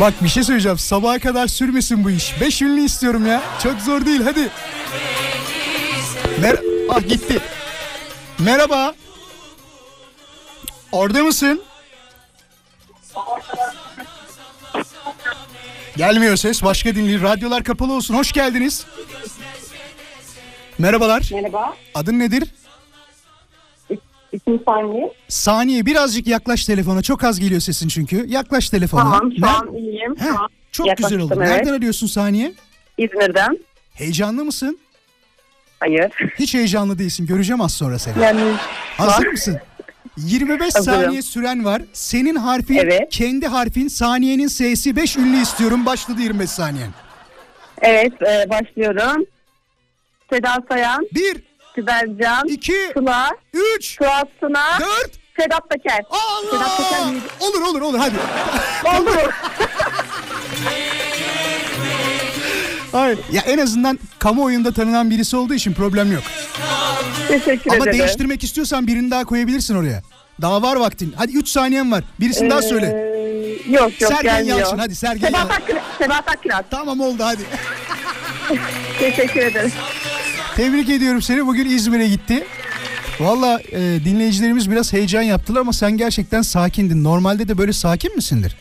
Bak 0.00 0.14
bir 0.22 0.28
şey 0.28 0.42
söyleyeceğim. 0.42 0.78
Sabaha 0.78 1.18
kadar 1.18 1.46
sürmesin 1.46 2.04
bu 2.04 2.10
iş. 2.10 2.40
Beş 2.40 2.62
ünlü 2.62 2.80
istiyorum 2.80 3.26
ya. 3.26 3.42
Çok 3.62 3.80
zor 3.80 4.06
değil 4.06 4.20
hadi. 4.22 4.48
Mer 6.40 6.56
ah 6.90 7.08
gitti. 7.08 7.40
Merhaba. 8.38 8.94
Orada 10.92 11.22
mısın? 11.22 11.62
Gelmiyor 15.96 16.36
ses. 16.36 16.62
Başka 16.62 16.94
dinleyin. 16.94 17.22
Radyolar 17.22 17.64
kapalı 17.64 17.92
olsun. 17.92 18.14
Hoş 18.14 18.32
geldiniz. 18.32 18.86
Merhabalar. 20.78 21.30
Merhaba. 21.32 21.76
Adın 21.94 22.18
nedir? 22.18 22.48
İsim 24.32 24.60
saniye. 24.68 25.12
Saniye 25.28 25.86
birazcık 25.86 26.26
yaklaş 26.26 26.64
telefona. 26.64 27.02
Çok 27.02 27.24
az 27.24 27.40
geliyor 27.40 27.60
sesin 27.60 27.88
çünkü. 27.88 28.24
Yaklaş 28.28 28.70
telefona. 28.70 29.02
Tamam 29.02 29.32
şu 29.40 29.46
an 29.46 29.74
iyiyim. 29.74 30.16
Heh, 30.18 30.26
çok 30.72 30.86
yaklaştım, 30.86 31.18
güzel 31.18 31.24
oldu. 31.24 31.34
evet. 31.44 31.48
Nereden 31.56 31.72
arıyorsun 31.72 32.06
Saniye? 32.06 32.52
İzmir'den. 32.98 33.58
Heyecanlı 33.94 34.44
mısın? 34.44 34.78
Hayır. 35.80 36.12
Hiç 36.38 36.54
heyecanlı 36.54 36.98
değilsin. 36.98 37.26
Göreceğim 37.26 37.60
az 37.60 37.72
sonra 37.74 37.98
seni. 37.98 38.22
Yani 38.22 38.40
Hazır 38.96 39.26
mısın? 39.26 39.58
25 40.16 40.74
Hazırım. 40.74 41.02
saniye 41.02 41.22
süren 41.22 41.64
var. 41.64 41.82
Senin 41.92 42.36
harfin, 42.36 42.76
Evet. 42.76 43.08
kendi 43.10 43.46
harfin, 43.46 43.88
saniyenin 43.88 44.46
S'si 44.48 44.96
5 44.96 45.16
ünlü 45.16 45.36
istiyorum. 45.42 45.86
Başladı 45.86 46.20
25 46.22 46.50
saniyen. 46.50 46.90
evet 47.82 48.12
e, 48.22 48.50
başlıyorum. 48.50 49.24
Seda 50.32 50.56
Sayan, 50.68 51.06
1, 51.14 51.42
Sibel 51.80 52.06
Can, 52.22 52.48
2, 52.48 52.72
Sıla, 52.96 53.30
3, 53.76 53.96
Suat 53.98 54.28
Sına, 54.40 54.78
4. 54.80 55.10
Sedat 55.40 55.70
Peker. 55.70 56.00
Sedat 56.50 56.76
Peker 56.76 56.98
Allah! 56.98 57.06
miydi? 57.10 57.24
Olur 57.40 57.62
olur 57.62 57.80
olur 57.80 57.98
hadi. 57.98 58.14
Oldu 58.84 59.10
mu? 59.10 59.16
Hayır. 62.92 63.18
Ya 63.32 63.42
en 63.46 63.58
azından 63.58 63.98
kamuoyunda 64.18 64.72
tanınan 64.72 65.10
birisi 65.10 65.36
olduğu 65.36 65.54
için 65.54 65.72
problem 65.72 66.12
yok. 66.12 66.22
Teşekkür 67.28 67.70
Ama 67.70 67.84
ederim. 67.84 67.98
değiştirmek 67.98 68.44
istiyorsan 68.44 68.86
birini 68.86 69.10
daha 69.10 69.24
koyabilirsin 69.24 69.76
oraya. 69.76 70.02
Daha 70.42 70.62
var 70.62 70.76
vaktin. 70.76 71.14
Hadi 71.16 71.32
3 71.32 71.48
saniyen 71.48 71.92
var. 71.92 72.04
Birisini 72.20 72.50
daha 72.50 72.62
söyle. 72.62 72.86
Ee, 72.86 73.70
yok 73.72 74.00
yok 74.00 74.12
Sergen 74.12 74.36
gelmiyor. 74.36 74.58
Yalçın 74.58 74.78
hadi 74.78 74.94
Sergen 74.94 75.26
Sedat 75.26 75.38
Yalçın. 75.40 75.54
Akkiraz. 75.62 75.82
Sedat 75.98 76.28
Akkiraz. 76.28 76.64
Tamam 76.70 77.00
oldu 77.00 77.22
hadi. 77.24 77.42
Teşekkür 78.98 79.40
ederim. 79.40 79.72
Tebrik 80.60 80.88
ediyorum 80.90 81.22
seni. 81.22 81.46
Bugün 81.46 81.64
İzmir'e 81.68 82.08
gitti. 82.08 82.44
Valla 83.20 83.60
e, 83.72 83.78
dinleyicilerimiz 84.04 84.70
biraz 84.70 84.92
heyecan 84.92 85.22
yaptılar 85.22 85.60
ama 85.60 85.72
sen 85.72 85.96
gerçekten 85.96 86.42
sakindin. 86.42 87.04
Normalde 87.04 87.48
de 87.48 87.58
böyle 87.58 87.72
sakin 87.72 88.16
misindir? 88.16 88.56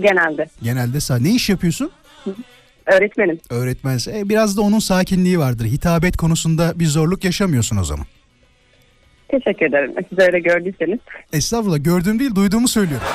Genelde. 0.00 0.46
Genelde 0.62 1.00
sakin. 1.00 1.24
Ne 1.24 1.30
iş 1.30 1.50
yapıyorsun? 1.50 1.90
Öğretmenim. 2.86 3.40
Öğretmensin. 3.50 4.14
E, 4.14 4.28
biraz 4.28 4.56
da 4.56 4.62
onun 4.62 4.78
sakinliği 4.78 5.38
vardır. 5.38 5.64
Hitabet 5.64 6.16
konusunda 6.16 6.72
bir 6.78 6.86
zorluk 6.86 7.24
yaşamıyorsun 7.24 7.76
o 7.76 7.84
zaman. 7.84 8.06
Teşekkür 9.28 9.66
ederim. 9.66 9.92
Siz 10.08 10.18
öyle 10.18 10.40
gördüyseniz. 10.40 10.98
Estağfurullah 11.32 11.84
gördüğüm 11.84 12.18
değil 12.18 12.34
duyduğumu 12.34 12.68
söylüyorum. 12.68 13.06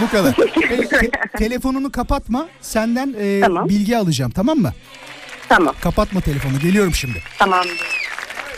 Bu 0.00 0.08
kadar. 0.08 0.34
E, 0.72 0.88
te- 0.88 1.10
telefonunu 1.38 1.92
kapatma. 1.92 2.48
Senden 2.60 3.14
e, 3.20 3.40
Tamam. 3.40 3.68
bilgi 3.68 3.96
alacağım 3.96 4.30
tamam 4.30 4.58
mı? 4.58 4.72
Tamam. 5.56 5.74
Kapatma 5.80 6.20
telefonu. 6.20 6.58
Geliyorum 6.58 6.94
şimdi. 6.94 7.22
Tamam. 7.38 7.64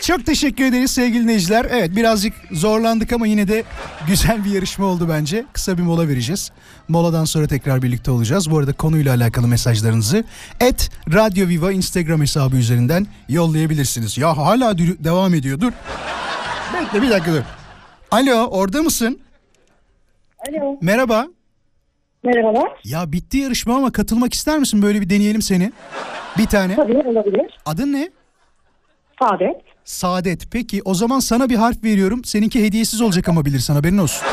Çok 0.01 0.25
teşekkür 0.25 0.65
ederiz 0.65 0.91
sevgili 0.91 1.23
dinleyiciler. 1.23 1.67
Evet 1.69 1.95
birazcık 1.95 2.33
zorlandık 2.51 3.13
ama 3.13 3.27
yine 3.27 3.47
de 3.47 3.63
güzel 4.07 4.45
bir 4.45 4.51
yarışma 4.51 4.85
oldu 4.85 5.09
bence. 5.09 5.45
Kısa 5.53 5.77
bir 5.77 5.83
mola 5.83 6.07
vereceğiz. 6.07 6.51
Moladan 6.87 7.25
sonra 7.25 7.47
tekrar 7.47 7.81
birlikte 7.81 8.11
olacağız. 8.11 8.51
Bu 8.51 8.57
arada 8.59 8.73
konuyla 8.73 9.15
alakalı 9.15 9.47
mesajlarınızı 9.47 10.23
et 10.59 10.89
Radyo 11.13 11.47
Viva 11.47 11.71
Instagram 11.71 12.21
hesabı 12.21 12.55
üzerinden 12.57 13.07
yollayabilirsiniz. 13.29 14.17
Ya 14.17 14.37
hala 14.37 14.71
dü- 14.71 15.03
devam 15.03 15.33
ediyor 15.33 15.59
dur. 15.59 15.71
Bekle 16.73 17.01
bir 17.01 17.09
dakika 17.09 17.33
dur. 17.33 17.41
Alo 18.11 18.45
orada 18.45 18.81
mısın? 18.83 19.19
Alo. 20.49 20.77
Merhaba. 20.81 21.27
Merhabalar. 22.23 22.69
Ya 22.83 23.11
bitti 23.11 23.37
yarışma 23.37 23.75
ama 23.75 23.91
katılmak 23.91 24.33
ister 24.33 24.59
misin? 24.59 24.81
Böyle 24.81 25.01
bir 25.01 25.09
deneyelim 25.09 25.41
seni. 25.41 25.71
Bir 26.37 26.45
tane. 26.45 26.75
Tabii 26.75 26.97
olabilir. 26.97 27.57
Adın 27.65 27.93
ne? 27.93 28.09
Saadet. 29.19 29.55
Saadet. 29.85 30.51
Peki 30.51 30.81
o 30.85 30.93
zaman 30.93 31.19
sana 31.19 31.49
bir 31.49 31.55
harf 31.55 31.83
veriyorum. 31.83 32.23
Seninki 32.23 32.63
hediyesiz 32.63 33.01
olacak 33.01 33.29
ama 33.29 33.45
bilirsin 33.45 33.73
haberin 33.73 33.97
olsun. 33.97 34.25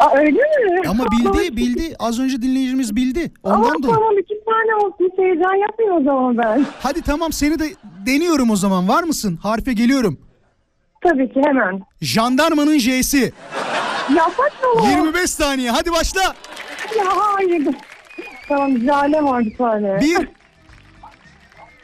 Aa 0.00 0.16
öyle 0.16 0.30
mi? 0.30 0.88
Ama 0.88 1.04
bildi 1.10 1.56
bildi. 1.56 1.96
Az 1.98 2.20
önce 2.20 2.42
dinleyicimiz 2.42 2.96
bildi. 2.96 3.32
Ondan 3.42 3.56
Ama 3.58 3.64
dolayı. 3.82 3.94
tamam 3.94 4.18
iki 4.18 4.34
tane 4.44 4.74
olsun. 4.84 5.08
Hiç 5.12 5.18
heyecan 5.18 5.54
yapmayayım 5.54 6.00
o 6.00 6.04
zaman 6.04 6.38
ben. 6.38 6.66
Hadi 6.80 7.02
tamam 7.02 7.32
seni 7.32 7.58
de 7.58 7.64
deniyorum 8.06 8.50
o 8.50 8.56
zaman. 8.56 8.88
Var 8.88 9.02
mısın? 9.02 9.38
Harfe 9.42 9.72
geliyorum. 9.72 10.20
Tabii 11.00 11.32
ki 11.34 11.40
hemen. 11.46 11.80
Jandarmanın 12.00 12.78
J'si. 12.78 13.32
Ya 14.16 14.24
saçmalama. 14.36 14.90
25 14.90 15.30
saniye. 15.30 15.70
Hadi 15.70 15.92
başla. 15.92 16.20
Ya 16.98 17.04
hayır. 17.16 17.68
Tamam 18.48 18.78
Jale 18.78 19.22
var 19.22 19.44
bir 19.44 19.56
tane. 19.56 20.00
Bir. 20.00 20.28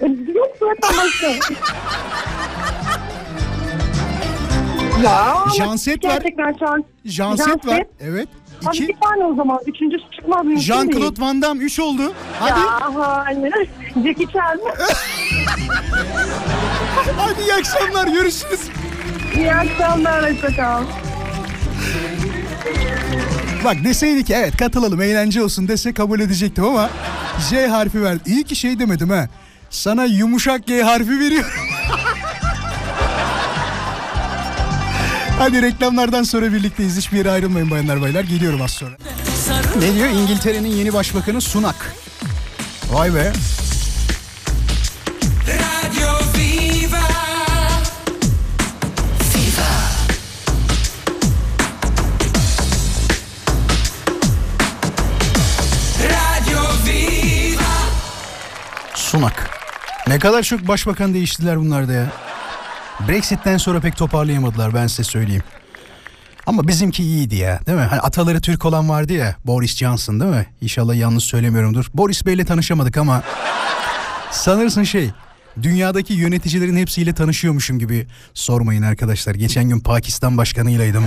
Yok 0.01 0.49
zaten 0.61 0.97
başka. 0.99 1.27
ya. 5.05 5.35
Janset 5.57 6.05
var. 6.05 6.11
Gerçekten 6.11 6.57
şu 6.59 6.69
an. 6.69 6.85
Janset 7.05 7.67
var. 7.67 7.83
Evet. 8.01 8.29
İki. 8.73 8.89
bir 8.89 8.95
tane 9.01 9.25
o 9.25 9.35
zaman. 9.35 9.59
Üçüncüsü 9.67 10.05
çıkmaz 10.11 10.47
değil. 10.47 10.59
Jean-Claude 10.59 11.21
Van 11.21 11.43
Damme 11.43 11.65
3 11.65 11.81
oldu. 11.81 12.13
Hadi. 12.41 12.61
Ya 12.61 12.91
hayır. 13.25 13.69
Jackie 14.07 14.27
Chan. 14.27 14.61
Hadi 17.17 17.41
iyi 17.43 17.55
akşamlar. 17.55 18.07
Görüşürüz. 18.07 18.61
İyi 19.37 19.55
akşamlar. 19.55 20.33
Hoşçakal. 20.33 20.83
Bak 23.65 23.77
deseydi 23.85 24.25
ki 24.25 24.35
evet 24.35 24.57
katılalım 24.57 25.03
eğlence 25.03 25.43
olsun 25.43 25.69
dese 25.69 25.93
kabul 25.95 26.21
edecektim 26.21 26.65
ama 26.65 26.91
J 27.51 27.67
harfi 27.67 28.03
verdi. 28.03 28.23
İyi 28.27 28.45
ki 28.45 28.57
şey 28.57 28.79
demedim 28.79 29.11
ha. 29.11 29.29
Sana 29.71 30.05
yumuşak 30.05 30.67
G 30.67 30.83
harfi 30.83 31.21
veriyor. 31.21 31.45
Hadi 35.39 35.63
reklamlardan 35.63 36.23
sonra 36.23 36.53
birlikteyiz. 36.53 36.97
Hiçbir 36.97 37.19
yere 37.19 37.31
ayrılmayın 37.31 37.71
bayanlar 37.71 38.01
baylar. 38.01 38.25
Geliyorum 38.25 38.63
az 38.63 38.71
sonra. 38.71 38.97
Ne 39.79 39.95
diyor? 39.95 40.09
İngiltere'nin 40.09 40.69
yeni 40.69 40.93
başbakanı 40.93 41.41
Sunak. 41.41 41.95
Vay 42.91 43.15
be. 43.15 43.33
Radio 45.47 46.19
Viva 46.35 47.09
Radio 56.03 56.63
Viva 56.87 57.75
Sunak. 58.95 59.58
Ne 60.09 60.19
kadar 60.19 60.43
çok 60.43 60.69
başbakan 60.69 61.15
değiştiler 61.15 61.59
bunlar 61.61 61.89
da 61.89 61.93
ya. 61.93 62.07
Brexit'ten 63.09 63.57
sonra 63.57 63.81
pek 63.81 63.97
toparlayamadılar 63.97 64.75
ben 64.75 64.87
size 64.87 65.05
söyleyeyim. 65.05 65.43
Ama 66.47 66.69
bizimki 66.69 67.03
iyiydi 67.03 67.37
ya 67.37 67.61
değil 67.67 67.79
mi? 67.79 67.85
Hani 67.85 68.01
ataları 68.01 68.41
Türk 68.41 68.65
olan 68.65 68.89
vardı 68.89 69.13
ya 69.13 69.37
Boris 69.45 69.77
Johnson 69.77 70.21
değil 70.21 70.31
mi? 70.31 70.47
İnşallah 70.61 70.95
yanlış 70.95 71.25
söylemiyorumdur. 71.25 71.87
Boris 71.95 72.27
Bey'le 72.27 72.45
tanışamadık 72.45 72.97
ama 72.97 73.23
sanırsın 74.31 74.85
şey 74.85 75.11
dünyadaki 75.63 76.13
yöneticilerin 76.13 76.77
hepsiyle 76.77 77.13
tanışıyormuşum 77.13 77.79
gibi 77.79 78.07
sormayın 78.35 78.83
arkadaşlar. 78.83 79.35
Geçen 79.35 79.69
gün 79.69 79.81
Pakistan 79.81 80.39
başkanıylaydım. 80.39 81.05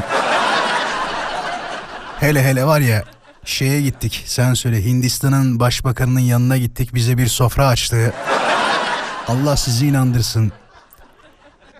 Hele 2.20 2.44
hele 2.44 2.66
var 2.66 2.80
ya 2.80 3.04
Şeye 3.46 3.82
gittik 3.82 4.24
sen 4.26 4.54
söyle 4.54 4.86
Hindistan'ın 4.86 5.60
başbakanının 5.60 6.20
yanına 6.20 6.58
gittik 6.58 6.96
bize 6.96 7.18
bir 7.18 7.28
sofra 7.28 7.68
açtı. 7.68 8.14
Allah 9.28 9.58
sizi 9.58 9.88
inandırsın. 9.88 10.52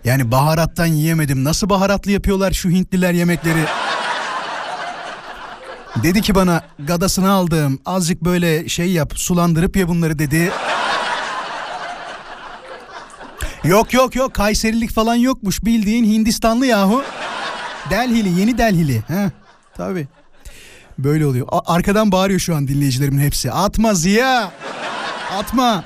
Yani 0.04 0.32
baharattan 0.32 0.86
yiyemedim. 0.86 1.44
Nasıl 1.44 1.70
baharatlı 1.70 2.12
yapıyorlar 2.12 2.52
şu 2.52 2.70
Hintliler 2.70 3.14
yemekleri? 3.14 3.66
Dedi 6.04 6.22
ki 6.22 6.36
bana 6.36 6.62
gadasını 6.80 7.32
aldım. 7.32 7.80
Azıcık 7.86 8.22
böyle 8.22 8.70
şey 8.70 8.92
yap 8.92 9.14
sulandırıp 9.16 9.78
ye 9.78 9.88
bunları 9.88 10.20
dedi. 10.20 10.52
Yok 13.64 13.94
yok 13.94 14.16
yok 14.16 14.34
Kayserilik 14.34 14.92
falan 14.92 15.16
yokmuş 15.16 15.66
bildiğin 15.66 16.06
Hindistanlı 16.06 16.66
yahu. 16.66 17.04
Delhili 17.90 18.40
yeni 18.40 18.58
Delhili. 18.58 19.04
Heh, 19.08 19.30
tabii. 19.78 20.08
Böyle 21.00 21.26
oluyor. 21.26 21.48
A- 21.52 21.74
arkadan 21.76 22.12
bağırıyor 22.12 22.40
şu 22.40 22.56
an 22.56 22.68
dinleyicilerimin 22.68 23.22
hepsi. 23.22 23.52
Atma 23.52 23.94
Ziya. 23.94 24.52
Atma. 25.40 25.84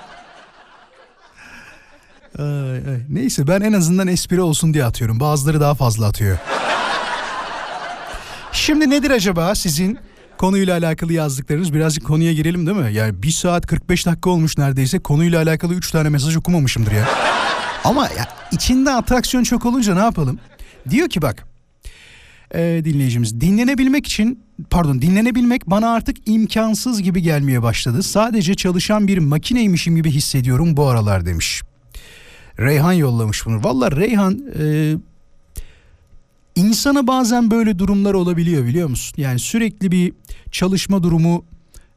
Ay, 2.39 2.75
ay. 2.75 2.99
Neyse 3.09 3.47
ben 3.47 3.61
en 3.61 3.73
azından 3.73 4.07
espri 4.07 4.41
olsun 4.41 4.73
diye 4.73 4.86
atıyorum. 4.86 5.19
Bazıları 5.19 5.59
daha 5.59 5.75
fazla 5.75 6.07
atıyor. 6.07 6.38
Şimdi 8.51 8.89
nedir 8.89 9.11
acaba 9.11 9.55
sizin 9.55 9.99
konuyla 10.38 10.77
alakalı 10.77 11.13
yazdıklarınız? 11.13 11.73
Birazcık 11.73 12.05
konuya 12.05 12.33
girelim 12.33 12.67
değil 12.67 12.77
mi? 12.77 12.93
Yani 12.93 13.23
1 13.23 13.31
saat 13.31 13.67
45 13.67 14.05
dakika 14.05 14.29
olmuş 14.29 14.57
neredeyse. 14.57 14.99
Konuyla 14.99 15.41
alakalı 15.41 15.73
3 15.73 15.91
tane 15.91 16.09
mesaj 16.09 16.38
okumamışımdır 16.38 16.91
ya. 16.91 17.05
Ama 17.83 18.03
ya, 18.03 18.27
içinde 18.51 18.91
atraksiyon 18.91 19.43
çok 19.43 19.65
olunca 19.65 19.93
ne 19.95 19.99
yapalım? 19.99 20.39
Diyor 20.89 21.09
ki 21.09 21.21
bak 21.21 21.47
e, 22.55 22.81
dinleyicimiz 22.86 23.41
dinlenebilmek 23.41 24.07
için 24.07 24.43
pardon 24.69 25.01
dinlenebilmek 25.01 25.69
bana 25.69 25.93
artık 25.93 26.17
imkansız 26.25 27.01
gibi 27.01 27.21
gelmeye 27.21 27.63
başladı. 27.63 28.03
Sadece 28.03 28.55
çalışan 28.55 29.07
bir 29.07 29.17
makineymişim 29.17 29.95
gibi 29.95 30.11
hissediyorum 30.11 30.77
bu 30.77 30.88
aralar 30.88 31.25
demiş. 31.25 31.61
Reyhan 32.60 32.93
yollamış 32.93 33.45
bunu. 33.45 33.64
Valla 33.64 33.91
Reyhan 33.91 34.39
e, 34.60 34.95
insana 36.56 37.08
bazen 37.08 37.51
böyle 37.51 37.80
durumlar 37.80 38.14
olabiliyor 38.14 38.66
biliyor 38.66 38.89
musun? 38.89 39.16
Yani 39.18 39.39
sürekli 39.39 39.91
bir 39.91 40.14
çalışma 40.51 41.03
durumu 41.03 41.45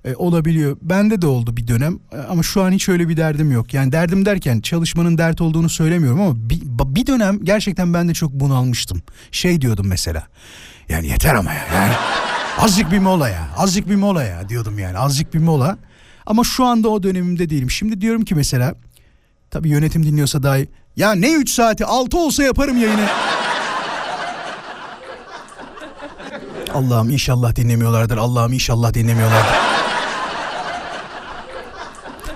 e, 0.05 0.15
olabiliyor. 0.15 0.77
Bende 0.83 1.23
de 1.23 1.27
oldu 1.27 1.57
bir 1.57 1.69
dönem 1.69 1.99
E, 2.13 2.17
ama 2.17 2.43
şu 2.43 2.63
an 2.63 2.73
hiç 2.73 2.89
öyle 2.89 3.09
bir 3.09 3.17
derdim 3.17 3.53
yok. 3.53 3.75
Yani 3.75 3.93
derdim 3.93 4.25
derken 4.27 4.61
çalışmanın 4.61 5.19
dert 5.19 5.41
olduğunu 5.41 5.69
söylemiyorum 5.69 6.21
ama 6.21 6.35
bir, 6.51 6.61
bir 6.97 7.07
dönem 7.07 7.45
gerçekten 7.45 7.95
ben 7.95 8.09
de 8.09 8.15
çok 8.15 8.33
bunalmıştım. 8.33 9.03
Şey 9.31 9.61
diyordum 9.61 9.87
mesela. 9.89 10.27
Yani 10.89 11.07
yeter 11.07 11.35
ama 11.35 11.53
ya. 11.53 11.67
Yani 11.75 11.93
azıcık 12.59 12.93
bir 12.93 12.99
mola 12.99 13.29
ya. 13.29 13.49
Azıcık 13.57 13.89
bir 13.89 13.97
mola 13.97 14.23
ya 14.23 14.49
diyordum 14.49 14.79
yani. 14.79 14.99
Azıcık 14.99 15.35
bir 15.35 15.39
mola. 15.39 15.79
Ama 16.27 16.45
şu 16.45 16.65
anda 16.65 16.89
o 16.89 17.03
dönemimde 17.03 17.51
değilim. 17.51 17.71
Şimdi 17.71 18.01
diyorum 18.01 18.25
ki 18.25 18.35
mesela 18.35 18.75
tabii 19.51 19.69
yönetim 19.69 20.07
dinliyorsa 20.07 20.43
dahi 20.43 20.69
ya 20.97 21.13
ne 21.13 21.33
3 21.33 21.51
saati 21.51 21.85
6 21.85 22.19
olsa 22.19 22.43
yaparım 22.43 22.77
yayını. 22.83 23.07
Allah'ım 26.75 27.11
inşallah 27.11 27.57
dinlemiyorlardır. 27.57 28.17
Allah'ım 28.17 28.53
inşallah 28.53 28.95
dinlemiyorlardır. 28.95 29.57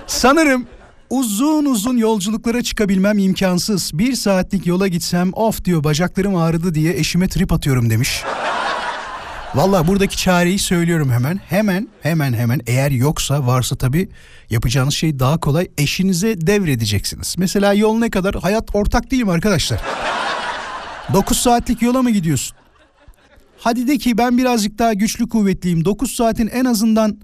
Sanırım 0.07 0.67
uzun 1.09 1.65
uzun 1.65 1.97
yolculuklara 1.97 2.63
çıkabilmem 2.63 3.17
imkansız. 3.17 3.91
Bir 3.93 4.15
saatlik 4.15 4.67
yola 4.67 4.87
gitsem 4.87 5.31
of 5.33 5.65
diyor 5.65 5.83
bacaklarım 5.83 6.35
ağrıdı 6.35 6.75
diye 6.75 6.93
eşime 6.93 7.27
trip 7.27 7.51
atıyorum 7.51 7.89
demiş. 7.89 8.23
Valla 9.55 9.87
buradaki 9.87 10.17
çareyi 10.17 10.59
söylüyorum 10.59 11.11
hemen. 11.11 11.39
Hemen 11.49 11.87
hemen 12.01 12.33
hemen 12.33 12.61
eğer 12.67 12.91
yoksa 12.91 13.47
varsa 13.47 13.75
tabii 13.75 14.09
yapacağınız 14.49 14.93
şey 14.93 15.19
daha 15.19 15.39
kolay. 15.39 15.67
Eşinize 15.77 16.41
devredeceksiniz. 16.41 17.35
Mesela 17.37 17.73
yol 17.73 17.97
ne 17.97 18.09
kadar? 18.09 18.35
Hayat 18.35 18.75
ortak 18.75 19.11
değil 19.11 19.23
mi 19.23 19.31
arkadaşlar? 19.31 19.81
9 21.13 21.37
saatlik 21.37 21.81
yola 21.81 22.01
mı 22.01 22.11
gidiyorsun? 22.11 22.57
Hadi 23.57 23.87
de 23.87 23.97
ki 23.97 24.17
ben 24.17 24.37
birazcık 24.37 24.79
daha 24.79 24.93
güçlü 24.93 25.29
kuvvetliyim. 25.29 25.85
9 25.85 26.11
saatin 26.11 26.47
en 26.47 26.65
azından 26.65 27.17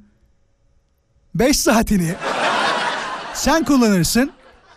5 1.36 1.58
saatini 1.58 2.16
sen 3.34 3.64
kullanırsın. 3.64 4.32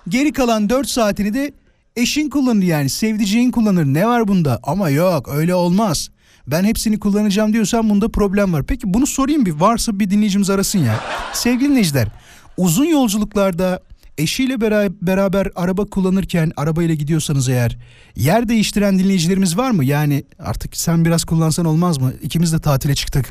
Geri 0.09 0.33
kalan 0.33 0.69
4 0.71 0.89
saatini 0.89 1.35
de 1.35 1.53
eşin 1.97 2.31
kullanır 2.31 2.63
yani 2.63 2.91
sevdiceğin 2.91 3.51
kullanır. 3.51 3.85
Ne 3.85 4.07
var 4.07 4.29
bunda? 4.29 4.61
Ama 4.63 4.91
yok 4.91 5.29
öyle 5.29 5.55
olmaz. 5.55 6.09
Ben 6.53 6.65
hepsini 6.65 7.01
kullanacağım 7.01 7.53
diyorsan 7.53 7.91
bunda 7.91 8.09
problem 8.09 8.53
var. 8.53 8.63
Peki 8.67 8.95
bunu 8.95 9.07
sorayım 9.07 9.47
bir 9.47 9.53
varsa 9.53 9.99
bir 10.01 10.11
dinleyicimiz 10.11 10.51
arasın 10.51 10.79
ya. 10.79 11.01
Sevgili 11.33 11.69
dinleyiciler 11.69 12.09
uzun 12.57 12.85
yolculuklarda 12.85 13.81
eşiyle 14.19 14.55
bera- 14.55 14.93
beraber 15.03 15.49
araba 15.57 15.85
kullanırken 15.85 16.53
arabayla 16.57 16.95
gidiyorsanız 16.95 17.49
eğer 17.49 17.79
yer 18.17 18.49
değiştiren 18.49 18.99
dinleyicilerimiz 18.99 19.57
var 19.59 19.71
mı? 19.71 19.85
Yani 19.85 20.25
artık 20.39 20.77
sen 20.77 21.05
biraz 21.05 21.25
kullansan 21.25 21.67
olmaz 21.67 21.99
mı? 21.99 22.13
İkimiz 22.23 22.53
de 22.53 22.59
tatile 22.59 22.95
çıktık. 22.95 23.31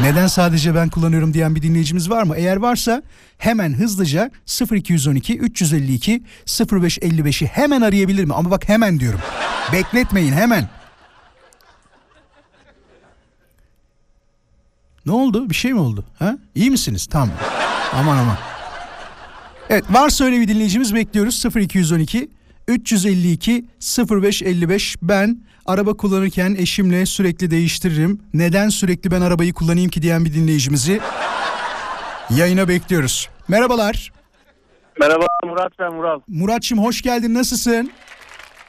Neden 0.00 0.26
sadece 0.26 0.74
ben 0.74 0.88
kullanıyorum 0.88 1.34
diyen 1.34 1.54
bir 1.54 1.62
dinleyicimiz 1.62 2.10
var 2.10 2.22
mı? 2.22 2.34
Eğer 2.36 2.56
varsa 2.56 3.02
hemen 3.38 3.74
hızlıca 3.74 4.30
0212 4.72 5.38
352 5.38 6.22
0555'i 6.46 7.46
hemen 7.46 7.80
arayabilir 7.80 8.24
mi? 8.24 8.34
Ama 8.34 8.50
bak 8.50 8.68
hemen 8.68 9.00
diyorum. 9.00 9.20
Bekletmeyin 9.72 10.32
hemen. 10.32 10.68
Ne 15.06 15.12
oldu? 15.12 15.50
Bir 15.50 15.54
şey 15.54 15.72
mi 15.72 15.80
oldu? 15.80 16.04
Ha? 16.18 16.38
İyi 16.54 16.70
misiniz? 16.70 17.06
Tamam. 17.10 17.30
Aman 17.94 18.18
aman. 18.18 18.36
Evet 19.70 19.84
varsa 19.90 20.24
öyle 20.24 20.40
bir 20.40 20.48
dinleyicimiz 20.48 20.94
bekliyoruz 20.94 21.44
0212 21.56 22.28
352 22.68 23.64
0555 24.10 24.96
ben 25.02 25.38
araba 25.66 25.94
kullanırken 25.96 26.54
eşimle 26.58 27.06
sürekli 27.06 27.50
değiştiririm. 27.50 28.20
Neden 28.34 28.68
sürekli 28.68 29.10
ben 29.10 29.20
arabayı 29.20 29.52
kullanayım 29.52 29.90
ki 29.90 30.02
diyen 30.02 30.24
bir 30.24 30.34
dinleyicimizi 30.34 31.00
yayına 32.30 32.68
bekliyoruz. 32.68 33.28
Merhabalar. 33.48 34.12
Merhaba 35.00 35.26
Murat 35.44 35.72
ben 35.78 35.92
Murat. 35.94 36.22
Muratçım 36.28 36.78
hoş 36.84 37.02
geldin 37.02 37.34
nasılsın? 37.34 37.90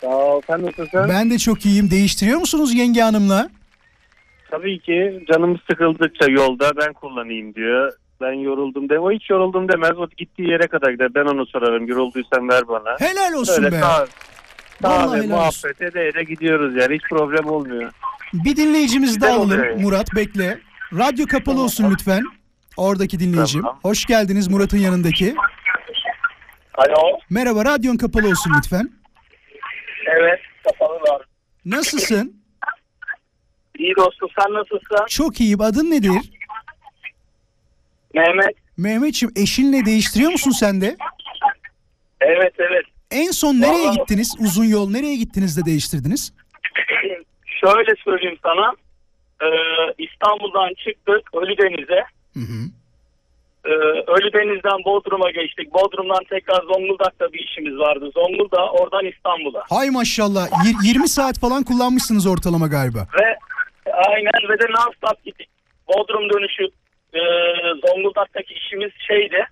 Sağ 0.01 0.07
ol 0.07 0.41
sen 0.47 0.65
nasılsın? 0.65 1.09
Ben 1.09 1.29
de 1.31 1.38
çok 1.39 1.65
iyiyim. 1.65 1.91
Değiştiriyor 1.91 2.39
musunuz 2.39 2.73
yenge 2.73 3.01
hanımla? 3.01 3.49
Tabii 4.54 4.80
ki 4.80 5.24
canımız 5.32 5.60
sıkıldıkça 5.70 6.32
yolda 6.32 6.72
ben 6.78 6.93
kullanayım 6.93 7.56
diyor. 7.56 7.93
Ben 8.22 8.34
yoruldum 8.34 8.89
de. 8.89 8.99
O 8.99 9.12
hiç 9.12 9.30
yoruldum 9.30 9.70
demez. 9.70 9.97
O 9.97 10.08
gittiği 10.18 10.49
yere 10.49 10.68
kadar 10.68 10.91
gider. 10.91 11.16
Ben 11.16 11.26
onu 11.26 11.45
sorarım. 11.45 11.88
Yorulduysan 11.88 12.49
ver 12.49 12.68
bana. 12.68 12.95
Helal 12.99 13.34
olsun 13.34 13.64
Öyle 13.64 13.76
be. 13.76 13.80
sağ, 13.80 14.06
Vallahi 14.82 15.10
sağ 15.10 15.14
ve 15.14 15.24
helal 15.24 15.47
olsun. 15.47 15.70
muhabbet 15.70 15.82
ede 15.82 16.08
ede 16.08 16.24
gidiyoruz 16.24 16.76
yani. 16.76 16.95
Hiç 16.95 17.01
problem 17.10 17.45
olmuyor. 17.45 17.91
Bir 18.34 18.56
dinleyicimiz 18.56 19.22
daha 19.22 19.38
Güzel 19.43 19.60
alalım. 19.60 19.82
Murat 19.82 20.08
bekle. 20.16 20.60
Radyo 20.93 21.26
kapalı 21.28 21.62
olsun 21.64 21.91
lütfen. 21.91 22.22
Oradaki 22.78 23.20
dinleyicim. 23.20 23.62
Tamam. 23.62 23.80
Hoş 23.84 24.06
geldiniz 24.06 24.47
Murat'ın 24.47 24.78
yanındaki. 24.78 25.36
Alo. 26.74 27.18
Merhaba 27.30 27.66
radyon 27.66 27.97
kapalı 27.97 28.28
olsun 28.28 28.51
lütfen. 28.58 28.89
Evet. 30.06 30.39
Kapalı 30.64 30.99
var. 30.99 31.22
Nasılsın? 31.66 32.42
İyi 33.80 33.93
dostum 33.97 34.30
sen 34.39 34.53
nasılsın? 34.53 35.05
Çok 35.09 35.41
iyiyim. 35.41 35.61
Adın 35.61 35.91
nedir? 35.91 36.11
Mehmet. 38.13 38.55
Mehmetçim 38.78 39.32
eşinle 39.36 39.86
değiştiriyor 39.86 40.32
musun 40.32 40.51
sen 40.51 40.82
de? 40.82 40.97
Evet 42.21 42.53
evet. 42.59 42.86
En 43.11 43.32
son 43.32 43.53
nereye 43.61 43.88
Vallahi- 43.88 43.97
gittiniz? 43.99 44.36
Uzun 44.39 44.65
yol 44.65 44.89
nereye 44.89 45.15
gittiniz 45.15 45.57
de 45.57 45.65
değiştirdiniz? 45.65 46.34
Şöyle 47.61 47.91
söyleyeyim 48.05 48.38
sana. 48.43 48.74
Ee, 49.41 49.47
İstanbul'dan 49.97 50.69
çıktık 50.86 51.36
Ölüdeniz'e. 51.36 52.03
Hı 52.34 52.39
hı. 52.39 52.59
Ee, 53.65 53.69
Ölüdeniz'den 54.11 54.84
Bodrum'a 54.86 55.32
geçtik. 55.32 55.74
Bodrum'dan 55.74 56.24
tekrar 56.30 56.61
Zonguldak'ta 56.61 57.34
bir 57.34 57.39
işimiz 57.51 57.78
vardı. 57.80 58.11
Zonguldak 58.13 58.82
oradan 58.82 59.05
İstanbul'a. 59.05 59.63
Hay 59.69 59.89
maşallah. 59.89 60.47
Yir- 60.65 60.89
20 60.93 61.09
saat 61.09 61.39
falan 61.39 61.63
kullanmışsınız 61.63 62.28
ortalama 62.28 62.67
galiba. 62.67 62.99
Ve 62.99 63.36
aynen 63.91 64.49
ve 64.49 64.59
de 64.59 64.63
non-stop 64.63 65.23
gittik. 65.25 65.49
Bodrum 65.88 66.29
dönüşü 66.29 66.63
e, 67.13 67.21
Zonguldak'taki 67.88 68.53
işimiz 68.53 68.91
şeydi. 69.07 69.45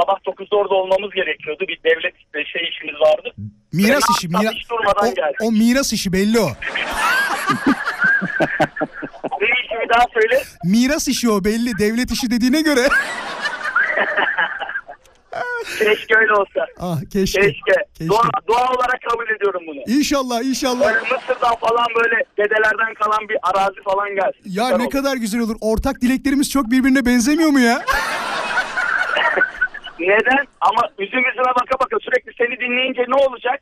Sabah 0.00 0.18
9'da 0.26 0.56
orada 0.56 0.74
olmamız 0.74 1.10
gerekiyordu. 1.14 1.64
Bir 1.68 1.78
devlet 1.84 2.14
e, 2.34 2.44
şey 2.44 2.68
işimiz 2.68 2.94
vardı. 3.00 3.32
Miras 3.72 4.02
Ve 4.10 4.14
işi. 4.18 4.28
Mira- 4.28 4.52
hiç 4.52 4.70
durmadan 4.70 5.08
o, 5.10 5.14
geldik. 5.14 5.36
o 5.42 5.52
miras 5.52 5.92
işi 5.92 6.12
belli 6.12 6.40
o. 6.40 6.48
Bir 9.40 9.64
işimi 9.64 9.88
daha 9.88 10.04
söyle. 10.14 10.42
Miras 10.64 11.08
işi 11.08 11.30
o 11.30 11.44
belli. 11.44 11.78
Devlet 11.78 12.10
işi 12.10 12.30
dediğine 12.30 12.62
göre. 12.62 12.80
Keşke 15.78 16.16
öyle 16.16 16.32
olsa. 16.32 16.66
Ah 16.80 16.98
keşke. 17.12 17.40
Keşke. 17.40 17.72
Keşke. 17.94 18.08
Dua, 18.08 18.22
dua 18.48 18.70
olarak 18.72 19.00
kabul 19.10 19.36
ediyorum 19.36 19.60
bunu. 19.66 19.80
İnşallah 19.98 20.42
inşallah. 20.44 20.86
Böyle 20.86 21.00
Mısır'dan 21.00 21.54
falan 21.60 21.86
böyle 21.96 22.24
dedelerden 22.38 22.94
kalan 22.94 23.28
bir 23.28 23.36
arazi 23.42 23.82
falan 23.84 24.08
gelsin. 24.14 24.40
Ya 24.44 24.64
Süper 24.64 24.78
ne 24.78 24.82
olur. 24.82 24.90
kadar 24.92 25.16
güzel 25.16 25.40
olur. 25.40 25.56
Ortak 25.60 26.00
dileklerimiz 26.00 26.50
çok 26.50 26.70
birbirine 26.70 27.06
benzemiyor 27.06 27.50
mu 27.50 27.60
ya? 27.60 27.84
Neden? 30.00 30.44
Ama 30.60 30.82
üzüm 30.98 31.18
yüzüne 31.24 31.44
baka 31.60 31.78
baka 31.80 31.96
sürekli 32.02 32.32
seni 32.38 32.60
dinleyince 32.60 33.02
ne 33.08 33.14
olacak? 33.14 33.60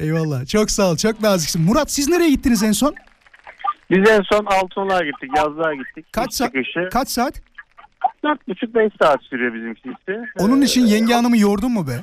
Eyvallah. 0.00 0.46
Çok 0.46 0.70
sağ 0.70 0.90
ol. 0.90 0.96
Çok 0.96 1.20
naziksin. 1.20 1.62
Murat 1.62 1.92
siz 1.92 2.08
nereye 2.08 2.30
gittiniz 2.30 2.62
en 2.62 2.72
son? 2.72 2.94
Biz 3.90 4.10
en 4.10 4.22
son 4.32 4.44
Altınoluk'a 4.44 5.04
gittik, 5.04 5.30
yazlığa 5.36 5.74
gittik. 5.74 6.06
Kaç 6.12 6.34
saat? 6.34 6.52
Kaç 6.92 7.08
saat? 7.08 7.34
Dört 8.24 8.48
buçuk 8.48 8.74
beş 8.74 8.92
saat 9.02 9.22
sürüyor 9.22 9.54
bizimkisi. 9.54 10.28
Onun 10.38 10.60
için 10.60 10.86
yenge 10.86 11.14
hanımı 11.14 11.38
yordun 11.38 11.72
mu 11.72 11.86
be? 11.86 11.92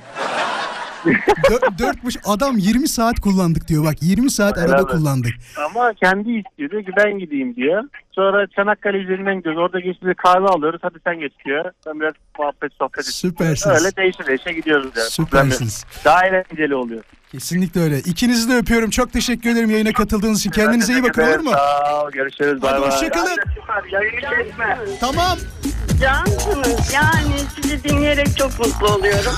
Dö- 1.49 1.79
dört 1.79 2.03
buçuk 2.03 2.21
adam 2.25 2.57
20 2.57 2.87
saat 2.87 3.19
kullandık 3.19 3.67
diyor 3.67 3.85
bak 3.85 3.95
20 4.01 4.31
saat 4.31 4.57
araba 4.57 4.83
olsun. 4.83 4.97
kullandık. 4.97 5.33
Ama 5.65 5.93
kendi 5.93 6.31
istiyor 6.31 6.69
diyor 6.71 6.83
ki 6.85 6.91
ben 6.97 7.19
gideyim 7.19 7.55
diyor. 7.55 7.83
Sonra 8.11 8.47
Çanakkale 8.47 8.97
üzerinden 8.97 9.37
gidiyoruz. 9.37 9.61
Orada 9.61 9.79
geçti 9.79 10.13
kahve 10.17 10.47
alıyoruz. 10.47 10.79
Hadi 10.83 10.97
sen 11.03 11.19
geç 11.19 11.33
diyor. 11.45 11.65
Ben 11.87 11.99
biraz 11.99 12.13
muhabbet 12.39 12.73
sohbet 12.73 12.93
ediyorum. 12.99 13.11
Süpersiniz. 13.13 13.83
Öyle 13.85 13.95
değişe 13.95 14.25
değişe 14.27 14.51
gidiyoruz 14.53 14.91
yani. 14.97 15.09
Süpersiniz. 15.09 15.85
Daha 16.05 16.25
eğlenceli 16.27 16.75
oluyor. 16.75 17.03
Kesinlikle 17.39 17.81
öyle. 17.81 17.99
İkinizi 17.99 18.49
de 18.49 18.55
öpüyorum. 18.57 18.89
Çok 18.89 19.13
teşekkür 19.13 19.49
ederim 19.49 19.69
yayına 19.69 19.93
katıldığınız 19.93 20.39
için. 20.39 20.51
Kendinize 20.51 20.93
iyi 20.93 21.03
bakın 21.03 21.21
olur 21.21 21.39
mu? 21.39 21.51
Sağ 21.51 22.03
ol. 22.03 22.11
Görüşürüz. 22.11 22.61
Bay 22.61 22.71
Hadi 22.71 22.81
bay. 22.81 22.91
hoşçakalın. 22.91 23.37
Yayını 23.91 24.19
kesme. 24.19 24.77
Tamam. 24.99 25.37
Cansınız. 26.01 26.93
Yani 26.93 27.33
sizi 27.61 27.83
dinleyerek 27.83 28.37
çok 28.37 28.59
mutlu 28.59 28.87
oluyorum. 28.87 29.33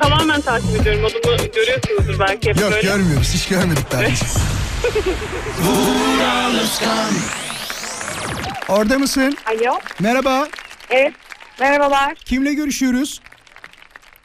Tamamen 0.00 0.40
takip 0.40 0.80
ediyorum. 0.80 1.04
Adımı 1.04 1.36
görüyorsunuzdur 1.54 2.20
belki 2.20 2.48
hep 2.50 2.60
Yok 2.60 2.70
böyle. 2.70 2.82
görmüyoruz. 2.88 3.34
Hiç 3.34 3.48
görmedik 3.48 3.92
daha. 3.92 4.02
biz. 4.02 4.22
Orada 8.68 8.98
mısın? 8.98 9.36
Alo. 9.46 9.78
Merhaba. 10.00 10.48
Evet. 10.90 11.14
Merhabalar. 11.60 12.14
Kimle 12.14 12.54
görüşüyoruz? 12.54 13.20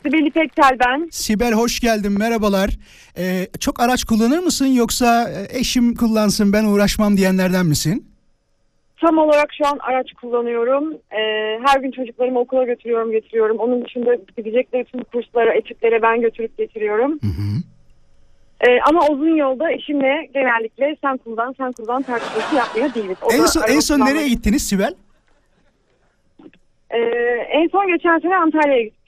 Sibel 0.04 0.26
İpekçel 0.26 0.78
ben. 0.80 1.08
Sibel 1.12 1.54
hoş 1.54 1.80
geldin. 1.80 2.20
Merhabalar. 2.20 2.70
Ee, 3.18 3.48
çok 3.60 3.80
araç 3.80 4.04
kullanır 4.04 4.40
mısın 4.40 4.66
yoksa 4.66 5.30
e, 5.30 5.60
eşim 5.60 5.96
kullansın 5.96 6.54
ben 6.54 6.66
uğraşmam 6.66 7.18
diyenlerden 7.18 7.66
misin? 7.66 8.08
Tam 9.02 9.18
olarak 9.18 9.50
şu 9.58 9.68
an 9.68 9.78
araç 9.80 10.14
kullanıyorum. 10.22 10.94
Ee, 10.94 11.60
her 11.66 11.80
gün 11.80 11.92
çocuklarımı 11.92 12.40
okula 12.40 12.64
götürüyorum, 12.64 13.12
getiriyorum. 13.12 13.58
Onun 13.58 13.86
dışında 13.86 14.16
gidecekleri 14.38 14.86
tüm 14.86 15.04
kurslara, 15.04 15.54
etütlere 15.54 16.02
ben 16.02 16.22
götürüp 16.22 16.58
getiriyorum. 16.58 17.20
Ee, 18.68 18.80
ama 18.90 19.08
uzun 19.08 19.36
yolda 19.36 19.72
eşimle 19.72 20.30
genellikle 20.34 20.96
sen 21.02 21.18
kullan, 21.18 21.56
sen 21.58 21.72
kullan 21.72 22.02
tartışması 22.02 22.56
yapmıyor 22.56 22.94
değiliz. 22.94 23.18
O 23.22 23.34
En 23.34 23.46
son, 23.46 23.62
en 23.68 23.80
son 23.80 24.00
nereye 24.00 24.30
gittiniz 24.30 24.68
Sibel? 24.68 24.94
Ee, 26.90 26.98
en 27.52 27.68
son 27.68 27.88
geçen 27.88 28.20
sene 28.20 28.36
Antalya'ya 28.38 28.84
gittik. 28.84 29.03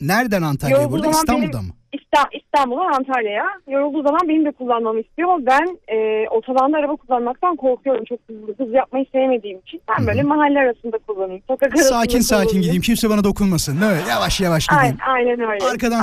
Nereden 0.00 0.42
Antalya'ya? 0.42 0.90
Burada 0.90 1.10
İstanbul'da 1.10 1.52
benim- 1.52 1.66
mı? 1.66 1.72
İsta- 1.92 2.28
İstanbul'dan 2.32 2.92
Antalya'ya. 2.92 3.44
Yorulduğu 3.68 4.02
zaman 4.02 4.20
benim 4.28 4.44
de 4.44 4.50
kullanmamı 4.52 5.00
istiyor 5.00 5.28
ben 5.46 5.78
e, 5.88 6.28
otobanda 6.28 6.78
araba 6.78 6.96
kullanmaktan 6.96 7.56
korkuyorum. 7.56 8.04
Çok 8.04 8.18
hızlı 8.28 8.54
hız 8.66 8.74
yapmayı 8.74 9.06
sevmediğim 9.12 9.58
için. 9.58 9.80
Ben 9.88 10.06
böyle 10.06 10.22
mahalle 10.22 10.58
arasında 10.58 10.98
kullanayım. 11.06 11.42
Sokak 11.48 11.72
arasında 11.74 11.88
Sakin 11.98 12.20
sakin 12.20 12.42
kullanayım. 12.44 12.62
gideyim. 12.62 12.82
Kimse 12.82 13.10
bana 13.10 13.24
dokunmasın. 13.24 13.78
Evet, 13.84 14.02
yavaş 14.10 14.40
yavaş 14.40 14.66
Aynen, 14.70 14.92
gideyim. 14.92 15.10
aynen 15.14 15.40
öyle. 15.50 15.64
Arkadan 15.64 16.00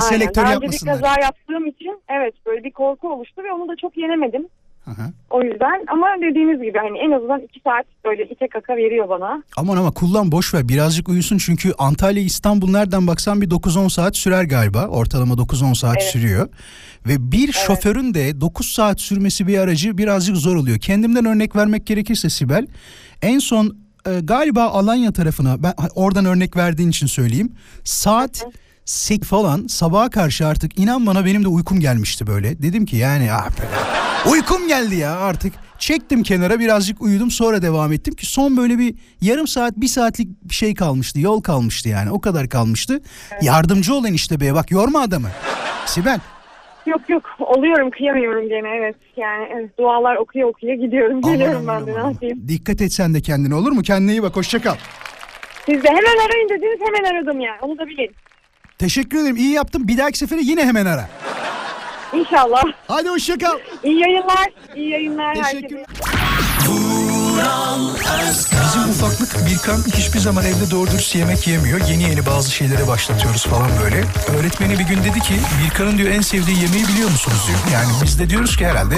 Evet. 4.88 4.98
Aha. 4.98 5.10
O 5.30 5.42
yüzden 5.42 5.84
ama 5.92 6.06
dediğiniz 6.20 6.62
gibi 6.62 6.78
hani 6.78 6.98
en 6.98 7.10
azından 7.10 7.40
iki 7.40 7.60
saat 7.60 7.86
böyle 8.04 8.24
ite 8.24 8.48
kaka 8.48 8.76
veriyor 8.76 9.08
bana. 9.08 9.42
Aman 9.56 9.76
ama 9.76 9.90
kullan 9.90 10.32
boş 10.32 10.54
ver 10.54 10.68
birazcık 10.68 11.08
uyusun 11.08 11.38
çünkü 11.38 11.72
Antalya 11.78 12.22
İstanbul 12.22 12.70
nereden 12.70 13.06
baksan 13.06 13.40
bir 13.40 13.50
9-10 13.50 13.90
saat 13.90 14.16
sürer 14.16 14.44
galiba. 14.44 14.86
Ortalama 14.86 15.34
9-10 15.34 15.74
saat 15.74 15.96
Evet. 16.00 16.10
sürüyor. 16.12 16.48
Ve 17.06 17.32
bir 17.32 17.52
şoförün 17.52 18.14
de 18.14 18.40
9 18.40 18.66
saat 18.66 19.00
sürmesi 19.00 19.46
bir 19.46 19.58
aracı 19.58 19.98
birazcık 19.98 20.36
zor 20.36 20.56
oluyor. 20.56 20.78
Kendimden 20.78 21.24
örnek 21.24 21.56
vermek 21.56 21.86
gerekirse 21.86 22.30
Sibel 22.30 22.66
en 23.22 23.38
son 23.38 23.76
e, 24.06 24.20
galiba 24.22 24.62
Alanya 24.64 25.12
tarafına 25.12 25.62
ben 25.62 25.72
oradan 25.94 26.24
örnek 26.24 26.56
verdiğin 26.56 26.88
için 26.88 27.06
söyleyeyim. 27.06 27.52
Saat 27.84 28.46
8 28.88 29.28
falan 29.28 29.66
sabaha 29.66 30.10
karşı 30.10 30.46
artık 30.46 30.78
inan 30.78 31.06
bana 31.06 31.24
benim 31.24 31.44
de 31.44 31.48
uykum 31.48 31.80
gelmişti 31.80 32.26
böyle. 32.26 32.62
Dedim 32.62 32.86
ki 32.86 32.96
yani 32.96 33.32
ah 33.32 33.50
be, 33.50 33.62
uykum 34.30 34.68
geldi 34.68 34.96
ya 34.96 35.16
artık. 35.16 35.52
Çektim 35.78 36.22
kenara 36.22 36.60
birazcık 36.60 37.02
uyudum 37.02 37.30
sonra 37.30 37.62
devam 37.62 37.92
ettim 37.92 38.14
ki 38.14 38.26
son 38.26 38.56
böyle 38.56 38.78
bir 38.78 38.94
yarım 39.20 39.46
saat 39.46 39.76
bir 39.76 39.86
saatlik 39.86 40.28
bir 40.44 40.54
şey 40.54 40.74
kalmıştı 40.74 41.20
yol 41.20 41.40
kalmıştı 41.40 41.88
yani 41.88 42.10
o 42.10 42.20
kadar 42.20 42.48
kalmıştı. 42.48 43.00
Yardımcı 43.42 43.94
ol 43.94 44.04
enişte 44.04 44.40
beye 44.40 44.54
bak 44.54 44.70
yorma 44.70 45.00
adamı. 45.00 45.28
Sibel 45.86 46.20
Yok 46.86 47.00
yok 47.08 47.22
oluyorum 47.40 47.90
kıyamıyorum 47.90 48.48
gene 48.48 48.68
evet. 48.78 48.96
Yani 49.16 49.48
evet, 49.54 49.78
dualar 49.78 50.16
okuya 50.16 50.46
okuya 50.46 50.74
gidiyorum 50.74 51.20
Aman 51.24 51.32
geliyorum 51.32 51.68
aman 51.68 51.86
ben 51.86 51.94
de 51.94 52.00
ne 52.00 52.06
yapayım. 52.12 52.48
dikkat 52.48 52.80
et 52.80 52.92
sen 52.92 53.14
de 53.14 53.20
kendine 53.20 53.54
olur 53.54 53.72
mu? 53.72 53.82
Kendine 53.82 54.10
iyi 54.12 54.22
bak 54.22 54.36
hoşça 54.36 54.58
kal. 54.62 54.76
Siz 55.66 55.82
de 55.82 55.88
hemen 55.88 56.26
arayın 56.26 56.48
dediniz 56.48 56.80
hemen 56.86 57.14
aradım 57.14 57.40
yani 57.40 57.58
onu 57.62 57.78
da 57.78 57.86
bilin. 57.86 58.14
Teşekkür 58.78 59.18
ederim 59.18 59.36
iyi 59.36 59.50
yaptın 59.52 59.88
bir 59.88 59.98
dahaki 59.98 60.18
sefere 60.18 60.40
yine 60.40 60.64
hemen 60.64 60.86
ara. 60.86 61.08
İnşallah. 62.12 62.62
Hadi 62.88 63.08
hoşça 63.08 63.38
kal. 63.38 63.58
İyi 63.84 64.00
yayınlar. 64.00 64.46
İyi 64.76 64.90
yayınlar 64.90 65.34
Teşekkürler. 65.34 65.86
Bizim 68.64 68.90
ufaklık 68.90 69.46
Birkan 69.46 69.78
hiçbir 69.96 70.18
zaman 70.18 70.44
evde 70.44 70.70
doğru 70.70 70.90
dürüst 70.90 71.14
yemek 71.14 71.46
yemiyor. 71.46 71.80
Yeni 71.88 72.02
yeni 72.02 72.26
bazı 72.26 72.50
şeylere 72.50 72.88
başlatıyoruz 72.88 73.44
falan 73.46 73.70
böyle. 73.84 74.04
Öğretmeni 74.38 74.78
bir 74.78 74.84
gün 74.84 75.04
dedi 75.04 75.20
ki 75.20 75.34
Birkan'ın 75.64 75.98
diyor 75.98 76.10
en 76.10 76.20
sevdiği 76.20 76.62
yemeği 76.62 76.88
biliyor 76.88 77.10
musunuz 77.10 77.44
diyor. 77.48 77.58
Yani 77.72 77.92
biz 78.02 78.18
de 78.18 78.30
diyoruz 78.30 78.56
ki 78.56 78.66
herhalde 78.66 78.94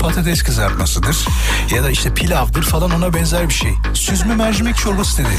patates 0.00 0.42
kızartmasıdır 0.42 1.26
ya 1.74 1.84
da 1.84 1.90
işte 1.90 2.14
pilavdır 2.14 2.62
falan 2.62 2.90
ona 2.90 3.14
benzer 3.14 3.48
bir 3.48 3.54
şey. 3.54 3.72
Süzme 3.94 4.34
mercimek 4.34 4.76
çorbası 4.76 5.18
dedi. 5.18 5.36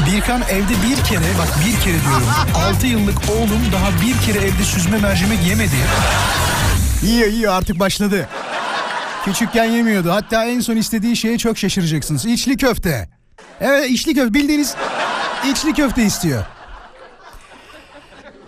Birkan 0.00 0.42
evde 0.42 0.72
bir 0.72 1.04
kere 1.04 1.38
bak 1.38 1.48
bir 1.66 1.80
kere 1.80 2.00
diyorum 2.02 2.28
6 2.54 2.86
yıllık 2.86 3.18
oğlum 3.30 3.62
daha 3.72 3.88
bir 4.06 4.26
kere 4.26 4.44
evde 4.46 4.62
süzme 4.62 4.98
mercimek 4.98 5.46
yemedi. 5.46 5.76
Yiyor 7.02 7.28
yiyor 7.28 7.52
artık 7.52 7.78
başladı. 7.78 8.28
Küçükken 9.24 9.64
yemiyordu. 9.64 10.12
Hatta 10.12 10.44
en 10.44 10.60
son 10.60 10.76
istediği 10.76 11.16
şeye 11.16 11.38
çok 11.38 11.58
şaşıracaksınız. 11.58 12.26
İçli 12.26 12.56
köfte. 12.56 13.08
Evet 13.60 13.90
içli 13.90 14.14
köfte 14.14 14.34
bildiğiniz 14.34 14.74
içli 15.50 15.72
köfte 15.74 16.02
istiyor. 16.02 16.44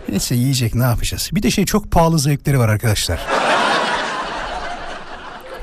Neyse 0.09 0.35
yiyecek 0.35 0.75
ne 0.75 0.83
yapacağız? 0.83 1.29
Bir 1.33 1.43
de 1.43 1.51
şey 1.51 1.65
çok 1.65 1.91
pahalı 1.91 2.19
zevkleri 2.19 2.59
var 2.59 2.69
arkadaşlar. 2.69 3.19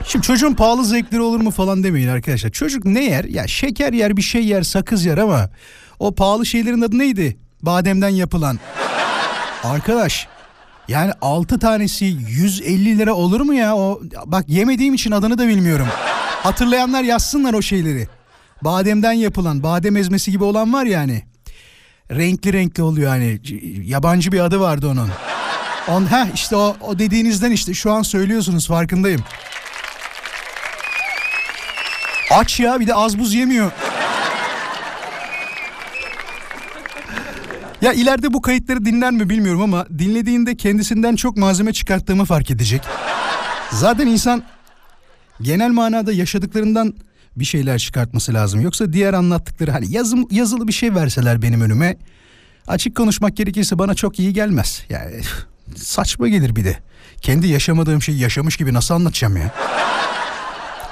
Şimdi 0.06 0.26
çocuğun 0.26 0.54
pahalı 0.54 0.84
zevkleri 0.84 1.20
olur 1.20 1.40
mu 1.40 1.50
falan 1.50 1.84
demeyin 1.84 2.08
arkadaşlar. 2.08 2.50
Çocuk 2.50 2.84
ne 2.84 3.04
yer? 3.04 3.24
Ya 3.24 3.46
şeker 3.46 3.92
yer, 3.92 4.16
bir 4.16 4.22
şey 4.22 4.44
yer, 4.44 4.62
sakız 4.62 5.04
yer 5.04 5.18
ama 5.18 5.50
o 5.98 6.14
pahalı 6.14 6.46
şeylerin 6.46 6.80
adı 6.80 6.98
neydi? 6.98 7.36
Bademden 7.62 8.08
yapılan. 8.08 8.58
Arkadaş 9.64 10.28
yani 10.88 11.12
6 11.22 11.58
tanesi 11.58 12.04
150 12.04 12.98
lira 12.98 13.14
olur 13.14 13.40
mu 13.40 13.54
ya? 13.54 13.76
O 13.76 14.00
bak 14.26 14.48
yemediğim 14.48 14.94
için 14.94 15.10
adını 15.10 15.38
da 15.38 15.48
bilmiyorum. 15.48 15.86
Hatırlayanlar 16.42 17.02
yazsınlar 17.02 17.54
o 17.54 17.62
şeyleri. 17.62 18.08
Bademden 18.62 19.12
yapılan, 19.12 19.62
badem 19.62 19.96
ezmesi 19.96 20.30
gibi 20.30 20.44
olan 20.44 20.72
var 20.72 20.84
yani. 20.84 21.22
Renkli 22.10 22.52
renkli 22.52 22.82
oluyor 22.82 23.08
hani. 23.08 23.40
Yabancı 23.84 24.32
bir 24.32 24.40
adı 24.40 24.60
vardı 24.60 24.88
onun. 24.88 25.08
On 25.88 26.04
ha 26.04 26.28
işte 26.34 26.56
o, 26.56 26.76
o 26.80 26.98
dediğinizden 26.98 27.50
işte 27.50 27.74
şu 27.74 27.92
an 27.92 28.02
söylüyorsunuz 28.02 28.66
farkındayım. 28.68 29.20
Aç 32.32 32.60
ya 32.60 32.80
bir 32.80 32.86
de 32.86 32.94
az 32.94 33.18
buz 33.18 33.34
yemiyor. 33.34 33.70
Ya 37.82 37.92
ileride 37.92 38.32
bu 38.32 38.42
kayıtları 38.42 38.84
dinler 38.84 39.10
mi 39.10 39.30
bilmiyorum 39.30 39.62
ama 39.62 39.86
dinlediğinde 39.98 40.56
kendisinden 40.56 41.16
çok 41.16 41.36
malzeme 41.36 41.72
çıkarttığımı 41.72 42.24
fark 42.24 42.50
edecek. 42.50 42.82
Zaten 43.70 44.06
insan 44.06 44.42
genel 45.40 45.70
manada 45.70 46.12
yaşadıklarından 46.12 46.94
bir 47.36 47.44
şeyler 47.44 47.78
çıkartması 47.78 48.34
lazım. 48.34 48.60
Yoksa 48.60 48.92
diğer 48.92 49.14
anlattıkları 49.14 49.70
hani 49.70 49.92
yazım, 49.92 50.26
yazılı 50.30 50.68
bir 50.68 50.72
şey 50.72 50.94
verseler 50.94 51.42
benim 51.42 51.60
önüme 51.60 51.96
açık 52.66 52.96
konuşmak 52.96 53.36
gerekirse 53.36 53.78
bana 53.78 53.94
çok 53.94 54.18
iyi 54.18 54.32
gelmez. 54.32 54.82
Yani 54.88 55.20
saçma 55.76 56.28
gelir 56.28 56.56
bir 56.56 56.64
de. 56.64 56.78
Kendi 57.20 57.48
yaşamadığım 57.48 58.02
şeyi 58.02 58.18
yaşamış 58.18 58.56
gibi 58.56 58.74
nasıl 58.74 58.94
anlatacağım 58.94 59.36
ya? 59.36 59.54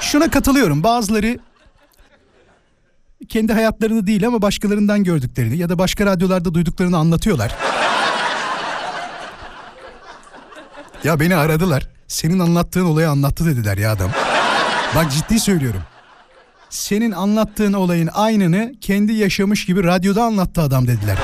Şuna 0.00 0.30
katılıyorum 0.30 0.82
bazıları 0.82 1.38
kendi 3.28 3.52
hayatlarını 3.52 4.06
değil 4.06 4.26
ama 4.26 4.42
başkalarından 4.42 5.04
gördüklerini 5.04 5.56
ya 5.56 5.68
da 5.68 5.78
başka 5.78 6.06
radyolarda 6.06 6.54
duyduklarını 6.54 6.96
anlatıyorlar. 6.96 7.54
ya 11.04 11.20
beni 11.20 11.36
aradılar. 11.36 11.88
Senin 12.08 12.38
anlattığın 12.38 12.84
olayı 12.84 13.10
anlattı 13.10 13.46
dediler 13.46 13.78
ya 13.78 13.92
adam. 13.92 14.10
Bak 14.96 15.12
ciddi 15.12 15.40
söylüyorum. 15.40 15.82
Senin 16.70 17.12
anlattığın 17.12 17.72
olayın 17.72 18.08
aynını 18.12 18.72
kendi 18.80 19.12
yaşamış 19.12 19.66
gibi 19.66 19.84
radyoda 19.84 20.24
anlattı 20.24 20.60
adam 20.60 20.86
dediler. 20.86 21.18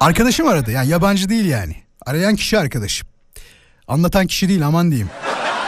Arkadaşım 0.00 0.48
aradı 0.48 0.70
yani 0.70 0.88
yabancı 0.88 1.28
değil 1.28 1.44
yani. 1.44 1.76
Arayan 2.06 2.36
kişi 2.36 2.58
arkadaşım. 2.58 3.08
Anlatan 3.88 4.26
kişi 4.26 4.48
değil 4.48 4.66
aman 4.66 4.90
diyeyim. 4.90 5.10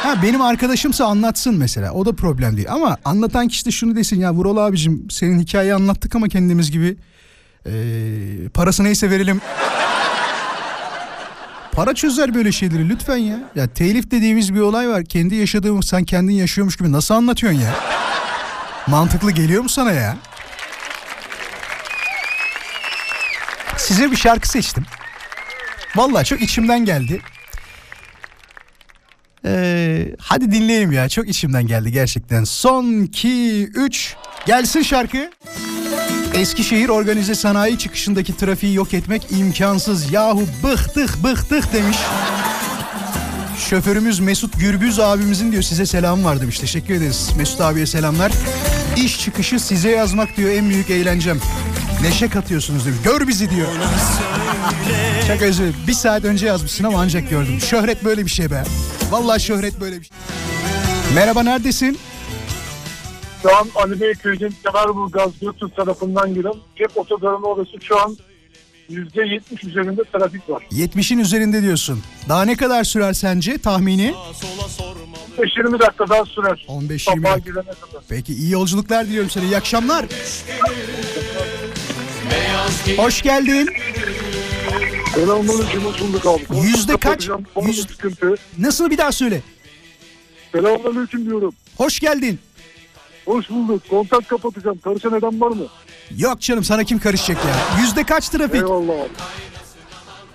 Ha 0.02 0.22
benim 0.22 0.42
arkadaşımsa 0.42 1.04
anlatsın 1.06 1.54
mesela 1.54 1.92
o 1.92 2.06
da 2.06 2.12
problem 2.12 2.56
değil. 2.56 2.72
Ama 2.72 2.96
anlatan 3.04 3.48
kişi 3.48 3.66
de 3.66 3.70
şunu 3.70 3.96
desin 3.96 4.20
ya 4.20 4.32
Vural 4.34 4.56
abicim 4.56 5.06
senin 5.10 5.40
hikayeyi 5.40 5.74
anlattık 5.74 6.14
ama 6.14 6.28
kendimiz 6.28 6.70
gibi 6.70 6.96
ee, 7.66 7.72
parası 8.54 8.84
neyse 8.84 9.10
verelim. 9.10 9.40
Para 11.72 11.94
çözer 11.94 12.34
böyle 12.34 12.52
şeyleri 12.52 12.88
lütfen 12.88 13.16
ya. 13.16 13.36
Ya 13.54 13.66
telif 13.66 14.10
dediğimiz 14.10 14.54
bir 14.54 14.60
olay 14.60 14.88
var. 14.88 15.04
Kendi 15.04 15.34
yaşadığımız 15.34 15.86
sen 15.86 16.04
kendin 16.04 16.32
yaşıyormuş 16.32 16.76
gibi 16.76 16.92
nasıl 16.92 17.14
anlatıyorsun 17.14 17.60
ya? 17.60 17.74
Mantıklı 18.86 19.30
geliyor 19.30 19.62
mu 19.62 19.68
sana 19.68 19.92
ya? 19.92 20.16
Size 23.76 24.10
bir 24.10 24.16
şarkı 24.16 24.48
seçtim. 24.48 24.84
Vallahi 25.96 26.24
çok 26.24 26.40
içimden 26.40 26.84
geldi. 26.84 27.20
Ee, 29.44 30.14
hadi 30.18 30.52
dinleyelim 30.52 30.92
ya. 30.92 31.08
Çok 31.08 31.28
içimden 31.28 31.66
geldi 31.66 31.92
gerçekten. 31.92 32.44
Son 32.44 33.02
2 33.02 33.64
3 33.74 34.16
gelsin 34.46 34.82
şarkı. 34.82 35.30
Eskişehir 36.34 36.88
organize 36.88 37.34
sanayi 37.34 37.78
çıkışındaki 37.78 38.36
trafiği 38.36 38.74
yok 38.74 38.94
etmek 38.94 39.26
imkansız. 39.32 40.12
Yahu 40.12 40.42
bıktık 40.62 41.24
bıktık 41.24 41.72
demiş. 41.72 41.96
Şoförümüz 43.68 44.20
Mesut 44.20 44.60
Gürbüz 44.60 45.00
abimizin 45.00 45.52
diyor 45.52 45.62
size 45.62 45.86
selam 45.86 46.24
var 46.24 46.40
demiş. 46.40 46.58
Teşekkür 46.58 46.94
ederiz. 46.94 47.30
Mesut 47.36 47.60
abiye 47.60 47.86
selamlar. 47.86 48.32
İş 48.96 49.20
çıkışı 49.20 49.60
size 49.60 49.90
yazmak 49.90 50.36
diyor 50.36 50.50
en 50.50 50.70
büyük 50.70 50.90
eğlencem. 50.90 51.38
Neşe 52.02 52.28
katıyorsunuz 52.28 52.84
diyor. 52.84 52.96
Gör 53.04 53.28
bizi 53.28 53.50
diyor. 53.50 53.68
Çok 55.28 55.42
özür 55.42 55.62
dilerim. 55.62 55.76
Bir 55.86 55.92
saat 55.92 56.24
önce 56.24 56.46
yazmışsın 56.46 56.84
ama 56.84 57.00
ancak 57.00 57.30
gördüm. 57.30 57.60
Şöhret 57.60 58.04
böyle 58.04 58.24
bir 58.24 58.30
şey 58.30 58.50
be. 58.50 58.62
Vallahi 59.10 59.40
şöhret 59.42 59.80
böyle 59.80 60.00
bir 60.00 60.04
şey. 60.04 60.16
Merhaba 61.14 61.42
neredesin? 61.42 61.98
Şu 63.42 63.56
an 63.56 63.68
Ali 63.74 64.00
Bey 64.00 64.12
köyünün 64.14 64.54
Kemerburgaz 64.64 65.30
Göktürk 65.40 65.76
tarafından 65.76 66.34
gelen 66.34 66.54
cep 66.78 66.98
otogarının 66.98 67.42
orası 67.42 67.70
şu 67.82 68.00
an 68.00 68.16
%70 68.90 69.66
üzerinde 69.68 70.02
trafik 70.12 70.50
var. 70.50 70.62
70'in 70.72 71.18
üzerinde 71.18 71.62
diyorsun. 71.62 72.02
Daha 72.28 72.42
ne 72.44 72.56
kadar 72.56 72.84
sürer 72.84 73.12
sence 73.12 73.58
tahmini? 73.58 74.14
15-20 75.38 75.80
dakika 75.80 76.08
daha 76.08 76.24
sürer. 76.24 76.66
15-20 76.68 76.98
Sabaha 76.98 77.34
dakika. 77.36 77.62
Peki 78.08 78.34
iyi 78.34 78.50
yolculuklar 78.50 79.06
diliyorum 79.06 79.30
sana. 79.30 79.44
İyi 79.44 79.56
akşamlar. 79.56 80.04
Hoş 82.96 83.22
geldin. 83.22 83.68
Selamünaleyküm 85.14 85.82
hoş 85.84 86.00
bulduk 86.00 86.26
abi. 86.26 86.58
Yüzde 86.66 86.92
kaç? 86.92 87.02
Kapatacağım, 87.02 87.44
orada 87.54 87.68
Yüz- 87.68 87.86
sıkıntı. 87.88 88.34
Nasıl 88.58 88.90
bir 88.90 88.98
daha 88.98 89.12
söyle. 89.12 89.42
Selamünaleyküm 90.52 91.24
diyorum. 91.26 91.54
Hoş 91.76 92.00
geldin. 92.00 92.38
Hoş 93.24 93.50
bulduk. 93.50 93.82
Kontak 93.90 94.28
kapatacağım. 94.28 94.78
Karışan 94.84 95.14
eden 95.14 95.40
var 95.40 95.48
mı? 95.48 95.64
Yok 96.16 96.40
canım 96.40 96.64
sana 96.64 96.84
kim 96.84 96.98
karışacak 96.98 97.44
ya? 97.44 97.80
Yüzde 97.82 98.04
kaç 98.04 98.28
trafik? 98.28 98.54
Eyvallah 98.54 98.94
abi. 98.94 99.08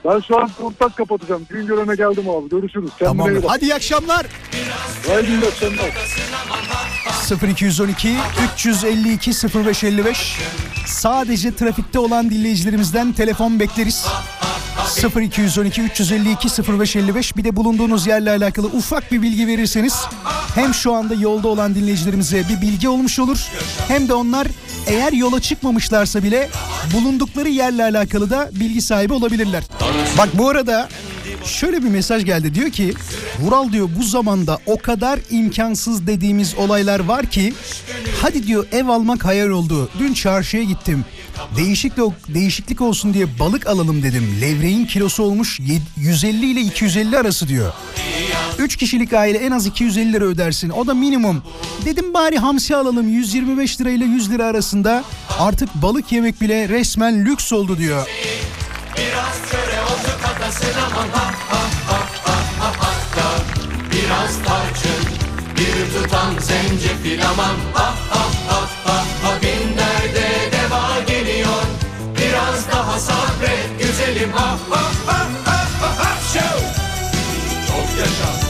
Ben 0.05 0.19
şu 0.27 0.37
an 0.39 0.51
kontak 0.61 0.97
kapatacağım. 0.97 1.45
Gün 1.49 1.67
görene 1.67 1.95
geldim 1.95 2.29
abi. 2.29 2.49
Görüşürüz. 2.49 2.89
Kendine 2.99 3.17
Tamam. 3.17 3.31
iyi 3.35 3.43
bak. 3.43 3.51
Hadi 3.51 3.65
iyi 3.65 3.73
akşamlar. 3.75 4.25
Haydi 5.07 5.27
iyi 5.31 5.47
akşamlar. 5.47 5.91
0212 7.31 8.17
352 8.55 9.31
0555 9.31 10.37
Sadece 10.85 11.55
trafikte 11.55 11.99
olan 11.99 12.29
dinleyicilerimizden 12.29 13.13
telefon 13.13 13.59
bekleriz. 13.59 14.05
0212 15.15 15.81
352 15.81 16.47
0555 16.79 17.37
bir 17.37 17.43
de 17.43 17.55
bulunduğunuz 17.55 18.07
yerle 18.07 18.29
alakalı 18.29 18.67
ufak 18.67 19.11
bir 19.11 19.21
bilgi 19.21 19.47
verirseniz 19.47 19.95
hem 20.55 20.73
şu 20.73 20.93
anda 20.93 21.13
yolda 21.13 21.47
olan 21.47 21.75
dinleyicilerimize 21.75 22.43
bir 22.49 22.61
bilgi 22.61 22.89
olmuş 22.89 23.19
olur 23.19 23.47
hem 23.87 24.07
de 24.07 24.13
onlar 24.13 24.47
eğer 24.87 25.13
yola 25.13 25.41
çıkmamışlarsa 25.41 26.23
bile 26.23 26.49
bulundukları 26.93 27.49
yerle 27.49 27.83
alakalı 27.83 28.29
da 28.29 28.49
bilgi 28.51 28.81
sahibi 28.81 29.13
olabilirler. 29.13 29.63
Bak 30.17 30.29
bu 30.33 30.49
arada 30.49 30.89
şöyle 31.45 31.83
bir 31.83 31.89
mesaj 31.89 32.25
geldi 32.25 32.55
diyor 32.55 32.69
ki 32.69 32.93
Vural 33.39 33.71
diyor 33.71 33.89
bu 33.99 34.03
zamanda 34.03 34.59
o 34.65 34.77
kadar 34.77 35.19
imkansız 35.31 36.07
dediğimiz 36.07 36.55
olaylar 36.55 36.99
var 36.99 37.25
ki 37.25 37.53
hadi 38.21 38.47
diyor 38.47 38.67
ev 38.71 38.87
almak 38.87 39.25
hayal 39.25 39.49
oldu. 39.49 39.89
Dün 39.99 40.13
çarşıya 40.13 40.63
gittim. 40.63 41.05
Değişiklik, 41.57 42.13
değişiklik 42.27 42.81
olsun 42.81 43.13
diye 43.13 43.39
balık 43.39 43.67
alalım 43.67 44.03
dedim. 44.03 44.37
Levreğin 44.41 44.85
kilosu 44.85 45.23
olmuş 45.23 45.59
yed- 45.59 45.81
150 45.97 46.45
ile 46.51 46.61
250 46.61 47.17
arası 47.17 47.47
diyor. 47.47 47.73
3 48.59 48.75
kişilik 48.77 49.13
aile 49.13 49.37
en 49.37 49.51
az 49.51 49.65
250 49.65 50.13
lira 50.13 50.25
ödersin. 50.25 50.69
O 50.69 50.87
da 50.87 50.93
minimum. 50.93 51.43
Dedim 51.85 52.13
bari 52.13 52.37
hamsi 52.37 52.75
alalım 52.75 53.09
125 53.09 53.81
lira 53.81 53.89
ile 53.89 54.05
100 54.05 54.31
lira 54.31 54.45
arasında. 54.45 55.03
Artık 55.39 55.69
balık 55.75 56.11
yemek 56.11 56.41
bile 56.41 56.69
resmen 56.69 57.25
lüks 57.25 57.53
oldu 57.53 57.77
diyor. 57.77 58.07
Biraz 58.97 59.51
köre 59.51 59.81
otu 59.83 60.21
katasın 60.23 60.67
aman 60.95 61.07
Biraz 64.05 64.43
tarçın 64.43 65.05
bir 65.57 65.93
tutam 65.93 66.39
zencefil 66.39 67.25
aman 67.25 67.55
ha 67.73 67.95
ha 68.09 68.25
ha 68.49 68.61
ha 68.85 69.03
ha 69.23 69.41
Bin 69.41 69.77
derde 69.77 70.51
deva 70.51 70.99
geliyor 71.07 71.63
Biraz 72.17 72.71
daha 72.71 72.99
sabret 72.99 73.79
güzelim 73.79 74.31
ha 74.31 74.57
ha 74.69 74.81
ha 75.05 75.27
ha 75.45 75.97
ha 75.97 76.17
Şov! 76.33 76.59
Çok 77.67 77.99
yaşa 77.99 78.45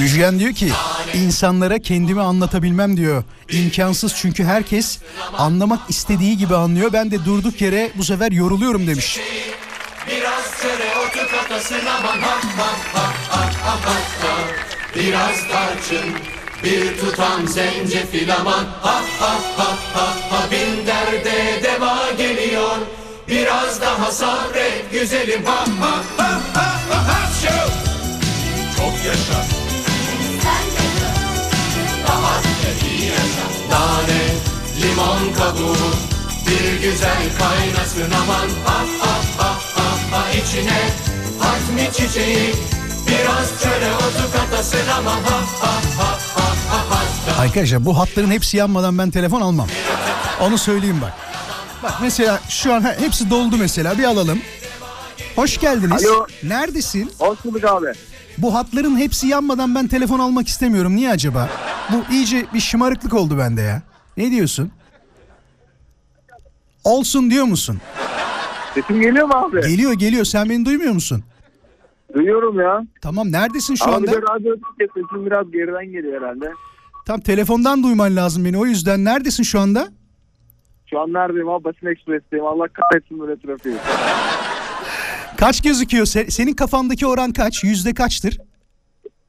Müjgan 0.00 0.38
diyor 0.38 0.52
ki 0.52 0.72
insanlara 1.14 1.78
kendimi 1.78 2.20
anlatabilmem 2.20 2.96
diyor. 2.96 3.24
İmkansız 3.50 4.14
çünkü 4.16 4.44
herkes 4.44 4.98
anlamak 5.38 5.80
istediği 5.88 6.36
gibi 6.38 6.56
anlıyor. 6.56 6.92
Ben 6.92 7.10
de 7.10 7.24
durduk 7.24 7.60
yere 7.60 7.90
bu 7.94 8.04
sefer 8.04 8.32
yoruluyorum 8.32 8.86
demiş. 8.86 9.18
Biraz 10.06 10.44
katasın 11.62 11.86
aman 11.86 12.20
ha 12.20 12.40
ha 12.56 12.70
ha 12.92 13.12
ha 13.30 13.50
ha 13.64 13.76
ha 13.84 13.94
ha 14.22 14.36
Biraz 14.94 15.48
tarçın 15.48 16.14
bir 16.64 16.98
tutam 16.98 17.48
zencefil 17.48 18.34
aman. 18.40 18.64
Ha 18.82 19.02
ha 19.20 19.34
ha 19.56 19.76
ha 19.94 20.06
ha 20.30 20.50
Bin 20.50 20.86
derde 20.86 21.62
deva 21.62 22.10
geliyor. 22.18 22.76
Biraz 23.28 23.80
daha 23.80 24.12
sabret 24.12 24.92
güzelim. 24.92 25.44
Ha 25.44 25.64
ha 25.80 26.02
ha 26.16 26.40
ha 26.54 26.74
ha 26.90 27.08
ha 27.08 27.28
Şov! 27.42 27.70
Çok 28.76 29.06
yaşa. 29.06 29.40
Rahat 32.08 32.44
ve 32.44 32.88
iyi 32.88 33.06
yaşa. 33.06 33.46
Nane, 33.70 34.22
limon 34.82 35.34
kabuğu 35.34 35.92
Bir 36.46 36.82
güzel 36.82 37.22
kaynasın 37.38 38.10
aman. 38.22 38.48
Ha 38.64 38.84
ha 39.00 39.14
ha 39.38 39.58
ha 39.76 40.16
ha 40.16 40.30
içine 40.30 41.11
Hatmi 41.42 41.92
çiçeği 41.92 42.54
Biraz 43.08 43.62
çöre 43.62 43.92
otu 43.94 44.32
katasın 44.32 44.78
aman 44.98 45.22
ha 45.22 45.40
ha 45.60 45.72
ha 45.98 46.18
ha 46.34 46.52
ha 46.70 46.96
ha 47.36 47.42
Arkadaşlar 47.42 47.84
bu 47.84 47.98
hatların 47.98 48.30
hepsi 48.30 48.56
yanmadan 48.56 48.98
ben 48.98 49.10
telefon 49.10 49.40
almam. 49.40 49.68
Onu 50.40 50.58
söyleyeyim 50.58 50.98
bak. 51.02 51.12
Bak 51.82 51.92
mesela 52.02 52.40
şu 52.48 52.74
an 52.74 52.80
hepsi 52.98 53.30
doldu 53.30 53.56
mesela 53.58 53.98
bir 53.98 54.04
alalım. 54.04 54.38
Hoş 55.36 55.60
geldiniz. 55.60 56.04
Alo. 56.06 56.26
Neredesin? 56.42 57.12
Hoş 57.18 57.38
bulduk 57.44 57.64
abi. 57.64 57.86
Bu 58.38 58.54
hatların 58.54 58.96
hepsi 58.96 59.26
yanmadan 59.26 59.74
ben 59.74 59.88
telefon 59.88 60.18
almak 60.18 60.48
istemiyorum. 60.48 60.96
Niye 60.96 61.10
acaba? 61.10 61.48
Bu 61.92 62.12
iyice 62.14 62.46
bir 62.54 62.60
şımarıklık 62.60 63.14
oldu 63.14 63.38
bende 63.38 63.62
ya. 63.62 63.82
Ne 64.16 64.30
diyorsun? 64.30 64.70
Olsun 66.84 67.30
diyor 67.30 67.44
musun? 67.44 67.80
Sesim 68.74 69.00
geliyor 69.00 69.26
mu 69.26 69.34
abi? 69.34 69.60
Geliyor 69.60 69.92
geliyor. 69.92 70.24
Sen 70.24 70.50
beni 70.50 70.64
duymuyor 70.64 70.92
musun? 70.92 71.24
Duyuyorum 72.14 72.60
ya. 72.60 72.82
Tamam 73.02 73.32
neredesin 73.32 73.74
şu 73.74 73.84
Abi 73.84 73.94
anda? 73.94 74.12
de 74.12 74.16
radyo 74.22 74.56
sesim 74.78 75.26
biraz 75.26 75.50
geriden 75.52 75.86
geliyor 75.92 76.22
herhalde. 76.22 76.52
Tam 77.06 77.20
telefondan 77.20 77.82
duyman 77.82 78.16
lazım 78.16 78.44
beni. 78.44 78.58
O 78.58 78.66
yüzden 78.66 79.04
neredesin 79.04 79.42
şu 79.42 79.60
anda? 79.60 79.88
Şu 80.90 81.00
an 81.00 81.12
neredeyim 81.12 81.48
abi? 81.48 81.64
Basın 81.64 81.86
Ekspres'teyim. 81.86 82.46
Allah 82.46 82.66
kahretsin 82.68 83.20
böyle 83.20 83.36
trafiği. 83.40 83.74
Kaç 85.36 85.62
gözüküyor? 85.62 86.06
Se- 86.06 86.30
senin 86.30 86.52
kafandaki 86.52 87.06
oran 87.06 87.32
kaç? 87.32 87.64
Yüzde 87.64 87.94
kaçtır? 87.94 88.38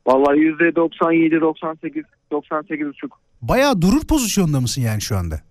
Vallahi 0.07 0.39
yüzde 0.39 0.75
97, 0.75 1.41
98, 1.41 2.03
98 2.31 2.88
buçuk. 2.88 3.19
Bayağı 3.41 3.81
durur 3.81 4.01
pozisyonda 4.07 4.59
mısın 4.61 4.81
yani 4.81 5.01
şu 5.01 5.17
anda? 5.17 5.41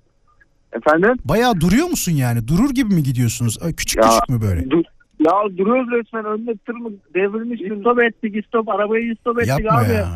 Efendim? 0.72 1.14
Bayağı 1.24 1.60
duruyor 1.60 1.86
musun 1.86 2.12
yani? 2.12 2.48
Durur 2.48 2.70
gibi 2.70 2.94
mi 2.94 3.02
gidiyorsunuz? 3.02 3.58
Küçük 3.76 4.02
Ya, 4.04 4.08
küçük 4.10 4.28
mü 4.28 4.40
böyle? 4.48 4.60
Du- 4.60 4.84
ya 5.26 5.58
duruyoruz 5.58 5.88
resmen 5.92 6.24
önüne 6.24 6.56
tır 6.66 6.74
mı 6.74 6.90
devrilmiş. 7.14 7.60
Stop 7.80 8.02
ettik 8.02 8.46
stop 8.46 8.68
arabayı 8.68 9.14
stop 9.20 9.38
ettik 9.38 9.48
Yapma 9.48 9.78
abi. 9.80 9.92
ya. 9.92 10.08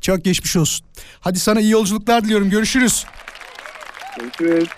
Çok 0.00 0.24
geçmiş 0.24 0.56
olsun. 0.56 0.86
Hadi 1.20 1.38
sana 1.38 1.60
iyi 1.60 1.70
yolculuklar 1.70 2.24
diliyorum. 2.24 2.50
Görüşürüz. 2.50 3.06
Görüşürüz. 4.20 4.68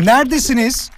Neredesiniz? 0.00 0.90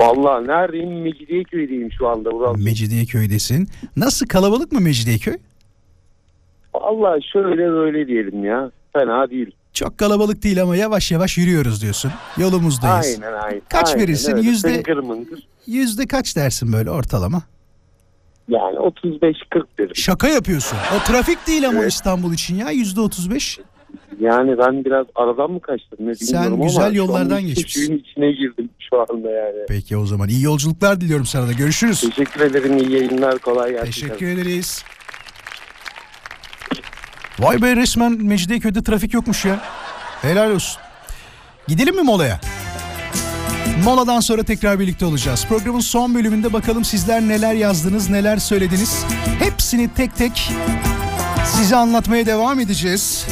Vallahi 0.00 0.46
neredeyim? 0.46 1.02
Mecidiyeköy'deyim 1.02 1.88
şu 1.98 2.08
anda 2.08 2.30
Vural. 2.30 2.56
Mecidiyeköy'desin. 2.58 3.68
Nasıl 3.96 4.26
kalabalık 4.26 4.72
mı 4.72 4.80
Mecidiyeköy? 4.80 5.36
Vallahi 6.74 7.20
şöyle 7.32 7.70
böyle 7.70 8.06
diyelim 8.06 8.44
ya. 8.44 8.70
Fena 8.92 9.30
değil. 9.30 9.50
Çok 9.72 9.98
kalabalık 9.98 10.42
değil 10.42 10.62
ama 10.62 10.76
yavaş 10.76 11.12
yavaş 11.12 11.38
yürüyoruz 11.38 11.82
diyorsun. 11.82 12.12
Yolumuzdayız. 12.38 13.18
Aynen 13.22 13.32
aynen. 13.32 13.62
Kaç 13.68 13.88
Aynen 13.88 14.00
verirsin? 14.02 14.36
öyle. 14.36 14.48
Yüzde- 14.48 14.82
Tıngır 14.82 14.98
mıngır. 15.02 15.48
Yüzde 15.66 16.06
kaç 16.06 16.36
dersin 16.36 16.72
böyle 16.72 16.90
ortalama? 16.90 17.42
Yani 18.48 18.76
35-40 18.76 19.32
derim. 19.78 19.96
Şaka 19.96 20.28
yapıyorsun. 20.28 20.78
O 20.96 21.04
trafik 21.12 21.46
değil 21.46 21.68
ama 21.68 21.80
Evet. 21.80 21.92
İstanbul 21.92 22.32
için 22.32 22.56
ya 22.56 22.70
yüzde 22.70 23.00
otuz 23.00 23.30
beş. 23.30 23.58
Yani 24.20 24.58
ben 24.58 24.84
biraz 24.84 25.06
aradan 25.14 25.50
mı 25.50 25.60
kaçtım 25.60 25.98
ne 26.00 26.14
Sen 26.14 26.28
bilmiyorum 26.28 26.54
ama 26.54 26.64
güzel 26.64 26.86
an 26.86 26.92
yollardan 26.92 27.42
geçmişsin. 27.46 27.86
Suyun 27.86 27.98
içine 27.98 28.32
girdim 28.32 28.70
şu 28.90 29.00
anda 29.00 29.30
yani. 29.30 29.56
Peki 29.68 29.96
o 29.96 30.06
zaman 30.06 30.28
iyi 30.28 30.42
yolculuklar 30.42 31.00
diliyorum 31.00 31.26
sana 31.26 31.46
da. 31.48 31.52
Görüşürüz. 31.52 32.00
Teşekkür 32.00 32.40
ederim 32.40 32.78
iyi 32.78 32.92
yayınlar 32.92 33.38
kolay 33.38 33.70
gelsin. 33.70 33.86
Teşekkür 33.86 34.26
ederiz. 34.26 34.84
Vay 37.40 37.62
be 37.62 37.76
resmen 37.76 38.12
Mecidiyeköy'de 38.24 38.82
trafik 38.82 39.14
yokmuş 39.14 39.44
ya. 39.44 39.60
Helal 40.22 40.50
olsun. 40.50 40.80
Gidelim 41.68 41.96
mi 41.96 42.02
molaya? 42.02 42.40
Moladan 43.84 44.20
sonra 44.20 44.42
tekrar 44.42 44.80
birlikte 44.80 45.06
olacağız. 45.06 45.46
Programın 45.48 45.80
son 45.80 46.14
bölümünde 46.14 46.52
bakalım 46.52 46.84
sizler 46.84 47.20
neler 47.20 47.54
yazdınız, 47.54 48.10
neler 48.10 48.36
söylediniz. 48.36 49.04
Hepsini 49.38 49.88
tek 49.94 50.16
tek 50.16 50.52
size 51.56 51.76
anlatmaya 51.76 52.26
devam 52.26 52.60
edeceğiz. 52.60 53.26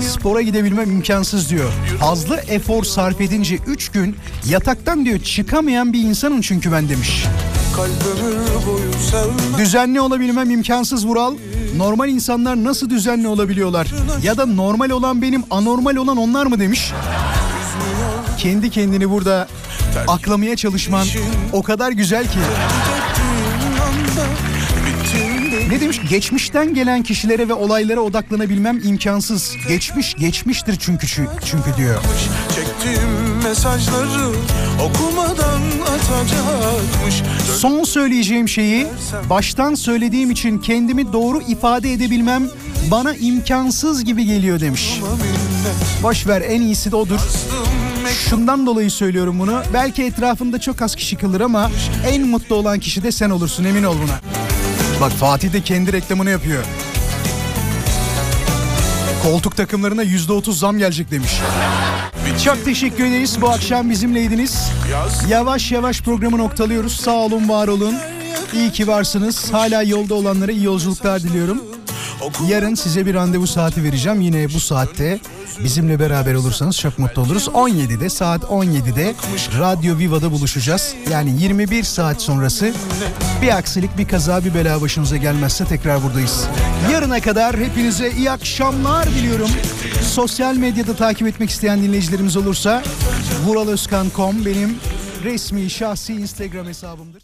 Spora 0.00 0.40
gidebilmem 0.40 0.90
imkansız 0.90 1.50
diyor. 1.50 1.72
Fazla 2.00 2.40
efor 2.40 2.84
sarf 2.84 3.20
edince 3.20 3.58
3 3.66 3.88
gün 3.88 4.16
yataktan 4.48 5.04
diyor 5.04 5.18
çıkamayan 5.20 5.92
bir 5.92 6.00
insanım 6.00 6.40
çünkü 6.40 6.72
ben 6.72 6.88
demiş. 6.88 7.24
Düzenli 9.58 10.00
olabilmem 10.00 10.50
imkansız 10.50 11.06
Vural. 11.06 11.34
Normal 11.76 12.08
insanlar 12.08 12.64
nasıl 12.64 12.90
düzenli 12.90 13.28
olabiliyorlar? 13.28 13.86
Ya 14.22 14.36
da 14.36 14.46
normal 14.46 14.90
olan 14.90 15.22
benim, 15.22 15.44
anormal 15.50 15.96
olan 15.96 16.16
onlar 16.16 16.46
mı 16.46 16.60
demiş? 16.60 16.92
Kendi 18.38 18.70
kendini 18.70 19.10
burada 19.10 19.48
aklamaya 20.08 20.56
çalışman 20.56 21.06
o 21.52 21.62
kadar 21.62 21.92
güzel 21.92 22.24
ki. 22.24 22.38
Ne 25.70 25.80
demiş? 25.80 26.00
Geçmişten 26.10 26.74
gelen 26.74 27.02
kişilere 27.02 27.48
ve 27.48 27.54
olaylara 27.54 28.00
odaklanabilmem 28.00 28.80
imkansız. 28.84 29.56
Geçmiş 29.68 30.14
geçmiştir 30.14 30.76
çünkü 30.80 31.06
çünkü 31.44 31.76
diyor. 31.76 32.00
Çektiğim 32.54 33.27
mesajları 33.48 34.30
okumadan 34.82 35.62
atacakmış. 35.82 37.22
Son 37.58 37.84
söyleyeceğim 37.84 38.48
şeyi 38.48 38.86
baştan 39.30 39.74
söylediğim 39.74 40.30
için 40.30 40.58
kendimi 40.58 41.12
doğru 41.12 41.40
ifade 41.40 41.92
edebilmem 41.92 42.48
bana 42.90 43.14
imkansız 43.14 44.04
gibi 44.04 44.24
geliyor 44.24 44.60
demiş. 44.60 45.00
Boş 46.02 46.26
ver 46.26 46.40
en 46.40 46.60
iyisi 46.60 46.92
de 46.92 46.96
odur. 46.96 47.20
Şundan 48.28 48.66
dolayı 48.66 48.90
söylüyorum 48.90 49.38
bunu. 49.38 49.62
Belki 49.72 50.04
etrafında 50.04 50.60
çok 50.60 50.82
az 50.82 50.94
kişi 50.94 51.16
kalır 51.16 51.40
ama 51.40 51.70
en 52.06 52.26
mutlu 52.26 52.54
olan 52.54 52.78
kişi 52.78 53.02
de 53.02 53.12
sen 53.12 53.30
olursun 53.30 53.64
emin 53.64 53.82
ol 53.82 53.96
buna. 54.02 54.20
Bak 55.00 55.12
Fatih 55.12 55.52
de 55.52 55.60
kendi 55.60 55.92
reklamını 55.92 56.30
yapıyor. 56.30 56.64
Koltuk 59.22 59.56
takımlarına 59.56 60.02
yüzde 60.02 60.32
otuz 60.32 60.58
zam 60.58 60.78
gelecek 60.78 61.10
demiş. 61.10 61.32
Çok 62.36 62.64
teşekkür 62.64 63.04
ederiz. 63.04 63.38
Bu 63.40 63.48
akşam 63.48 63.90
bizimleydiniz. 63.90 64.70
Yavaş 65.28 65.72
yavaş 65.72 66.02
programı 66.02 66.38
noktalıyoruz. 66.38 66.96
Sağ 66.96 67.16
olun, 67.16 67.48
var 67.48 67.68
olun. 67.68 67.94
İyi 68.54 68.72
ki 68.72 68.86
varsınız. 68.88 69.52
Hala 69.52 69.82
yolda 69.82 70.14
olanlara 70.14 70.52
iyi 70.52 70.64
yolculuklar 70.64 71.22
diliyorum. 71.22 71.62
Yarın 72.48 72.74
size 72.74 73.06
bir 73.06 73.14
randevu 73.14 73.46
saati 73.46 73.84
vereceğim. 73.84 74.20
Yine 74.20 74.54
bu 74.54 74.60
saatte 74.60 75.18
bizimle 75.64 76.00
beraber 76.00 76.34
olursanız 76.34 76.78
çok 76.78 76.98
mutlu 76.98 77.22
oluruz. 77.22 77.46
17'de 77.46 78.10
saat 78.10 78.42
17'de 78.42 79.14
Radyo 79.58 79.98
Viva'da 79.98 80.32
buluşacağız. 80.32 80.94
Yani 81.10 81.42
21 81.42 81.82
saat 81.82 82.22
sonrası 82.22 82.72
bir 83.42 83.56
aksilik, 83.56 83.98
bir 83.98 84.08
kaza, 84.08 84.44
bir 84.44 84.54
bela 84.54 84.80
başınıza 84.80 85.16
gelmezse 85.16 85.64
tekrar 85.64 86.02
buradayız. 86.02 86.44
Yarına 86.92 87.20
kadar 87.20 87.56
hepinize 87.56 88.10
iyi 88.10 88.30
akşamlar 88.30 89.06
diliyorum. 89.06 89.50
Sosyal 90.02 90.56
medyada 90.56 90.96
takip 90.96 91.28
etmek 91.28 91.50
isteyen 91.50 91.82
dinleyicilerimiz 91.82 92.36
olursa 92.36 92.82
vuraloskan.com 93.46 94.46
benim 94.46 94.76
resmi 95.24 95.70
şahsi 95.70 96.14
Instagram 96.14 96.66
hesabımdır. 96.66 97.16